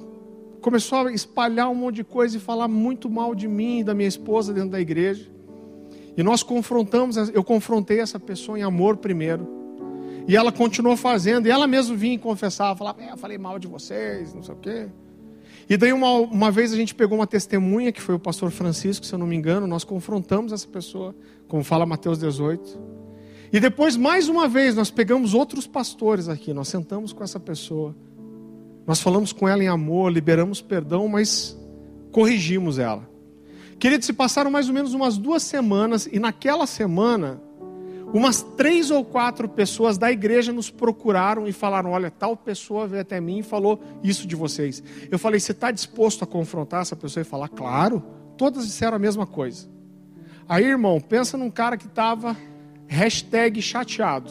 começou 0.62 1.06
a 1.08 1.12
espalhar 1.12 1.68
um 1.68 1.74
monte 1.74 1.96
de 1.96 2.04
coisa 2.04 2.36
e 2.36 2.40
falar 2.40 2.68
muito 2.68 3.10
mal 3.10 3.34
de 3.34 3.46
mim 3.46 3.80
e 3.80 3.84
da 3.84 3.92
minha 3.92 4.08
esposa 4.08 4.54
dentro 4.54 4.70
da 4.70 4.80
igreja. 4.80 5.28
E 6.16 6.22
nós 6.22 6.42
confrontamos, 6.42 7.16
eu 7.16 7.42
confrontei 7.42 8.00
essa 8.00 8.18
pessoa 8.18 8.58
em 8.58 8.62
amor 8.62 8.96
primeiro. 8.96 9.60
E 10.26 10.36
ela 10.36 10.52
continuou 10.52 10.96
fazendo, 10.96 11.48
e 11.48 11.50
ela 11.50 11.66
mesma 11.66 11.96
vinha 11.96 12.18
confessar, 12.18 12.76
falava, 12.76 13.02
é, 13.02 13.12
eu 13.12 13.16
falei 13.16 13.36
mal 13.36 13.58
de 13.58 13.66
vocês, 13.66 14.32
não 14.32 14.42
sei 14.42 14.54
o 14.54 14.58
quê. 14.58 14.88
E 15.68 15.76
daí 15.76 15.92
uma, 15.92 16.10
uma 16.12 16.50
vez 16.50 16.72
a 16.72 16.76
gente 16.76 16.94
pegou 16.94 17.18
uma 17.18 17.26
testemunha, 17.26 17.90
que 17.90 18.00
foi 18.00 18.14
o 18.14 18.18
pastor 18.18 18.50
Francisco, 18.50 19.04
se 19.04 19.12
eu 19.12 19.18
não 19.18 19.26
me 19.26 19.34
engano, 19.34 19.66
nós 19.66 19.82
confrontamos 19.82 20.52
essa 20.52 20.68
pessoa, 20.68 21.14
como 21.48 21.64
fala 21.64 21.84
Mateus 21.84 22.18
18. 22.18 22.78
E 23.52 23.58
depois, 23.58 23.96
mais 23.96 24.28
uma 24.28 24.48
vez, 24.48 24.76
nós 24.76 24.90
pegamos 24.90 25.34
outros 25.34 25.66
pastores 25.66 26.28
aqui, 26.28 26.54
nós 26.54 26.68
sentamos 26.68 27.12
com 27.12 27.24
essa 27.24 27.40
pessoa. 27.40 27.94
Nós 28.86 29.00
falamos 29.00 29.32
com 29.32 29.48
ela 29.48 29.62
em 29.62 29.68
amor, 29.68 30.12
liberamos 30.12 30.60
perdão, 30.60 31.08
mas 31.08 31.56
corrigimos 32.10 32.78
ela. 32.78 33.08
Queridos, 33.78 34.06
se 34.06 34.12
passaram 34.12 34.50
mais 34.50 34.68
ou 34.68 34.74
menos 34.74 34.94
umas 34.94 35.18
duas 35.18 35.42
semanas, 35.42 36.08
e 36.10 36.18
naquela 36.18 36.66
semana, 36.66 37.40
umas 38.12 38.42
três 38.42 38.90
ou 38.90 39.04
quatro 39.04 39.48
pessoas 39.48 39.98
da 39.98 40.10
igreja 40.12 40.52
nos 40.52 40.70
procuraram 40.70 41.48
e 41.48 41.52
falaram: 41.52 41.90
Olha, 41.90 42.10
tal 42.10 42.36
pessoa 42.36 42.86
veio 42.86 43.02
até 43.02 43.20
mim 43.20 43.38
e 43.38 43.42
falou 43.42 43.80
isso 44.02 44.26
de 44.26 44.36
vocês. 44.36 44.82
Eu 45.10 45.18
falei: 45.18 45.40
Você 45.40 45.52
está 45.52 45.70
disposto 45.70 46.22
a 46.22 46.26
confrontar 46.26 46.82
essa 46.82 46.94
pessoa 46.94 47.22
e 47.22 47.24
falar? 47.24 47.48
Claro. 47.48 48.02
Todas 48.36 48.66
disseram 48.66 48.96
a 48.96 49.00
mesma 49.00 49.26
coisa. 49.26 49.68
Aí, 50.48 50.64
irmão, 50.64 51.00
pensa 51.00 51.36
num 51.36 51.50
cara 51.50 51.76
que 51.76 51.86
estava 51.86 52.36
chateado. 53.60 54.30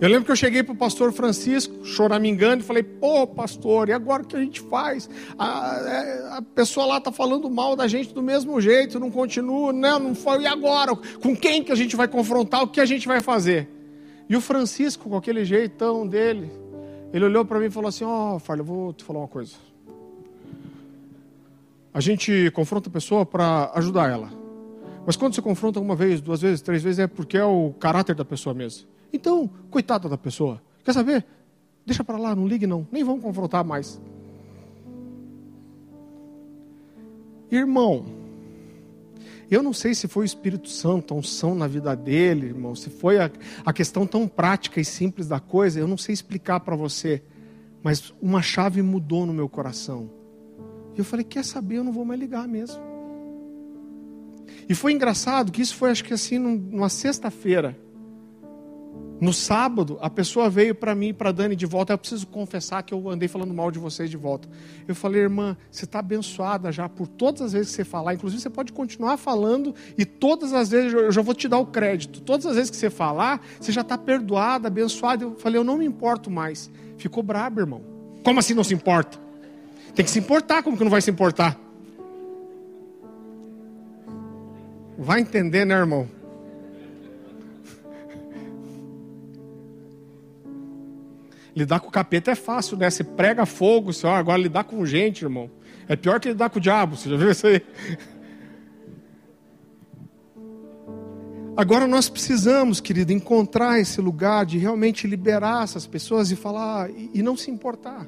Eu 0.00 0.08
lembro 0.08 0.24
que 0.24 0.32
eu 0.32 0.36
cheguei 0.36 0.62
para 0.62 0.72
o 0.72 0.76
pastor 0.76 1.12
Francisco, 1.12 1.84
choramingando, 1.84 2.62
e 2.62 2.66
falei: 2.66 2.82
pô, 2.82 3.26
pastor, 3.26 3.90
e 3.90 3.92
agora 3.92 4.22
o 4.22 4.26
que 4.26 4.34
a 4.34 4.40
gente 4.40 4.60
faz? 4.62 5.10
A, 5.38 6.38
a 6.38 6.42
pessoa 6.54 6.86
lá 6.86 6.98
está 6.98 7.12
falando 7.12 7.50
mal 7.50 7.76
da 7.76 7.86
gente 7.86 8.14
do 8.14 8.22
mesmo 8.22 8.58
jeito, 8.62 8.98
não 8.98 9.10
continua, 9.10 9.74
não, 9.74 9.98
não 9.98 10.14
foi. 10.14 10.42
E 10.42 10.46
agora? 10.46 10.96
Com 10.96 11.36
quem 11.36 11.62
que 11.62 11.70
a 11.70 11.74
gente 11.74 11.96
vai 11.96 12.08
confrontar? 12.08 12.62
O 12.62 12.68
que 12.68 12.80
a 12.80 12.86
gente 12.86 13.06
vai 13.06 13.20
fazer? 13.20 13.68
E 14.26 14.34
o 14.34 14.40
Francisco, 14.40 15.10
com 15.10 15.16
aquele 15.18 15.44
jeitão 15.44 16.06
dele, 16.06 16.50
ele 17.12 17.26
olhou 17.26 17.44
para 17.44 17.58
mim 17.58 17.66
e 17.66 17.70
falou 17.70 17.90
assim: 17.90 18.04
Ó, 18.04 18.38
oh, 18.38 18.52
eu 18.54 18.64
vou 18.64 18.94
te 18.94 19.04
falar 19.04 19.18
uma 19.18 19.28
coisa. 19.28 19.52
A 21.92 22.00
gente 22.00 22.50
confronta 22.52 22.88
a 22.88 22.92
pessoa 22.92 23.26
para 23.26 23.70
ajudar 23.74 24.10
ela. 24.10 24.30
Mas 25.04 25.14
quando 25.16 25.34
você 25.34 25.42
confronta 25.42 25.78
uma 25.78 25.94
vez, 25.94 26.22
duas 26.22 26.40
vezes, 26.40 26.62
três 26.62 26.82
vezes, 26.82 27.00
é 27.00 27.06
porque 27.06 27.36
é 27.36 27.44
o 27.44 27.74
caráter 27.78 28.14
da 28.14 28.24
pessoa 28.24 28.54
mesmo. 28.54 28.86
Então, 29.12 29.48
coitada 29.70 30.08
da 30.08 30.16
pessoa. 30.16 30.62
Quer 30.84 30.92
saber? 30.92 31.26
Deixa 31.84 32.04
para 32.04 32.18
lá, 32.18 32.34
não 32.34 32.46
ligue 32.46 32.66
não. 32.66 32.86
Nem 32.90 33.02
vamos 33.02 33.22
confrontar 33.22 33.64
mais. 33.64 34.00
Irmão, 37.50 38.04
eu 39.50 39.62
não 39.62 39.72
sei 39.72 39.94
se 39.94 40.06
foi 40.06 40.22
o 40.22 40.24
Espírito 40.24 40.68
Santo, 40.68 41.12
a 41.12 41.16
unção 41.16 41.56
na 41.56 41.66
vida 41.66 41.96
dele, 41.96 42.46
irmão, 42.46 42.76
se 42.76 42.88
foi 42.88 43.18
a, 43.18 43.28
a 43.66 43.72
questão 43.72 44.06
tão 44.06 44.28
prática 44.28 44.80
e 44.80 44.84
simples 44.84 45.26
da 45.26 45.40
coisa, 45.40 45.80
eu 45.80 45.88
não 45.88 45.98
sei 45.98 46.12
explicar 46.12 46.60
para 46.60 46.76
você, 46.76 47.20
mas 47.82 48.14
uma 48.22 48.40
chave 48.40 48.80
mudou 48.80 49.26
no 49.26 49.32
meu 49.32 49.48
coração. 49.48 50.08
E 50.94 51.00
eu 51.00 51.04
falei: 51.04 51.24
quer 51.24 51.44
saber, 51.44 51.78
eu 51.78 51.84
não 51.84 51.92
vou 51.92 52.04
mais 52.04 52.20
ligar 52.20 52.46
mesmo. 52.46 52.80
E 54.68 54.74
foi 54.74 54.92
engraçado 54.92 55.50
que 55.50 55.60
isso 55.60 55.74
foi, 55.74 55.90
acho 55.90 56.04
que 56.04 56.14
assim, 56.14 56.38
numa 56.38 56.88
sexta-feira. 56.88 57.76
No 59.20 59.34
sábado, 59.34 59.98
a 60.00 60.08
pessoa 60.08 60.48
veio 60.48 60.74
para 60.74 60.94
mim, 60.94 61.12
para 61.12 61.30
Dani 61.30 61.54
de 61.54 61.66
volta. 61.66 61.92
Eu 61.92 61.98
preciso 61.98 62.26
confessar 62.26 62.82
que 62.82 62.94
eu 62.94 63.10
andei 63.10 63.28
falando 63.28 63.52
mal 63.52 63.70
de 63.70 63.78
vocês 63.78 64.08
de 64.08 64.16
volta. 64.16 64.48
Eu 64.88 64.94
falei, 64.94 65.20
irmã, 65.20 65.58
você 65.70 65.84
está 65.84 65.98
abençoada 65.98 66.72
já 66.72 66.88
por 66.88 67.06
todas 67.06 67.42
as 67.42 67.52
vezes 67.52 67.68
que 67.68 67.76
você 67.76 67.84
falar. 67.84 68.14
Inclusive, 68.14 68.40
você 68.40 68.48
pode 68.48 68.72
continuar 68.72 69.18
falando 69.18 69.74
e 69.98 70.06
todas 70.06 70.54
as 70.54 70.70
vezes 70.70 70.94
eu 70.94 71.12
já 71.12 71.20
vou 71.20 71.34
te 71.34 71.48
dar 71.48 71.58
o 71.58 71.66
crédito. 71.66 72.22
Todas 72.22 72.46
as 72.46 72.54
vezes 72.54 72.70
que 72.70 72.76
você 72.78 72.88
falar, 72.88 73.44
você 73.60 73.70
já 73.70 73.82
está 73.82 73.98
perdoada, 73.98 74.68
abençoada. 74.68 75.24
Eu 75.24 75.34
falei, 75.34 75.58
eu 75.58 75.64
não 75.64 75.76
me 75.76 75.84
importo 75.84 76.30
mais. 76.30 76.70
Ficou 76.96 77.22
brabo, 77.22 77.60
irmão. 77.60 77.82
Como 78.24 78.40
assim 78.40 78.54
não 78.54 78.64
se 78.64 78.72
importa? 78.72 79.18
Tem 79.94 80.02
que 80.02 80.10
se 80.10 80.18
importar. 80.18 80.62
Como 80.62 80.78
que 80.78 80.84
não 80.84 80.90
vai 80.90 81.02
se 81.02 81.10
importar? 81.10 81.60
Vai 84.96 85.20
entender, 85.20 85.66
né, 85.66 85.74
irmão? 85.74 86.19
Lidar 91.60 91.78
com 91.80 91.88
o 91.88 91.92
capeta 91.92 92.30
é 92.30 92.34
fácil, 92.34 92.74
né? 92.78 92.88
Você 92.88 93.04
prega 93.04 93.44
fogo, 93.44 93.92
você, 93.92 94.06
ó, 94.06 94.14
agora 94.14 94.40
lidar 94.40 94.64
com 94.64 94.86
gente, 94.86 95.22
irmão. 95.22 95.50
É 95.86 95.94
pior 95.94 96.18
que 96.18 96.28
lidar 96.28 96.48
com 96.48 96.58
o 96.58 96.60
diabo, 96.60 96.96
você 96.96 97.10
já 97.10 97.16
viu 97.18 97.30
isso 97.30 97.46
aí? 97.46 97.60
Agora 101.54 101.86
nós 101.86 102.08
precisamos, 102.08 102.80
querido, 102.80 103.12
encontrar 103.12 103.78
esse 103.78 104.00
lugar 104.00 104.46
de 104.46 104.56
realmente 104.56 105.06
liberar 105.06 105.64
essas 105.64 105.86
pessoas 105.86 106.30
e 106.30 106.36
falar 106.36 106.88
e, 106.88 107.10
e 107.12 107.22
não 107.22 107.36
se 107.36 107.50
importar. 107.50 108.06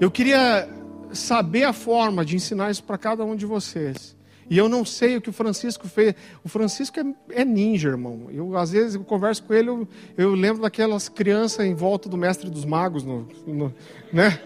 Eu 0.00 0.10
queria 0.10 0.68
saber 1.12 1.62
a 1.62 1.72
forma 1.72 2.24
de 2.24 2.34
ensinar 2.34 2.72
isso 2.72 2.82
para 2.82 2.98
cada 2.98 3.24
um 3.24 3.36
de 3.36 3.46
vocês. 3.46 4.16
E 4.50 4.58
eu 4.58 4.68
não 4.68 4.84
sei 4.84 5.16
o 5.16 5.20
que 5.20 5.30
o 5.30 5.32
Francisco 5.32 5.86
fez. 5.86 6.12
O 6.42 6.48
Francisco 6.48 6.98
é, 6.98 7.40
é 7.40 7.44
ninja, 7.44 7.88
irmão. 7.88 8.26
Eu, 8.32 8.56
às 8.56 8.72
vezes, 8.72 8.96
eu 8.96 9.04
converso 9.04 9.44
com 9.44 9.54
ele, 9.54 9.68
eu, 9.68 9.88
eu, 10.18 10.34
lembro 10.34 10.60
daquelas 10.60 11.08
crianças 11.08 11.64
em 11.64 11.72
volta 11.72 12.08
do 12.08 12.16
mestre 12.16 12.50
dos 12.50 12.64
magos, 12.64 13.04
no, 13.04 13.28
no, 13.46 13.72
né? 14.12 14.40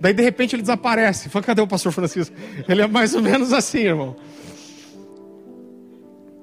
Daí, 0.00 0.14
de 0.14 0.22
repente, 0.22 0.54
ele 0.54 0.62
desaparece. 0.62 1.28
Fala, 1.28 1.44
cadê 1.44 1.60
o 1.60 1.66
pastor 1.66 1.90
Francisco? 1.90 2.36
Ele 2.68 2.82
é 2.82 2.86
mais 2.86 3.14
ou 3.16 3.20
menos 3.20 3.52
assim, 3.52 3.80
irmão. 3.80 4.14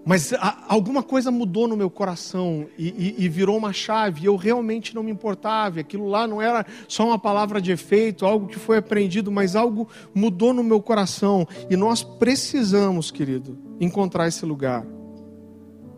Mas 0.06 0.32
a, 0.34 0.66
alguma 0.68 1.01
coisa 1.01 1.32
mudou 1.32 1.68
no 1.68 1.76
meu 1.76 1.89
coração 1.89 2.68
e, 2.78 3.16
e, 3.18 3.26
e, 3.26 3.28
virou 3.28 3.58
uma 3.58 3.74
chave. 3.74 4.22
E 4.22 4.26
eu 4.26 4.36
realmente 4.36 4.93
não 4.93 5.01
me 5.01 5.12
importava. 5.12 5.80
Aquilo 5.80 6.08
lá 6.08 6.28
não 6.28 6.39
era 6.39 6.64
só 6.88 7.08
uma 7.08 7.18
palavra 7.18 7.60
de 7.60 7.72
efeito, 7.72 8.24
algo 8.24 8.47
que 8.47 8.60
foi 8.60 8.78
aprendido, 8.78 9.32
mas 9.32 9.56
algo 9.56 9.89
mudou 10.14 10.53
no 10.53 10.64
meu 10.64 10.80
coração. 10.80 11.47
E 11.72 11.76
nós 11.76 12.03
precisamos, 12.03 13.10
querido, 13.10 13.58
encontrar 13.82 14.28
esse 14.28 14.45
lugar. 14.45 14.86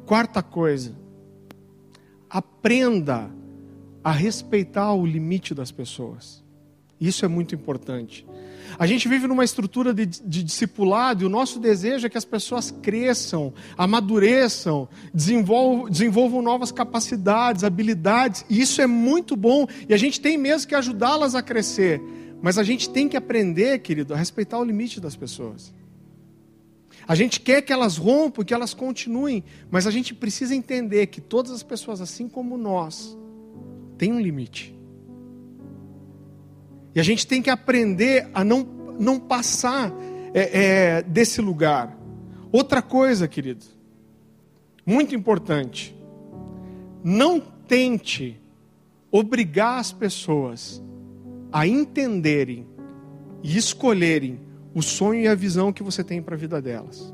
Quarta 0.06 0.42
coisa, 0.42 0.96
aprenda 2.30 3.30
a 4.02 4.12
respeitar 4.12 4.94
o 4.94 5.06
limite 5.06 5.54
das 5.54 5.70
pessoas. 5.70 6.47
Isso 7.00 7.24
é 7.24 7.28
muito 7.28 7.54
importante. 7.54 8.26
A 8.78 8.86
gente 8.86 9.08
vive 9.08 9.28
numa 9.28 9.44
estrutura 9.44 9.94
de, 9.94 10.06
de 10.06 10.44
discipulado 10.44 11.24
e 11.24 11.26
o 11.26 11.30
nosso 11.30 11.60
desejo 11.60 12.06
é 12.06 12.10
que 12.10 12.18
as 12.18 12.26
pessoas 12.26 12.70
cresçam, 12.70 13.54
amadureçam, 13.78 14.88
desenvolvam, 15.14 15.90
desenvolvam 15.90 16.42
novas 16.42 16.72
capacidades, 16.72 17.64
habilidades, 17.64 18.46
e 18.50 18.60
isso 18.62 18.82
é 18.82 18.88
muito 18.88 19.36
bom 19.36 19.68
e 19.88 19.94
a 19.94 19.98
gente 19.98 20.20
tem 20.20 20.38
mesmo 20.38 20.68
que 20.68 20.76
ajudá-las 20.76 21.34
a 21.34 21.42
crescer. 21.42 22.02
Mas 22.42 22.58
a 22.58 22.64
gente 22.64 22.90
tem 22.90 23.10
que 23.10 23.18
aprender, 23.18 23.80
querido, 23.80 24.14
a 24.14 24.18
respeitar 24.18 24.60
o 24.60 24.64
limite 24.64 25.00
das 25.00 25.16
pessoas. 25.16 25.74
A 27.08 27.16
gente 27.16 27.40
quer 27.40 27.62
que 27.62 27.74
elas 27.74 27.98
rompam, 27.98 28.44
que 28.44 28.54
elas 28.54 28.74
continuem, 28.74 29.44
mas 29.72 29.88
a 29.88 29.92
gente 29.92 30.14
precisa 30.14 30.54
entender 30.54 31.08
que 31.08 31.22
todas 31.22 31.52
as 31.52 31.64
pessoas, 31.64 32.02
assim 32.02 32.28
como 32.28 32.58
nós, 32.58 33.18
têm 33.98 34.14
um 34.14 34.20
limite. 34.20 34.77
E 36.98 37.00
a 37.00 37.04
gente 37.04 37.28
tem 37.28 37.44
que 37.44 37.50
aprender 37.52 38.28
a 38.34 38.44
não, 38.44 38.64
não 39.00 39.20
passar 39.20 39.94
é, 40.34 40.96
é, 40.98 41.02
desse 41.04 41.40
lugar. 41.40 41.96
Outra 42.52 42.82
coisa, 42.82 43.28
querido, 43.28 43.64
muito 44.84 45.14
importante, 45.14 45.96
não 47.04 47.40
tente 47.40 48.42
obrigar 49.12 49.78
as 49.80 49.92
pessoas 49.92 50.82
a 51.52 51.68
entenderem 51.68 52.66
e 53.44 53.56
escolherem 53.56 54.40
o 54.74 54.82
sonho 54.82 55.22
e 55.22 55.28
a 55.28 55.36
visão 55.36 55.72
que 55.72 55.84
você 55.84 56.04
tem 56.04 56.20
para 56.20 56.34
a 56.34 56.40
vida 56.40 56.60
delas. 56.60 57.14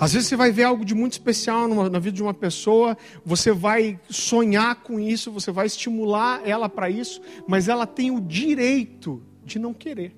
Às 0.00 0.12
vezes 0.12 0.28
você 0.28 0.36
vai 0.36 0.52
ver 0.52 0.62
algo 0.62 0.84
de 0.84 0.94
muito 0.94 1.12
especial 1.12 1.66
numa, 1.66 1.90
na 1.90 1.98
vida 1.98 2.14
de 2.14 2.22
uma 2.22 2.34
pessoa, 2.34 2.96
você 3.24 3.50
vai 3.52 3.98
sonhar 4.08 4.76
com 4.76 5.00
isso, 5.00 5.32
você 5.32 5.50
vai 5.50 5.66
estimular 5.66 6.40
ela 6.44 6.68
para 6.68 6.88
isso, 6.88 7.20
mas 7.48 7.68
ela 7.68 7.86
tem 7.86 8.10
o 8.10 8.20
direito 8.20 9.20
de 9.44 9.58
não 9.58 9.74
querer 9.74 10.14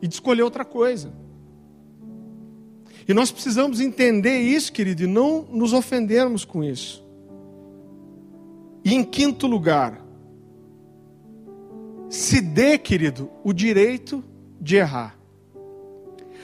e 0.00 0.08
de 0.08 0.14
escolher 0.14 0.42
outra 0.42 0.64
coisa. 0.64 1.12
E 3.06 3.14
nós 3.14 3.30
precisamos 3.30 3.80
entender 3.80 4.38
isso, 4.40 4.72
querido, 4.72 5.04
e 5.04 5.06
não 5.06 5.42
nos 5.42 5.72
ofendermos 5.72 6.44
com 6.44 6.64
isso. 6.64 7.04
E 8.84 8.92
em 8.92 9.04
quinto 9.04 9.46
lugar, 9.46 10.04
se 12.08 12.40
dê, 12.40 12.76
querido, 12.76 13.30
o 13.44 13.52
direito 13.52 14.22
de 14.60 14.76
errar. 14.76 15.21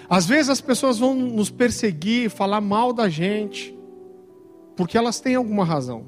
Às 0.08 0.26
vezes 0.26 0.48
as 0.48 0.60
pessoas 0.60 0.98
vão 0.98 1.14
nos 1.14 1.50
perseguir, 1.50 2.30
falar 2.30 2.60
mal 2.60 2.92
da 2.92 3.08
gente, 3.08 3.76
porque 4.76 4.96
elas 4.96 5.20
têm 5.20 5.34
alguma 5.34 5.64
razão. 5.64 6.06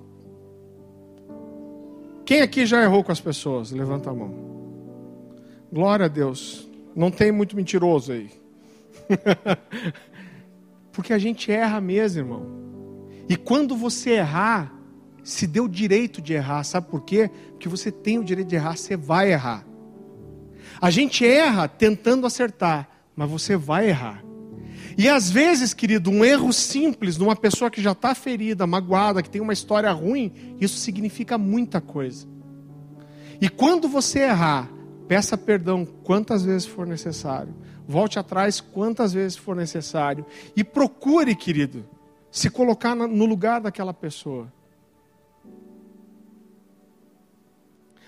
Quem 2.24 2.40
aqui 2.40 2.64
já 2.64 2.82
errou 2.82 3.04
com 3.04 3.12
as 3.12 3.20
pessoas? 3.20 3.72
Levanta 3.72 4.10
a 4.10 4.14
mão. 4.14 4.32
Glória 5.70 6.06
a 6.06 6.08
Deus. 6.08 6.66
Não 6.94 7.10
tem 7.10 7.30
muito 7.30 7.54
mentiroso 7.54 8.12
aí. 8.12 8.30
porque 10.92 11.12
a 11.12 11.18
gente 11.18 11.50
erra 11.52 11.80
mesmo, 11.80 12.20
irmão. 12.20 12.46
E 13.28 13.36
quando 13.36 13.76
você 13.76 14.10
errar, 14.12 14.72
se 15.22 15.46
deu 15.46 15.64
o 15.64 15.68
direito 15.68 16.22
de 16.22 16.32
errar, 16.32 16.64
sabe 16.64 16.88
por 16.88 17.02
quê? 17.02 17.30
Porque 17.50 17.68
você 17.68 17.92
tem 17.92 18.18
o 18.18 18.24
direito 18.24 18.48
de 18.48 18.56
errar, 18.56 18.76
você 18.76 18.96
vai 18.96 19.32
errar. 19.32 19.64
A 20.80 20.90
gente 20.90 21.26
erra 21.26 21.68
tentando 21.68 22.26
acertar 22.26 22.89
mas 23.20 23.28
você 23.28 23.54
vai 23.54 23.90
errar. 23.90 24.24
E 24.96 25.06
às 25.06 25.30
vezes, 25.30 25.74
querido, 25.74 26.08
um 26.08 26.24
erro 26.24 26.50
simples 26.54 27.18
de 27.18 27.22
uma 27.22 27.36
pessoa 27.36 27.70
que 27.70 27.82
já 27.82 27.92
está 27.92 28.14
ferida, 28.14 28.66
magoada, 28.66 29.22
que 29.22 29.28
tem 29.28 29.42
uma 29.42 29.52
história 29.52 29.92
ruim, 29.92 30.56
isso 30.58 30.78
significa 30.78 31.36
muita 31.36 31.82
coisa. 31.82 32.26
E 33.38 33.46
quando 33.46 33.88
você 33.88 34.20
errar, 34.20 34.70
peça 35.06 35.36
perdão 35.36 35.84
quantas 35.84 36.44
vezes 36.44 36.66
for 36.66 36.86
necessário. 36.86 37.54
Volte 37.86 38.18
atrás 38.18 38.58
quantas 38.58 39.12
vezes 39.12 39.36
for 39.36 39.54
necessário. 39.54 40.24
E 40.56 40.64
procure, 40.64 41.34
querido, 41.34 41.84
se 42.30 42.48
colocar 42.48 42.94
no 42.94 43.26
lugar 43.26 43.60
daquela 43.60 43.92
pessoa. 43.92 44.50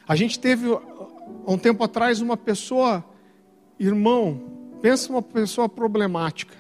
A 0.08 0.16
gente 0.16 0.40
teve, 0.40 0.72
há 0.72 1.52
um 1.52 1.58
tempo 1.58 1.84
atrás, 1.84 2.22
uma 2.22 2.38
pessoa, 2.38 3.04
irmão, 3.78 4.51
Pensa 4.82 5.10
uma 5.12 5.22
pessoa 5.22 5.68
problemática. 5.68 6.56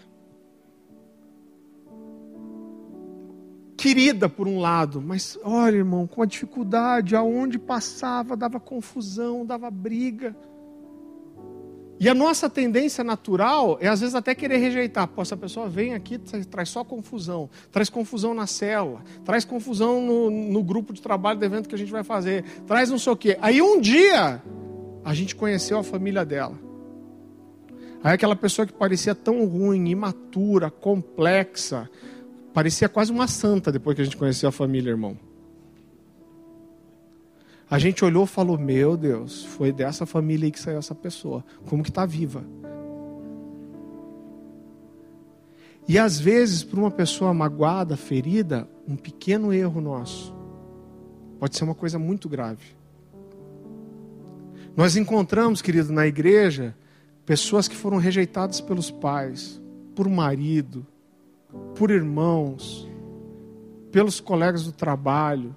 Querida 3.76 4.28
por 4.28 4.46
um 4.46 4.60
lado, 4.60 5.02
mas 5.02 5.36
olha, 5.42 5.74
irmão, 5.74 6.06
com 6.06 6.22
a 6.22 6.26
dificuldade, 6.26 7.16
aonde 7.16 7.58
passava, 7.58 8.36
dava 8.36 8.60
confusão, 8.60 9.44
dava 9.44 9.68
briga. 9.72 10.36
E 11.98 12.08
a 12.08 12.14
nossa 12.14 12.48
tendência 12.48 13.02
natural 13.02 13.78
é 13.80 13.88
às 13.88 14.00
vezes 14.00 14.14
até 14.14 14.36
querer 14.36 14.58
rejeitar. 14.58 15.08
Pô, 15.08 15.20
essa 15.20 15.36
pessoa 15.36 15.68
vem 15.68 15.94
aqui, 15.94 16.16
traz 16.48 16.68
só 16.68 16.84
confusão, 16.84 17.50
traz 17.72 17.90
confusão 17.90 18.34
na 18.34 18.46
célula, 18.46 19.02
traz 19.24 19.44
confusão 19.44 20.00
no, 20.00 20.30
no 20.30 20.62
grupo 20.62 20.92
de 20.92 21.02
trabalho 21.02 21.40
do 21.40 21.44
evento 21.44 21.68
que 21.68 21.74
a 21.74 21.78
gente 21.78 21.90
vai 21.90 22.04
fazer, 22.04 22.44
traz 22.68 22.88
não 22.88 22.98
sei 22.98 23.12
o 23.12 23.16
quê. 23.16 23.36
Aí 23.42 23.60
um 23.60 23.80
dia 23.80 24.40
a 25.04 25.12
gente 25.12 25.34
conheceu 25.34 25.76
a 25.78 25.82
família 25.82 26.24
dela. 26.24 26.71
Aí 28.02 28.14
aquela 28.14 28.34
pessoa 28.34 28.66
que 28.66 28.72
parecia 28.72 29.14
tão 29.14 29.46
ruim, 29.46 29.88
imatura, 29.88 30.70
complexa, 30.70 31.88
parecia 32.52 32.88
quase 32.88 33.12
uma 33.12 33.28
santa 33.28 33.70
depois 33.70 33.94
que 33.94 34.02
a 34.02 34.04
gente 34.04 34.16
conheceu 34.16 34.48
a 34.48 34.52
família, 34.52 34.90
irmão. 34.90 35.16
A 37.70 37.78
gente 37.78 38.04
olhou 38.04 38.24
e 38.24 38.28
falou: 38.28 38.58
Meu 38.58 38.96
Deus, 38.96 39.44
foi 39.44 39.72
dessa 39.72 40.04
família 40.04 40.46
aí 40.46 40.50
que 40.50 40.60
saiu 40.60 40.78
essa 40.78 40.94
pessoa. 40.94 41.44
Como 41.66 41.82
que 41.82 41.90
está 41.90 42.04
viva? 42.04 42.44
E 45.88 45.98
às 45.98 46.18
vezes, 46.18 46.62
para 46.62 46.78
uma 46.78 46.90
pessoa 46.90 47.32
magoada, 47.32 47.96
ferida, 47.96 48.68
um 48.86 48.96
pequeno 48.96 49.52
erro 49.52 49.80
nosso 49.80 50.34
pode 51.42 51.56
ser 51.56 51.64
uma 51.64 51.74
coisa 51.74 51.98
muito 51.98 52.28
grave. 52.28 52.64
Nós 54.76 54.96
encontramos, 54.96 55.60
querido, 55.60 55.92
na 55.92 56.06
igreja, 56.06 56.72
Pessoas 57.24 57.68
que 57.68 57.76
foram 57.76 57.98
rejeitadas 57.98 58.60
pelos 58.60 58.90
pais, 58.90 59.60
por 59.94 60.08
marido, 60.08 60.86
por 61.76 61.90
irmãos, 61.90 62.88
pelos 63.90 64.20
colegas 64.20 64.64
do 64.64 64.72
trabalho, 64.72 65.54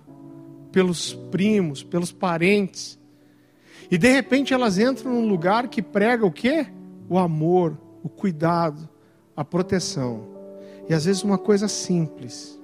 pelos 0.72 1.14
primos, 1.32 1.84
pelos 1.84 2.12
parentes. 2.12 3.00
E 3.90 3.98
de 3.98 4.12
repente 4.12 4.54
elas 4.54 4.78
entram 4.78 5.14
num 5.14 5.28
lugar 5.28 5.68
que 5.70 5.82
prega 5.82 6.26
o 6.26 6.32
quê? 6.32 6.68
O 7.10 7.18
amor, 7.18 7.78
o 8.04 8.10
cuidado, 8.10 8.88
a 9.36 9.44
proteção. 9.44 10.28
E 10.88 10.94
às 10.94 11.06
vezes 11.06 11.24
uma 11.24 11.38
coisa 11.38 11.68
simples 11.68 12.60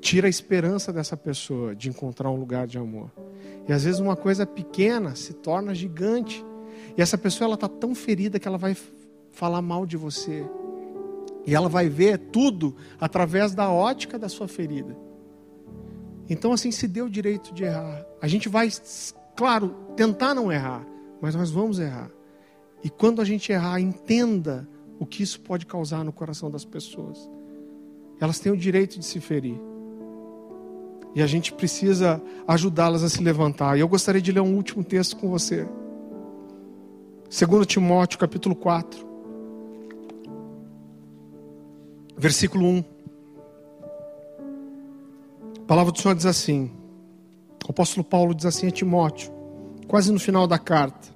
tira 0.00 0.26
a 0.26 0.30
esperança 0.30 0.92
dessa 0.92 1.16
pessoa 1.16 1.74
de 1.74 1.88
encontrar 1.88 2.30
um 2.30 2.36
lugar 2.36 2.66
de 2.66 2.78
amor. 2.78 3.10
E 3.68 3.72
às 3.72 3.84
vezes 3.84 4.00
uma 4.00 4.16
coisa 4.16 4.46
pequena 4.46 5.14
se 5.14 5.34
torna 5.34 5.74
gigante 5.74 6.44
e 6.98 7.00
essa 7.00 7.16
pessoa 7.16 7.46
ela 7.46 7.54
está 7.54 7.68
tão 7.68 7.94
ferida 7.94 8.40
que 8.40 8.48
ela 8.48 8.58
vai 8.58 8.76
falar 9.30 9.62
mal 9.62 9.86
de 9.86 9.96
você. 9.96 10.44
E 11.46 11.54
ela 11.54 11.68
vai 11.68 11.88
ver 11.88 12.18
tudo 12.18 12.74
através 13.00 13.54
da 13.54 13.70
ótica 13.70 14.18
da 14.18 14.28
sua 14.28 14.48
ferida. 14.48 14.96
Então, 16.28 16.52
assim, 16.52 16.72
se 16.72 16.88
deu 16.88 17.06
o 17.06 17.10
direito 17.10 17.54
de 17.54 17.62
errar. 17.62 18.04
A 18.20 18.26
gente 18.26 18.48
vai, 18.48 18.68
claro, 19.36 19.76
tentar 19.94 20.34
não 20.34 20.50
errar, 20.50 20.84
mas 21.22 21.36
nós 21.36 21.52
vamos 21.52 21.78
errar. 21.78 22.10
E 22.82 22.90
quando 22.90 23.22
a 23.22 23.24
gente 23.24 23.52
errar, 23.52 23.80
entenda 23.80 24.68
o 24.98 25.06
que 25.06 25.22
isso 25.22 25.40
pode 25.40 25.66
causar 25.66 26.02
no 26.02 26.12
coração 26.12 26.50
das 26.50 26.64
pessoas. 26.64 27.30
Elas 28.20 28.40
têm 28.40 28.50
o 28.50 28.56
direito 28.56 28.98
de 28.98 29.04
se 29.04 29.20
ferir. 29.20 29.58
E 31.14 31.22
a 31.22 31.28
gente 31.28 31.52
precisa 31.52 32.20
ajudá-las 32.46 33.04
a 33.04 33.08
se 33.08 33.22
levantar. 33.22 33.76
E 33.76 33.80
eu 33.80 33.88
gostaria 33.88 34.20
de 34.20 34.32
ler 34.32 34.40
um 34.40 34.56
último 34.56 34.82
texto 34.82 35.16
com 35.16 35.28
você. 35.30 35.64
2 37.30 37.66
Timóteo, 37.66 38.18
capítulo 38.18 38.56
4. 38.56 39.06
Versículo 42.16 42.64
1. 42.64 42.84
A 45.58 45.60
palavra 45.66 45.92
do 45.92 46.00
Senhor 46.00 46.14
diz 46.14 46.24
assim: 46.24 46.70
o 47.66 47.70
apóstolo 47.70 48.02
Paulo 48.02 48.34
diz 48.34 48.46
assim 48.46 48.68
a 48.68 48.70
Timóteo, 48.70 49.30
quase 49.86 50.10
no 50.10 50.18
final 50.18 50.46
da 50.46 50.58
carta: 50.58 51.08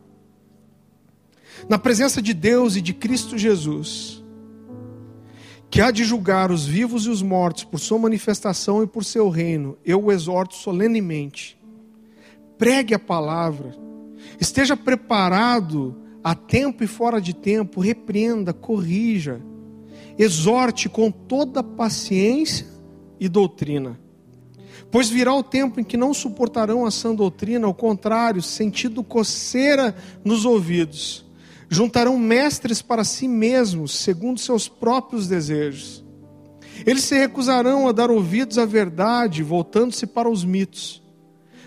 Na 1.66 1.78
presença 1.78 2.20
de 2.20 2.34
Deus 2.34 2.76
e 2.76 2.82
de 2.82 2.92
Cristo 2.92 3.38
Jesus, 3.38 4.22
que 5.70 5.80
há 5.80 5.90
de 5.90 6.04
julgar 6.04 6.50
os 6.50 6.66
vivos 6.66 7.06
e 7.06 7.08
os 7.08 7.22
mortos 7.22 7.64
por 7.64 7.80
sua 7.80 7.98
manifestação 7.98 8.82
e 8.82 8.86
por 8.86 9.02
seu 9.02 9.30
reino, 9.30 9.78
eu 9.82 10.04
o 10.04 10.12
exorto 10.12 10.56
solenemente. 10.56 11.58
Pregue 12.58 12.92
a 12.92 12.98
palavra, 12.98 13.74
esteja 14.38 14.76
preparado 14.76 16.01
a 16.22 16.34
tempo 16.34 16.84
e 16.84 16.86
fora 16.86 17.20
de 17.20 17.34
tempo, 17.34 17.80
repreenda, 17.80 18.52
corrija, 18.52 19.40
exorte 20.18 20.88
com 20.88 21.10
toda 21.10 21.62
paciência 21.62 22.66
e 23.18 23.28
doutrina. 23.28 23.98
Pois 24.90 25.08
virá 25.08 25.34
o 25.34 25.42
tempo 25.42 25.80
em 25.80 25.84
que 25.84 25.96
não 25.96 26.12
suportarão 26.12 26.84
a 26.84 26.90
sã 26.90 27.14
doutrina, 27.14 27.66
ao 27.66 27.74
contrário, 27.74 28.42
sentindo 28.42 29.02
coceira 29.02 29.96
nos 30.24 30.44
ouvidos. 30.44 31.24
Juntarão 31.68 32.18
mestres 32.18 32.82
para 32.82 33.02
si 33.02 33.26
mesmos, 33.26 33.96
segundo 33.96 34.38
seus 34.38 34.68
próprios 34.68 35.26
desejos. 35.26 36.04
Eles 36.84 37.04
se 37.04 37.16
recusarão 37.16 37.88
a 37.88 37.92
dar 37.92 38.10
ouvidos 38.10 38.58
à 38.58 38.66
verdade, 38.66 39.42
voltando-se 39.42 40.06
para 40.06 40.28
os 40.28 40.44
mitos. 40.44 41.02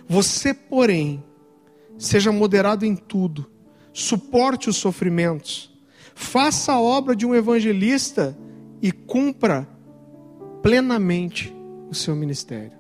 Você, 0.08 0.54
porém, 0.54 1.24
seja 1.98 2.32
moderado 2.32 2.86
em 2.86 2.96
tudo, 2.96 3.50
suporte 3.96 4.70
os 4.70 4.76
sofrimentos, 4.76 5.74
faça 6.14 6.74
a 6.74 6.82
obra 6.82 7.16
de 7.16 7.26
um 7.26 7.34
evangelista 7.34 8.38
e 8.82 8.92
cumpra 8.92 9.66
plenamente 10.62 11.56
o 11.90 11.96
seu 11.96 12.14
ministério. 12.14 12.78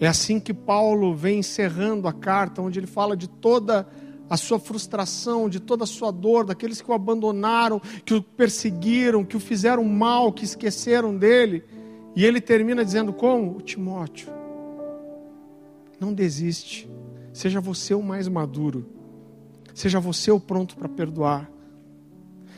É 0.00 0.08
assim 0.08 0.40
que 0.40 0.52
Paulo 0.52 1.14
vem 1.14 1.38
encerrando 1.38 2.08
a 2.08 2.12
carta, 2.12 2.60
onde 2.60 2.80
ele 2.80 2.88
fala 2.88 3.16
de 3.16 3.28
toda 3.28 3.86
a 4.28 4.36
sua 4.36 4.58
frustração, 4.58 5.48
de 5.48 5.60
toda 5.60 5.84
a 5.84 5.86
sua 5.86 6.10
dor, 6.10 6.44
daqueles 6.44 6.80
que 6.80 6.90
o 6.90 6.94
abandonaram, 6.94 7.80
que 8.04 8.14
o 8.14 8.22
perseguiram, 8.22 9.24
que 9.24 9.36
o 9.36 9.40
fizeram 9.40 9.84
mal, 9.84 10.32
que 10.32 10.44
esqueceram 10.44 11.16
dele. 11.16 11.62
E 12.16 12.24
ele 12.24 12.40
termina 12.40 12.84
dizendo 12.84 13.12
como? 13.12 13.62
Timóteo, 13.62 14.32
não 16.00 16.12
desiste. 16.12 16.90
Seja 17.32 17.60
você 17.60 17.94
o 17.94 18.02
mais 18.02 18.26
maduro. 18.26 18.97
Seja 19.78 20.00
você 20.00 20.30
o 20.30 20.40
pronto 20.40 20.76
para 20.76 20.88
perdoar. 20.88 21.50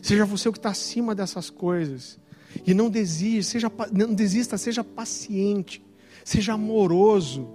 Seja 0.00 0.24
você 0.24 0.48
o 0.48 0.52
que 0.52 0.58
está 0.58 0.70
acima 0.70 1.14
dessas 1.14 1.50
coisas. 1.50 2.18
E 2.66 2.72
não 2.72 2.88
desista, 2.88 3.52
seja, 3.52 3.72
não 3.92 4.14
desista, 4.14 4.56
seja 4.56 4.82
paciente 4.82 5.82
seja 6.24 6.54
amoroso 6.54 7.48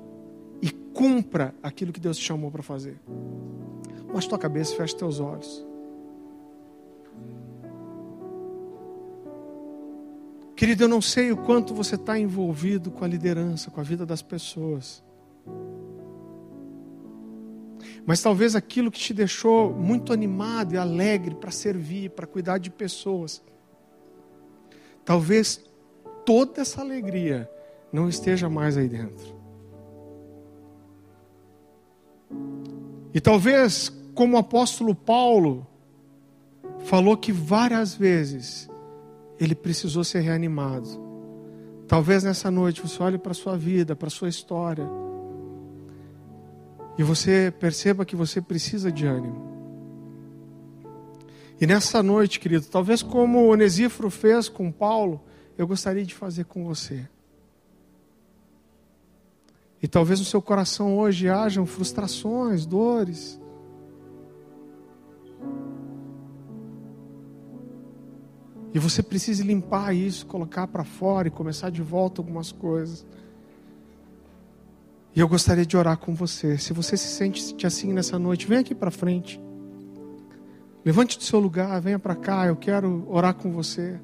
e 0.61 0.69
cumpra 0.69 1.53
aquilo 1.61 1.91
que 1.91 1.99
Deus 1.99 2.17
te 2.17 2.25
chamou 2.25 2.51
para 2.51 2.63
fazer. 2.63 2.99
Baixe 4.11 4.29
tua 4.29 4.37
cabeça 4.39 4.73
e 4.73 4.77
feche 4.77 4.95
teus 4.95 5.19
olhos. 5.19 5.65
Querido, 10.55 10.85
eu 10.85 10.87
não 10.87 11.01
sei 11.01 11.31
o 11.31 11.37
quanto 11.37 11.73
você 11.73 11.95
está 11.95 12.17
envolvido 12.17 12.89
com 12.89 13.03
a 13.03 13.07
liderança, 13.07 13.69
com 13.69 13.81
a 13.81 13.83
vida 13.83 14.05
das 14.05 14.21
pessoas. 14.21 15.03
Mas 18.05 18.21
talvez 18.21 18.55
aquilo 18.55 18.91
que 18.91 18.99
te 18.99 19.13
deixou 19.13 19.73
muito 19.73 20.13
animado 20.13 20.73
e 20.73 20.77
alegre 20.77 21.35
para 21.35 21.49
servir, 21.49 22.11
para 22.11 22.27
cuidar 22.27 22.59
de 22.59 22.69
pessoas, 22.69 23.41
talvez 25.03 25.63
toda 26.23 26.61
essa 26.61 26.81
alegria 26.81 27.49
não 27.91 28.07
esteja 28.07 28.47
mais 28.47 28.77
aí 28.77 28.87
dentro. 28.87 29.35
E 33.13 33.19
talvez, 33.19 33.91
como 34.13 34.35
o 34.35 34.39
apóstolo 34.39 34.93
Paulo 34.93 35.65
falou 36.79 37.17
que 37.17 37.31
várias 37.31 37.95
vezes 37.95 38.69
ele 39.39 39.55
precisou 39.55 40.03
ser 40.03 40.19
reanimado. 40.19 41.03
Talvez 41.87 42.23
nessa 42.23 42.51
noite 42.51 42.81
você 42.81 43.01
olhe 43.01 43.17
para 43.17 43.31
a 43.31 43.35
sua 43.35 43.57
vida, 43.57 43.95
para 43.95 44.07
a 44.07 44.11
sua 44.11 44.29
história, 44.29 44.87
e 46.97 47.03
você 47.03 47.53
perceba 47.59 48.05
que 48.05 48.15
você 48.15 48.41
precisa 48.41 48.91
de 48.91 49.05
ânimo. 49.05 49.53
E 51.59 51.65
nessa 51.65 52.03
noite, 52.03 52.39
querido, 52.39 52.65
talvez 52.65 53.01
como 53.01 53.51
Onesíforo 53.51 54.09
fez 54.09 54.49
com 54.49 54.71
Paulo, 54.71 55.21
eu 55.57 55.65
gostaria 55.65 56.05
de 56.05 56.13
fazer 56.13 56.45
com 56.45 56.65
você. 56.65 57.07
E 59.81 59.87
talvez 59.87 60.19
no 60.19 60.25
seu 60.25 60.41
coração 60.41 60.97
hoje 60.97 61.29
hajam 61.29 61.65
frustrações, 61.65 62.65
dores. 62.65 63.39
E 68.73 68.79
você 68.79 69.01
precisa 69.01 69.43
limpar 69.43 69.95
isso, 69.95 70.25
colocar 70.25 70.67
para 70.67 70.83
fora 70.83 71.29
e 71.29 71.31
começar 71.31 71.69
de 71.69 71.81
volta 71.81 72.19
algumas 72.19 72.51
coisas. 72.51 73.05
E 75.15 75.19
eu 75.21 75.29
gostaria 75.29 75.65
de 75.65 75.77
orar 75.77 75.97
com 75.97 76.13
você. 76.13 76.57
Se 76.57 76.73
você 76.73 76.97
se 76.97 77.07
sente 77.07 77.65
assim 77.65 77.93
nessa 77.93 78.19
noite, 78.19 78.45
vem 78.45 78.57
aqui 78.57 78.75
para 78.75 78.91
frente. 78.91 79.39
Levante 80.83 81.17
do 81.17 81.23
seu 81.23 81.39
lugar, 81.39 81.79
venha 81.79 81.97
para 81.97 82.15
cá, 82.15 82.45
eu 82.45 82.55
quero 82.55 83.07
orar 83.09 83.33
com 83.33 83.49
você. 83.51 83.97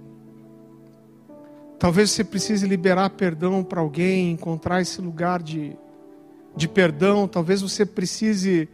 Talvez 1.77 2.11
você 2.11 2.23
precise 2.23 2.65
liberar 2.65 3.09
perdão 3.09 3.61
para 3.61 3.81
alguém, 3.81 4.31
encontrar 4.31 4.81
esse 4.81 5.01
lugar 5.01 5.43
de, 5.43 5.75
de 6.55 6.67
perdão. 6.67 7.27
Talvez 7.27 7.61
você 7.61 7.85
precise 7.85 8.69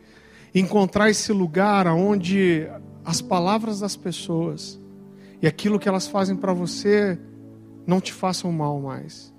encontrar 0.54 1.10
esse 1.10 1.34
lugar 1.34 1.88
onde 1.88 2.68
as 3.04 3.20
palavras 3.20 3.80
das 3.80 3.96
pessoas 3.96 4.80
e 5.42 5.48
aquilo 5.48 5.80
que 5.80 5.90
elas 5.90 6.06
fazem 6.06 6.36
para 6.36 6.54
você 6.54 7.18
não 7.86 8.00
te 8.00 8.14
façam 8.14 8.52
mal 8.52 8.80
mais. 8.80 9.34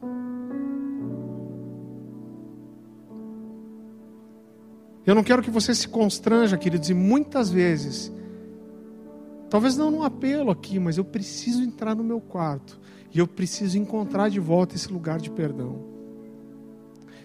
Eu 5.08 5.14
não 5.14 5.24
quero 5.24 5.42
que 5.42 5.50
você 5.50 5.74
se 5.74 5.88
constranja, 5.88 6.58
queridos, 6.58 6.90
e 6.90 6.94
muitas 6.94 7.48
vezes, 7.48 8.12
talvez 9.48 9.74
não 9.74 9.90
num 9.90 10.02
apelo 10.02 10.50
aqui, 10.50 10.78
mas 10.78 10.98
eu 10.98 11.04
preciso 11.04 11.62
entrar 11.62 11.94
no 11.94 12.04
meu 12.04 12.20
quarto 12.20 12.78
e 13.14 13.18
eu 13.18 13.26
preciso 13.26 13.78
encontrar 13.78 14.28
de 14.28 14.38
volta 14.38 14.74
esse 14.76 14.92
lugar 14.92 15.18
de 15.18 15.30
perdão. 15.30 15.82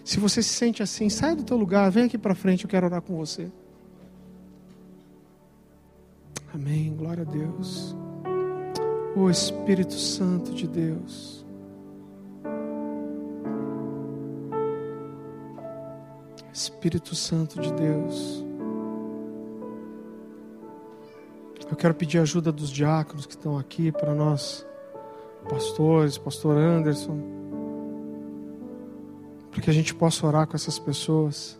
Se 0.02 0.18
você 0.18 0.42
se 0.42 0.48
sente 0.48 0.82
assim, 0.82 1.10
sai 1.10 1.36
do 1.36 1.42
teu 1.42 1.58
lugar, 1.58 1.90
vem 1.90 2.04
aqui 2.04 2.16
para 2.16 2.34
frente, 2.34 2.64
eu 2.64 2.70
quero 2.70 2.86
orar 2.86 3.02
com 3.02 3.18
você. 3.18 3.52
Amém. 6.54 6.90
Glória 6.96 7.20
a 7.20 7.30
Deus. 7.30 7.94
O 9.14 9.28
Espírito 9.28 9.92
Santo 9.92 10.54
de 10.54 10.66
Deus. 10.66 11.43
Espírito 16.54 17.16
Santo 17.16 17.60
de 17.60 17.72
Deus. 17.72 18.44
Eu 21.68 21.76
quero 21.76 21.92
pedir 21.94 22.18
ajuda 22.18 22.52
dos 22.52 22.70
diáconos 22.70 23.26
que 23.26 23.32
estão 23.32 23.58
aqui 23.58 23.90
para 23.90 24.14
nós 24.14 24.64
pastores, 25.48 26.16
pastor 26.16 26.56
Anderson, 26.56 27.18
para 29.50 29.62
que 29.62 29.68
a 29.68 29.72
gente 29.72 29.92
possa 29.92 30.24
orar 30.24 30.46
com 30.46 30.54
essas 30.54 30.78
pessoas. 30.78 31.58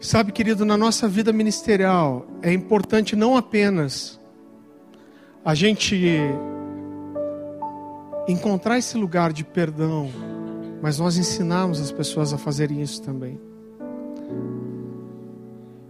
Sabe, 0.00 0.32
querido, 0.32 0.64
na 0.64 0.78
nossa 0.78 1.06
vida 1.06 1.30
ministerial 1.30 2.26
é 2.40 2.50
importante 2.54 3.14
não 3.14 3.36
apenas 3.36 4.18
a 5.44 5.54
gente 5.54 6.08
encontrar 8.26 8.78
esse 8.78 8.96
lugar 8.96 9.30
de 9.30 9.44
perdão, 9.44 10.29
mas 10.82 10.98
nós 10.98 11.16
ensinarmos 11.16 11.80
as 11.80 11.92
pessoas 11.92 12.32
a 12.32 12.38
fazerem 12.38 12.80
isso 12.80 13.02
também. 13.02 13.40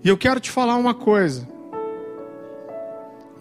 E 0.02 0.08
eu 0.08 0.16
quero 0.16 0.40
te 0.40 0.50
falar 0.50 0.76
uma 0.76 0.94
coisa. 0.94 1.46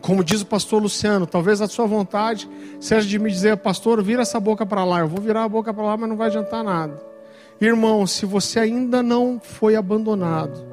Como 0.01 0.23
diz 0.23 0.41
o 0.41 0.45
pastor 0.45 0.81
Luciano, 0.81 1.25
talvez 1.25 1.61
a 1.61 1.67
sua 1.67 1.85
vontade 1.85 2.49
seja 2.79 3.07
de 3.07 3.19
me 3.19 3.29
dizer, 3.29 3.57
pastor, 3.57 4.01
vira 4.01 4.21
essa 4.21 4.39
boca 4.39 4.65
para 4.65 4.83
lá. 4.83 4.99
Eu 4.99 5.07
vou 5.07 5.21
virar 5.21 5.43
a 5.43 5.49
boca 5.49 5.73
para 5.73 5.83
lá, 5.83 5.97
mas 5.97 6.09
não 6.09 6.17
vai 6.17 6.27
adiantar 6.27 6.63
nada. 6.63 7.01
Irmão, 7.59 8.07
se 8.07 8.25
você 8.25 8.59
ainda 8.59 9.03
não 9.03 9.39
foi 9.41 9.75
abandonado, 9.75 10.65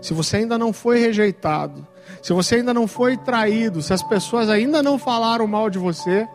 se 0.00 0.14
você 0.14 0.38
ainda 0.38 0.56
não 0.56 0.72
foi 0.72 0.98
rejeitado, 0.98 1.86
se 2.22 2.32
você 2.32 2.56
ainda 2.56 2.72
não 2.72 2.86
foi 2.86 3.16
traído, 3.16 3.82
se 3.82 3.92
as 3.92 4.02
pessoas 4.02 4.48
ainda 4.48 4.82
não 4.82 4.98
falaram 4.98 5.46
mal 5.46 5.68
de 5.68 5.78
você, 5.78 6.26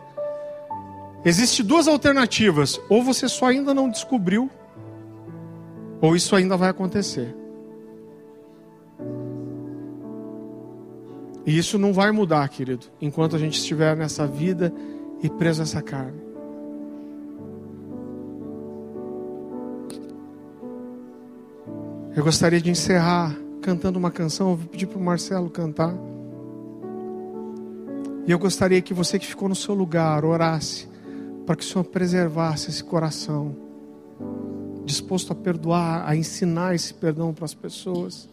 existe 1.24 1.62
duas 1.62 1.88
alternativas: 1.88 2.80
ou 2.88 3.02
você 3.02 3.28
só 3.28 3.46
ainda 3.46 3.74
não 3.74 3.88
descobriu, 3.88 4.50
ou 6.00 6.14
isso 6.14 6.34
ainda 6.34 6.56
vai 6.56 6.70
acontecer. 6.70 7.34
E 11.46 11.56
isso 11.56 11.78
não 11.78 11.94
vai 11.94 12.12
mudar, 12.12 12.46
querido, 12.48 12.86
enquanto 13.00 13.34
a 13.34 13.38
gente 13.38 13.58
estiver 13.58 13.96
nessa 13.96 14.26
vida 14.26 14.72
e 15.22 15.30
preso 15.30 15.62
a 15.62 15.64
essa 15.64 15.80
carne. 15.80 16.20
Eu 22.14 22.22
gostaria 22.22 22.60
de 22.60 22.70
encerrar 22.70 23.34
cantando 23.62 23.98
uma 23.98 24.10
canção, 24.10 24.50
eu 24.50 24.56
vou 24.56 24.68
pedir 24.68 24.86
para 24.86 24.98
o 24.98 25.02
Marcelo 25.02 25.48
cantar. 25.48 25.94
E 28.26 28.30
eu 28.30 28.38
gostaria 28.38 28.82
que 28.82 28.92
você 28.92 29.18
que 29.18 29.26
ficou 29.26 29.48
no 29.48 29.54
seu 29.54 29.74
lugar 29.74 30.24
orasse 30.24 30.86
para 31.48 31.56
que 31.56 31.64
o 31.64 31.66
Senhor 31.66 31.84
preservasse 31.84 32.68
esse 32.68 32.84
coração, 32.84 33.56
disposto 34.84 35.32
a 35.32 35.34
perdoar, 35.34 36.06
a 36.06 36.14
ensinar 36.14 36.74
esse 36.74 36.92
perdão 36.92 37.32
para 37.32 37.46
as 37.46 37.54
pessoas. 37.54 38.28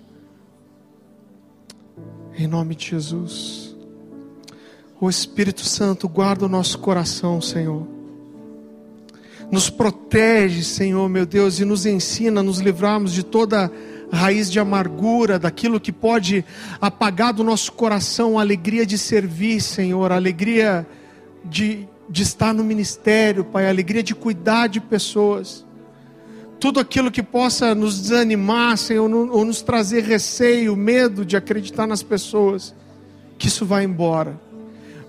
Em 2.38 2.46
nome 2.46 2.76
de 2.76 2.88
Jesus. 2.90 3.74
O 5.00 5.10
Espírito 5.10 5.62
Santo 5.62 6.10
guarda 6.10 6.46
o 6.46 6.50
nosso 6.50 6.78
coração, 6.80 7.40
Senhor. 7.40 7.88
Nos 9.50 9.70
protege, 9.70 10.62
Senhor, 10.62 11.08
meu 11.08 11.26
Deus, 11.26 11.62
e 11.62 11.64
nos 11.64 11.86
ensina 11.86 12.42
a 12.42 12.44
nos 12.44 12.60
livrarmos 12.60 13.14
de 13.14 13.24
toda 13.24 13.72
raiz 14.12 14.52
de 14.52 14.60
amargura, 14.60 15.40
daquilo 15.40 15.80
que 15.80 15.94
pode 15.94 16.44
apagar 16.82 17.32
do 17.32 17.46
nosso 17.46 17.72
coração 17.72 18.38
a 18.38 18.42
alegria 18.42 18.86
de 18.86 18.98
servir, 18.98 19.62
Senhor, 19.62 20.12
a 20.12 20.16
alegria 20.16 20.86
de, 21.46 21.88
de 22.10 22.24
estar 22.24 22.54
no 22.54 22.64
ministério, 22.64 23.44
Pai, 23.44 23.66
a 23.66 23.70
alegria 23.70 24.04
de 24.04 24.14
cuidar 24.14 24.68
de 24.68 24.80
pessoas. 24.80 25.66
Tudo 26.60 26.80
aquilo 26.80 27.12
que 27.12 27.22
possa 27.22 27.76
nos 27.76 28.02
desanimar, 28.02 28.78
Senhor, 28.78 29.12
ou 29.12 29.44
nos 29.44 29.62
trazer 29.62 30.04
receio, 30.04 30.76
medo 30.76 31.26
de 31.26 31.36
acreditar 31.36 31.86
nas 31.86 32.02
pessoas, 32.02 32.74
que 33.38 33.48
isso 33.48 33.66
vá 33.66 33.84
embora, 33.84 34.40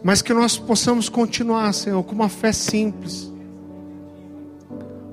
mas 0.02 0.20
que 0.22 0.34
nós 0.34 0.58
possamos 0.58 1.08
continuar, 1.08 1.72
Senhor, 1.72 2.02
com 2.02 2.14
uma 2.14 2.28
fé 2.28 2.52
simples, 2.52 3.32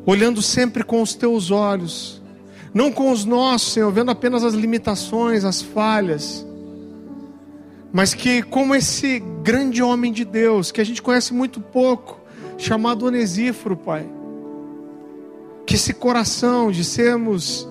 olhando 0.06 0.42
sempre 0.42 0.84
com 0.84 1.02
os 1.02 1.14
teus 1.14 1.52
olhos, 1.52 2.22
não 2.74 2.92
com 2.92 3.12
os 3.12 3.24
nossos, 3.24 3.74
Senhor, 3.74 3.92
vendo 3.92 4.12
apenas 4.12 4.44
as 4.44 4.54
limitações, 4.56 5.46
as 5.46 5.62
falhas, 5.62 6.46
mas 7.94 8.14
que, 8.14 8.41
como 8.41 8.76
esse 8.76 9.20
grande 9.41 9.82
homem 9.82 10.12
de 10.12 10.26
Deus, 10.26 10.72
que 10.72 10.82
a 10.82 10.84
gente 10.84 11.02
conhece 11.02 11.34
muito 11.34 11.62
pouco, 11.62 12.20
chamado 12.58 13.06
Onesíforo, 13.06 13.78
Pai 13.78 14.06
que 15.66 15.76
esse 15.76 15.94
coração 15.94 16.72
de 16.72 16.84
sermos 16.84 17.68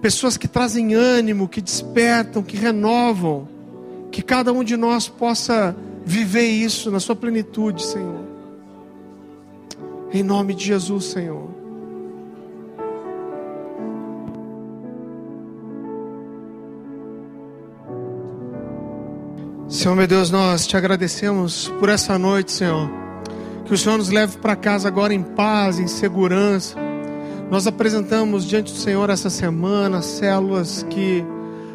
pessoas 0.00 0.36
que 0.36 0.46
trazem 0.46 0.94
ânimo, 0.94 1.48
que 1.48 1.60
despertam, 1.60 2.42
que 2.42 2.56
renovam, 2.56 3.48
que 4.10 4.22
cada 4.22 4.52
um 4.52 4.62
de 4.62 4.76
nós 4.76 5.08
possa 5.08 5.74
viver 6.04 6.46
isso 6.46 6.90
na 6.90 7.00
sua 7.00 7.16
plenitude, 7.16 7.82
Senhor. 7.82 8.24
Em 10.12 10.22
nome 10.22 10.54
de 10.54 10.66
Jesus, 10.66 11.06
Senhor. 11.06 11.53
Senhor 19.74 19.96
meu 19.96 20.06
Deus, 20.06 20.30
nós 20.30 20.68
te 20.68 20.76
agradecemos 20.76 21.66
por 21.80 21.88
essa 21.88 22.16
noite, 22.16 22.52
Senhor. 22.52 22.88
Que 23.64 23.74
o 23.74 23.76
Senhor 23.76 23.98
nos 23.98 24.08
leve 24.08 24.38
para 24.38 24.54
casa 24.54 24.86
agora 24.86 25.12
em 25.12 25.20
paz, 25.20 25.80
em 25.80 25.88
segurança. 25.88 26.78
Nós 27.50 27.66
apresentamos 27.66 28.46
diante 28.46 28.72
do 28.72 28.78
Senhor 28.78 29.10
essa 29.10 29.28
semana 29.28 30.00
células 30.00 30.86
que 30.88 31.24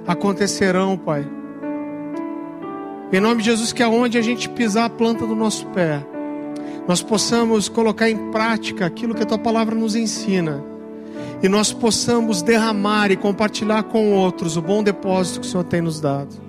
acontecerão, 0.08 0.98
Pai. 0.98 1.28
Em 3.12 3.20
nome 3.20 3.42
de 3.42 3.50
Jesus, 3.50 3.74
que 3.74 3.84
aonde 3.84 4.18
a 4.18 4.22
gente 4.22 4.48
pisar 4.48 4.86
a 4.86 4.90
planta 4.90 5.28
do 5.28 5.36
nosso 5.36 5.68
pé, 5.68 6.02
nós 6.88 7.04
possamos 7.04 7.68
colocar 7.68 8.10
em 8.10 8.32
prática 8.32 8.86
aquilo 8.86 9.14
que 9.14 9.24
a 9.24 9.28
tua 9.28 9.38
palavra 9.38 9.76
nos 9.76 9.94
ensina. 9.94 10.64
E 11.44 11.50
nós 11.50 11.74
possamos 11.74 12.42
derramar 12.42 13.12
e 13.12 13.18
compartilhar 13.18 13.84
com 13.84 14.14
outros 14.14 14.56
o 14.56 14.62
bom 14.62 14.82
depósito 14.82 15.42
que 15.42 15.48
o 15.48 15.50
Senhor 15.50 15.66
tem 15.66 15.82
nos 15.82 16.00
dado. 16.00 16.49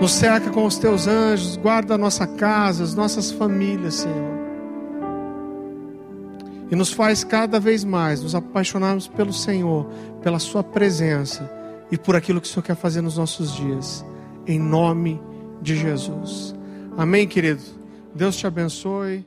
Nos 0.00 0.12
cerca 0.12 0.50
com 0.50 0.64
os 0.64 0.78
teus 0.78 1.08
anjos, 1.08 1.56
guarda 1.56 1.94
a 1.94 1.98
nossa 1.98 2.24
casa, 2.24 2.84
as 2.84 2.94
nossas 2.94 3.32
famílias, 3.32 3.94
Senhor. 3.94 4.38
E 6.70 6.76
nos 6.76 6.92
faz 6.92 7.24
cada 7.24 7.58
vez 7.58 7.82
mais 7.82 8.22
nos 8.22 8.34
apaixonarmos 8.34 9.08
pelo 9.08 9.32
Senhor, 9.32 9.86
pela 10.22 10.38
Sua 10.38 10.62
presença 10.62 11.50
e 11.90 11.98
por 11.98 12.14
aquilo 12.14 12.40
que 12.40 12.46
o 12.46 12.50
Senhor 12.50 12.62
quer 12.62 12.76
fazer 12.76 13.00
nos 13.00 13.16
nossos 13.16 13.54
dias. 13.56 14.04
Em 14.46 14.58
nome 14.58 15.20
de 15.60 15.74
Jesus. 15.74 16.54
Amém, 16.96 17.26
querido? 17.26 17.62
Deus 18.14 18.36
te 18.36 18.46
abençoe. 18.46 19.26